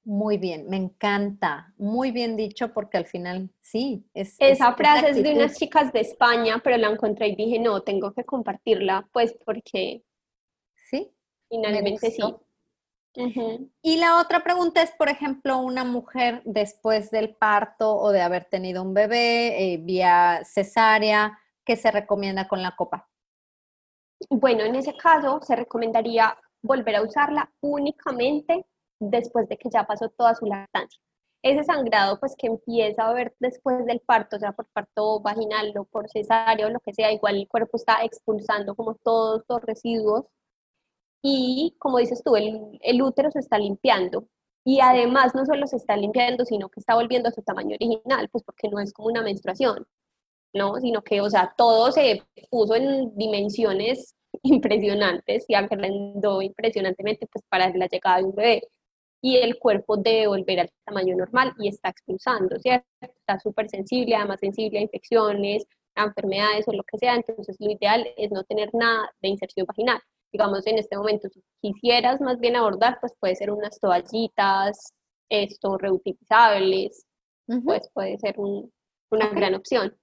Muy 0.04 0.40
bien, 0.40 0.68
me 0.68 0.78
encanta, 0.78 1.72
muy 1.78 2.10
bien 2.10 2.36
dicho 2.36 2.74
porque 2.74 2.98
al 2.98 3.06
final 3.06 3.52
sí. 3.62 4.04
Es, 4.16 4.36
Esa 4.40 4.74
frase 4.74 5.12
es 5.12 5.22
de 5.22 5.36
unas 5.36 5.56
chicas 5.56 5.94
de 5.94 6.00
España, 6.00 6.60
pero 6.64 6.78
la 6.78 6.90
encontré 6.90 7.28
y 7.28 7.36
dije, 7.36 7.60
no, 7.60 7.82
tengo 7.82 8.12
que 8.12 8.24
compartirla, 8.24 9.08
pues 9.14 9.38
porque... 9.46 10.02
Sí. 10.74 11.12
Finalmente 11.48 12.10
sí. 12.10 12.24
Y 13.82 13.98
la 13.98 14.20
otra 14.20 14.44
pregunta 14.44 14.82
es, 14.82 14.92
por 14.92 15.10
ejemplo, 15.10 15.58
una 15.60 15.84
mujer 15.84 16.42
después 16.46 17.12
del 17.12 17.36
parto 17.36 17.96
o 17.96 18.12
de 18.12 18.22
haber 18.22 18.46
tenido 18.46 18.84
un 18.84 18.94
bebé 18.94 19.74
eh, 19.74 19.78
vía 19.78 20.42
cesárea, 20.46 21.40
¿qué 21.66 21.76
se 21.76 21.92
recomienda 21.92 22.48
con 22.48 22.62
la 22.62 22.76
copa? 22.76 23.10
Bueno, 24.30 24.64
en 24.64 24.76
ese 24.76 24.96
caso 24.96 25.40
se 25.42 25.56
recomendaría 25.56 26.38
volver 26.62 26.98
a 26.98 27.02
usarla 27.02 27.52
únicamente 27.62 28.66
después 29.00 29.48
de 29.48 29.58
que 29.58 29.70
ya 29.70 29.86
pasó 29.86 30.10
toda 30.10 30.36
su 30.36 30.46
lactancia. 30.46 31.02
Ese 31.42 31.64
sangrado 31.64 32.20
pues 32.20 32.36
que 32.38 32.48
empieza 32.48 33.04
a 33.04 33.10
haber 33.10 33.34
después 33.40 33.86
del 33.86 34.02
parto, 34.02 34.36
o 34.36 34.40
sea, 34.40 34.52
por 34.52 34.68
parto 34.74 35.22
vaginal 35.22 35.74
o 35.78 35.86
por 35.86 36.10
cesárea 36.10 36.68
o 36.68 36.70
lo 36.70 36.82
que 36.82 36.94
sea, 36.94 37.14
igual 37.14 37.38
el 37.38 37.48
cuerpo 37.48 37.78
está 37.78 38.04
expulsando 38.04 38.76
como 38.76 38.96
todos 38.96 39.44
los 39.48 39.62
residuos 39.62 40.26
y 41.22 41.76
como 41.80 41.98
dices 41.98 42.24
tú, 42.24 42.36
el, 42.36 42.80
el 42.82 43.02
útero 43.02 43.32
se 43.32 43.40
está 43.40 43.58
limpiando. 43.58 44.28
Y 44.66 44.80
además 44.82 45.34
no 45.36 45.46
solo 45.46 45.68
se 45.68 45.78
está 45.78 45.98
limpiando, 45.98 46.46
sino 46.46 46.70
que 46.70 46.80
está 46.80 46.96
volviendo 46.96 47.30
a 47.30 47.32
su 47.32 47.42
tamaño 47.42 47.76
original, 47.76 48.30
pues 48.32 48.44
porque 48.44 48.70
no 48.70 48.80
es 48.80 48.94
como 48.94 49.08
una 49.10 49.22
menstruación, 49.22 49.88
¿no? 50.54 50.76
Sino 50.80 51.02
que, 51.04 51.22
o 51.22 51.30
sea, 51.30 51.54
todo 51.58 51.92
se 51.92 52.24
puso 52.50 52.76
en 52.76 53.16
dimensiones 53.18 54.16
impresionantes 54.44 55.46
y 55.48 55.56
agrandó 55.56 56.42
impresionantemente 56.42 57.28
pues 57.32 57.44
para 57.50 57.70
la 57.76 57.88
llegada 57.88 58.18
de 58.20 58.24
un 58.26 58.36
bebé. 58.36 58.64
Y 59.22 59.38
el 59.38 59.60
cuerpo 59.60 59.98
debe 59.98 60.28
volver 60.28 60.62
al 60.62 60.72
tamaño 60.86 61.16
normal 61.16 61.54
y 61.60 61.70
está 61.70 61.90
expulsando, 61.90 62.60
¿cierto? 62.60 62.88
Está 63.02 63.40
súper 63.40 63.70
sensible, 63.70 64.16
además 64.16 64.40
sensible 64.40 64.80
a 64.80 64.82
infecciones, 64.84 65.66
a 65.96 66.06
enfermedades 66.06 66.68
o 66.68 66.74
lo 66.74 66.84
que 66.84 66.98
sea, 66.98 67.16
entonces 67.16 67.58
lo 67.60 67.72
ideal 67.72 68.08
es 68.18 68.32
no 68.32 68.44
tener 68.44 68.70
nada 68.74 69.12
de 69.22 69.30
inserción 69.30 69.66
vaginal 69.68 70.02
digamos, 70.32 70.66
en 70.68 70.78
este 70.78 70.98
momento, 70.98 71.28
si 71.30 71.44
quisieras 71.62 72.22
más 72.22 72.40
bien 72.40 72.56
abordar, 72.56 72.98
pues 73.00 73.14
puede 73.20 73.36
ser 73.36 73.52
unas 73.52 73.80
toallitas, 73.80 74.94
esto, 75.30 75.78
reutilizables, 75.78 77.06
pues 77.66 77.90
puede 77.94 78.18
ser 78.20 78.36
una 78.38 79.30
gran 79.30 79.56
opción. 79.56 79.96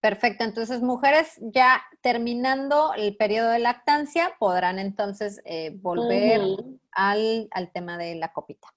Perfecto, 0.00 0.44
entonces 0.44 0.82
mujeres 0.82 1.32
ya 1.40 1.82
terminando 2.00 2.92
el 2.94 3.16
periodo 3.16 3.50
de 3.50 3.58
lactancia 3.58 4.34
podrán 4.38 4.78
entonces 4.78 5.40
eh, 5.44 5.70
volver 5.76 6.42
al, 6.92 7.48
al, 7.50 7.72
tema 7.72 7.98
de 7.98 8.14
la 8.14 8.32
copita. 8.32 8.68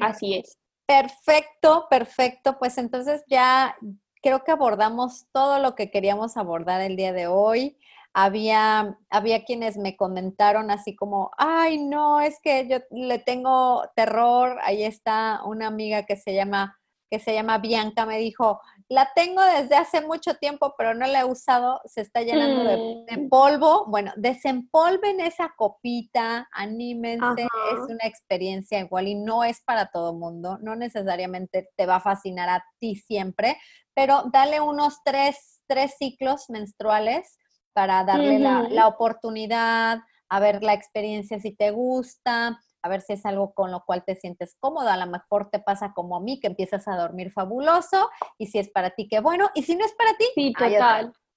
Así 0.00 0.34
es. 0.36 0.56
Perfecto, 0.86 1.86
perfecto. 1.90 2.58
Pues 2.58 2.78
entonces 2.78 3.22
ya 3.26 3.76
creo 4.22 4.44
que 4.44 4.52
abordamos 4.52 5.26
todo 5.32 5.58
lo 5.58 5.74
que 5.74 5.90
queríamos 5.90 6.36
abordar 6.36 6.80
el 6.80 6.96
día 6.96 7.12
de 7.12 7.26
hoy. 7.26 7.76
Había, 8.14 8.96
había 9.10 9.44
quienes 9.44 9.76
me 9.76 9.96
comentaron 9.96 10.70
así 10.70 10.94
como, 10.94 11.32
ay, 11.36 11.78
no, 11.84 12.20
es 12.20 12.38
que 12.40 12.68
yo 12.68 12.78
le 12.90 13.18
tengo 13.18 13.82
terror. 13.96 14.58
Ahí 14.62 14.84
está 14.84 15.42
una 15.44 15.66
amiga 15.66 16.04
que 16.06 16.16
se 16.16 16.32
llama, 16.32 16.78
que 17.10 17.18
se 17.18 17.34
llama 17.34 17.58
Bianca, 17.58 18.06
me 18.06 18.18
dijo, 18.18 18.60
la 18.88 19.10
tengo 19.16 19.42
desde 19.42 19.74
hace 19.74 20.00
mucho 20.00 20.34
tiempo, 20.34 20.74
pero 20.78 20.94
no 20.94 21.08
la 21.08 21.20
he 21.20 21.24
usado, 21.24 21.80
se 21.86 22.02
está 22.02 22.22
llenando 22.22 22.62
de, 22.62 23.16
mm. 23.16 23.28
polvo. 23.28 23.86
Bueno, 23.88 24.12
desempolven 24.16 25.18
esa 25.18 25.52
copita, 25.56 26.48
anímense, 26.52 27.42
es 27.42 27.80
una 27.88 28.04
experiencia 28.04 28.78
igual 28.78 29.08
y 29.08 29.16
no 29.16 29.42
es 29.42 29.60
para 29.60 29.86
todo 29.86 30.14
mundo, 30.14 30.58
no 30.62 30.76
necesariamente 30.76 31.68
te 31.76 31.86
va 31.86 31.96
a 31.96 32.00
fascinar 32.00 32.48
a 32.48 32.64
ti 32.78 32.94
siempre, 32.94 33.56
pero 33.92 34.22
dale 34.32 34.60
unos 34.60 34.98
tres, 35.04 35.62
tres 35.66 35.96
ciclos 35.98 36.48
menstruales 36.48 37.38
para 37.74 38.04
darle 38.04 38.38
la, 38.38 38.88
oportunidad, 38.88 39.98
a 40.28 40.40
ver 40.40 40.62
la 40.62 40.72
experiencia 40.72 41.38
si 41.40 41.54
te 41.54 41.70
gusta, 41.70 42.58
a 42.82 42.88
ver 42.88 43.00
si 43.02 43.14
es 43.14 43.26
algo 43.26 43.52
con 43.52 43.70
lo 43.70 43.84
cual 43.84 44.04
te 44.04 44.14
sientes 44.14 44.56
cómodo. 44.58 44.88
A 44.88 44.96
lo 44.96 45.06
mejor 45.06 45.50
te 45.50 45.58
pasa 45.58 45.92
como 45.94 46.16
a 46.16 46.20
mí, 46.20 46.40
que 46.40 46.46
empiezas 46.46 46.88
a 46.88 46.96
dormir 46.96 47.32
fabuloso, 47.32 48.08
y 48.38 48.46
si 48.46 48.58
es 48.58 48.70
para 48.70 48.90
ti, 48.90 49.08
qué 49.08 49.20
bueno. 49.20 49.50
Y 49.54 49.62
si 49.62 49.76
no 49.76 49.84
es 49.84 49.92
para 49.94 50.16
ti, 50.16 50.24
sí, 50.34 50.52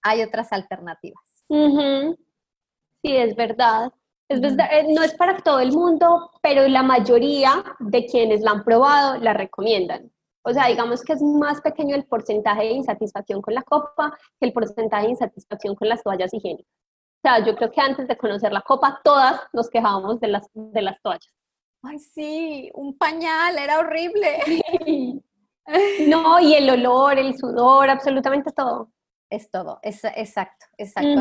hay, 0.03 0.21
otras 0.21 0.53
alternativas. 0.53 1.23
Sí, 3.03 3.17
es 3.17 3.35
verdad. 3.35 3.91
Es 4.29 4.41
verdad, 4.41 4.67
eh, 4.71 4.85
no 4.89 5.03
es 5.03 5.13
para 5.15 5.37
todo 5.37 5.59
el 5.59 5.71
mundo, 5.71 6.31
pero 6.41 6.67
la 6.67 6.83
mayoría 6.83 7.63
de 7.79 8.05
quienes 8.05 8.41
la 8.41 8.51
han 8.51 8.63
probado 8.65 9.17
la 9.17 9.33
recomiendan. 9.33 10.11
O 10.47 10.53
sea, 10.53 10.67
digamos 10.67 11.03
que 11.03 11.11
es 11.11 11.21
más 11.21 11.59
pequeño 11.59 11.93
el 11.93 12.05
porcentaje 12.05 12.61
de 12.61 12.71
insatisfacción 12.71 13.41
con 13.41 13.53
la 13.53 13.63
copa 13.63 14.17
que 14.39 14.45
el 14.45 14.53
porcentaje 14.53 15.03
de 15.03 15.11
insatisfacción 15.11 15.75
con 15.75 15.89
las 15.89 16.01
toallas 16.01 16.33
higiénicas. 16.33 16.71
O 16.71 17.21
sea, 17.21 17.45
yo 17.45 17.53
creo 17.53 17.69
que 17.69 17.81
antes 17.81 18.07
de 18.07 18.15
conocer 18.15 18.53
la 18.53 18.61
copa, 18.61 19.01
todas 19.03 19.41
nos 19.51 19.69
quejábamos 19.69 20.21
de 20.21 20.27
las, 20.29 20.47
de 20.53 20.81
las 20.81 21.01
toallas. 21.01 21.33
Ay, 21.83 21.99
sí, 21.99 22.71
un 22.75 22.97
pañal, 22.97 23.57
era 23.57 23.79
horrible. 23.79 25.23
No, 26.07 26.39
y 26.39 26.53
el 26.53 26.69
olor, 26.69 27.19
el 27.19 27.37
sudor, 27.37 27.89
absolutamente 27.89 28.53
todo. 28.53 28.89
Es 29.29 29.51
todo, 29.51 29.79
es, 29.81 30.01
exacto, 30.05 30.65
exacto. 30.77 31.19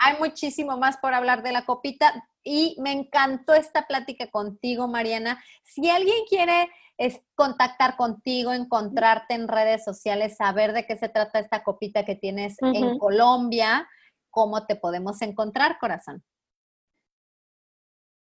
Hay 0.00 0.18
muchísimo 0.20 0.76
más 0.76 0.98
por 0.98 1.14
hablar 1.14 1.42
de 1.42 1.52
la 1.52 1.64
copita 1.64 2.12
y 2.44 2.76
me 2.78 2.92
encantó 2.92 3.54
esta 3.54 3.86
plática 3.86 4.30
contigo, 4.30 4.86
Mariana. 4.86 5.42
Si 5.62 5.88
alguien 5.88 6.26
quiere 6.28 6.68
es 6.98 7.20
contactar 7.34 7.96
contigo, 7.96 8.52
encontrarte 8.52 9.34
en 9.34 9.48
redes 9.48 9.84
sociales, 9.84 10.36
saber 10.36 10.72
de 10.72 10.86
qué 10.86 10.96
se 10.96 11.08
trata 11.08 11.38
esta 11.38 11.62
copita 11.62 12.04
que 12.04 12.16
tienes 12.16 12.56
en 12.60 12.98
Colombia, 12.98 13.86
cómo 14.30 14.66
te 14.66 14.76
podemos 14.76 15.20
encontrar, 15.22 15.78
corazón. 15.78 16.22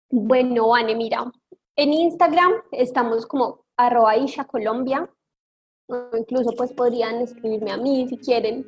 Bueno, 0.09 0.73
Anne, 0.75 0.95
mira, 0.95 1.31
en 1.75 1.93
Instagram 1.93 2.51
estamos 2.71 3.25
como 3.25 3.65
arroba 3.77 4.17
Isha 4.17 4.45
Colombia, 4.45 5.09
incluso 6.17 6.51
pues 6.55 6.73
podrían 6.73 7.21
escribirme 7.21 7.71
a 7.71 7.77
mí 7.77 8.07
si 8.07 8.17
quieren, 8.17 8.65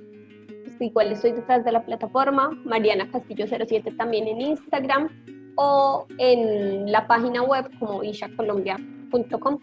pues, 0.63 0.81
igual 0.81 1.11
estoy 1.11 1.33
detrás 1.33 1.63
de 1.63 1.71
la 1.71 1.85
plataforma, 1.85 2.49
Mariana 2.65 3.09
Castillo 3.11 3.45
07 3.47 3.91
también 3.97 4.27
en 4.27 4.41
Instagram 4.41 5.53
o 5.55 6.07
en 6.17 6.91
la 6.91 7.07
página 7.07 7.43
web 7.43 7.69
como 7.79 8.03
ishacolombia.com. 8.03 9.59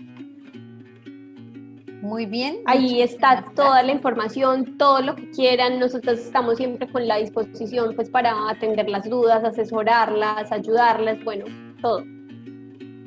Muy 2.01 2.24
bien. 2.24 2.59
Ahí 2.64 3.03
está 3.03 3.44
toda 3.55 3.82
la 3.82 3.92
información, 3.92 4.78
todo 4.78 5.03
lo 5.03 5.16
que 5.16 5.30
quieran. 5.30 5.78
Nosotros 5.78 6.18
estamos 6.18 6.57
siempre 6.57 6.88
con 6.90 7.07
la 7.07 7.16
disposición 7.16 7.94
pues 7.94 8.09
para 8.09 8.48
atender 8.48 8.88
las 8.88 9.09
dudas, 9.09 9.44
asesorarlas, 9.44 10.51
ayudarlas, 10.51 11.22
bueno, 11.24 11.44
todo. 11.82 12.03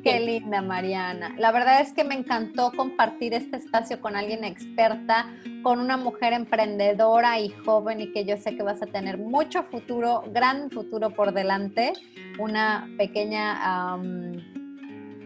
Qué 0.04 0.20
linda, 0.20 0.60
Mariana. 0.60 1.34
La 1.38 1.50
verdad 1.50 1.80
es 1.80 1.94
que 1.94 2.04
me 2.04 2.14
encantó 2.14 2.70
compartir 2.76 3.32
este 3.32 3.56
espacio 3.56 4.02
con 4.02 4.16
alguien 4.16 4.44
experta, 4.44 5.34
con 5.62 5.80
una 5.80 5.96
mujer 5.96 6.34
emprendedora 6.34 7.40
y 7.40 7.48
joven 7.48 8.02
y 8.02 8.12
que 8.12 8.26
yo 8.26 8.36
sé 8.36 8.54
que 8.54 8.62
vas 8.62 8.82
a 8.82 8.86
tener 8.86 9.16
mucho 9.16 9.62
futuro, 9.62 10.22
gran 10.30 10.70
futuro 10.70 11.08
por 11.08 11.32
delante. 11.32 11.94
Una 12.38 12.86
pequeña 12.98 13.96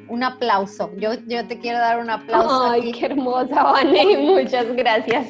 un 0.09 0.25
aplauso. 0.25 0.91
Yo, 0.97 1.15
yo 1.27 1.47
te 1.47 1.59
quiero 1.59 1.79
dar 1.79 1.99
un 1.99 2.11
aplauso. 2.11 2.71
Ay, 2.71 2.93
qué 2.93 3.07
hermosa, 3.07 3.63
Vane. 3.63 4.19
Muchas 4.19 4.75
gracias. 4.75 5.29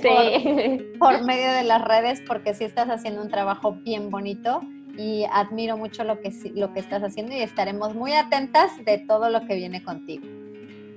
Por, 0.99 1.25
medio 1.25 1.53
de 1.53 1.65
las 1.65 1.83
redes, 1.85 2.23
porque 2.27 2.55
sí 2.55 2.65
estás 2.65 2.89
haciendo 2.89 3.23
un 3.23 3.29
trabajo 3.29 3.73
bien 3.85 4.11
bonito 4.11 4.61
y 4.97 5.25
admiro 5.33 5.77
mucho 5.77 6.05
lo 6.05 6.21
que, 6.21 6.33
lo 6.55 6.73
que 6.73 6.81
estás 6.81 7.03
haciendo 7.03 7.35
y 7.35 7.41
estaremos 7.41 7.95
muy 7.95 8.13
atentas 8.13 8.73
de 8.85 8.99
todo 8.99 9.31
lo 9.31 9.47
que 9.47 9.55
viene 9.55 9.83
contigo. 9.83 10.25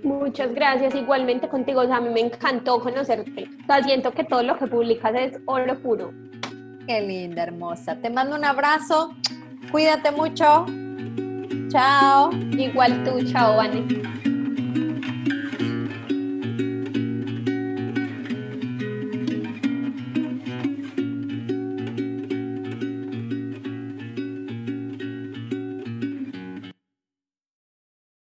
Muchas 0.04 0.54
gracias, 0.54 0.96
igualmente 0.96 1.48
contigo. 1.48 1.82
a 1.82 2.02
mí 2.02 2.10
me 2.10 2.22
encantó 2.22 2.80
conocerte. 2.80 3.48
O 3.70 3.84
siento 3.84 4.12
que 4.12 4.24
todo 4.24 4.42
lo 4.42 4.58
que 4.58 4.68
publicas 4.68 5.14
es 5.16 5.40
oro 5.46 5.80
puro. 5.80 6.12
Qué 6.88 7.02
linda, 7.02 7.44
hermosa. 7.44 7.96
Te 8.02 8.10
mando 8.10 8.36
un 8.36 8.44
abrazo. 8.44 9.14
Cuídate 9.72 10.12
mucho. 10.12 10.66
Chao. 11.72 12.32
Igual 12.58 13.04
tú, 13.06 13.24
chao, 13.32 13.56
Vanessa. 13.56 14.31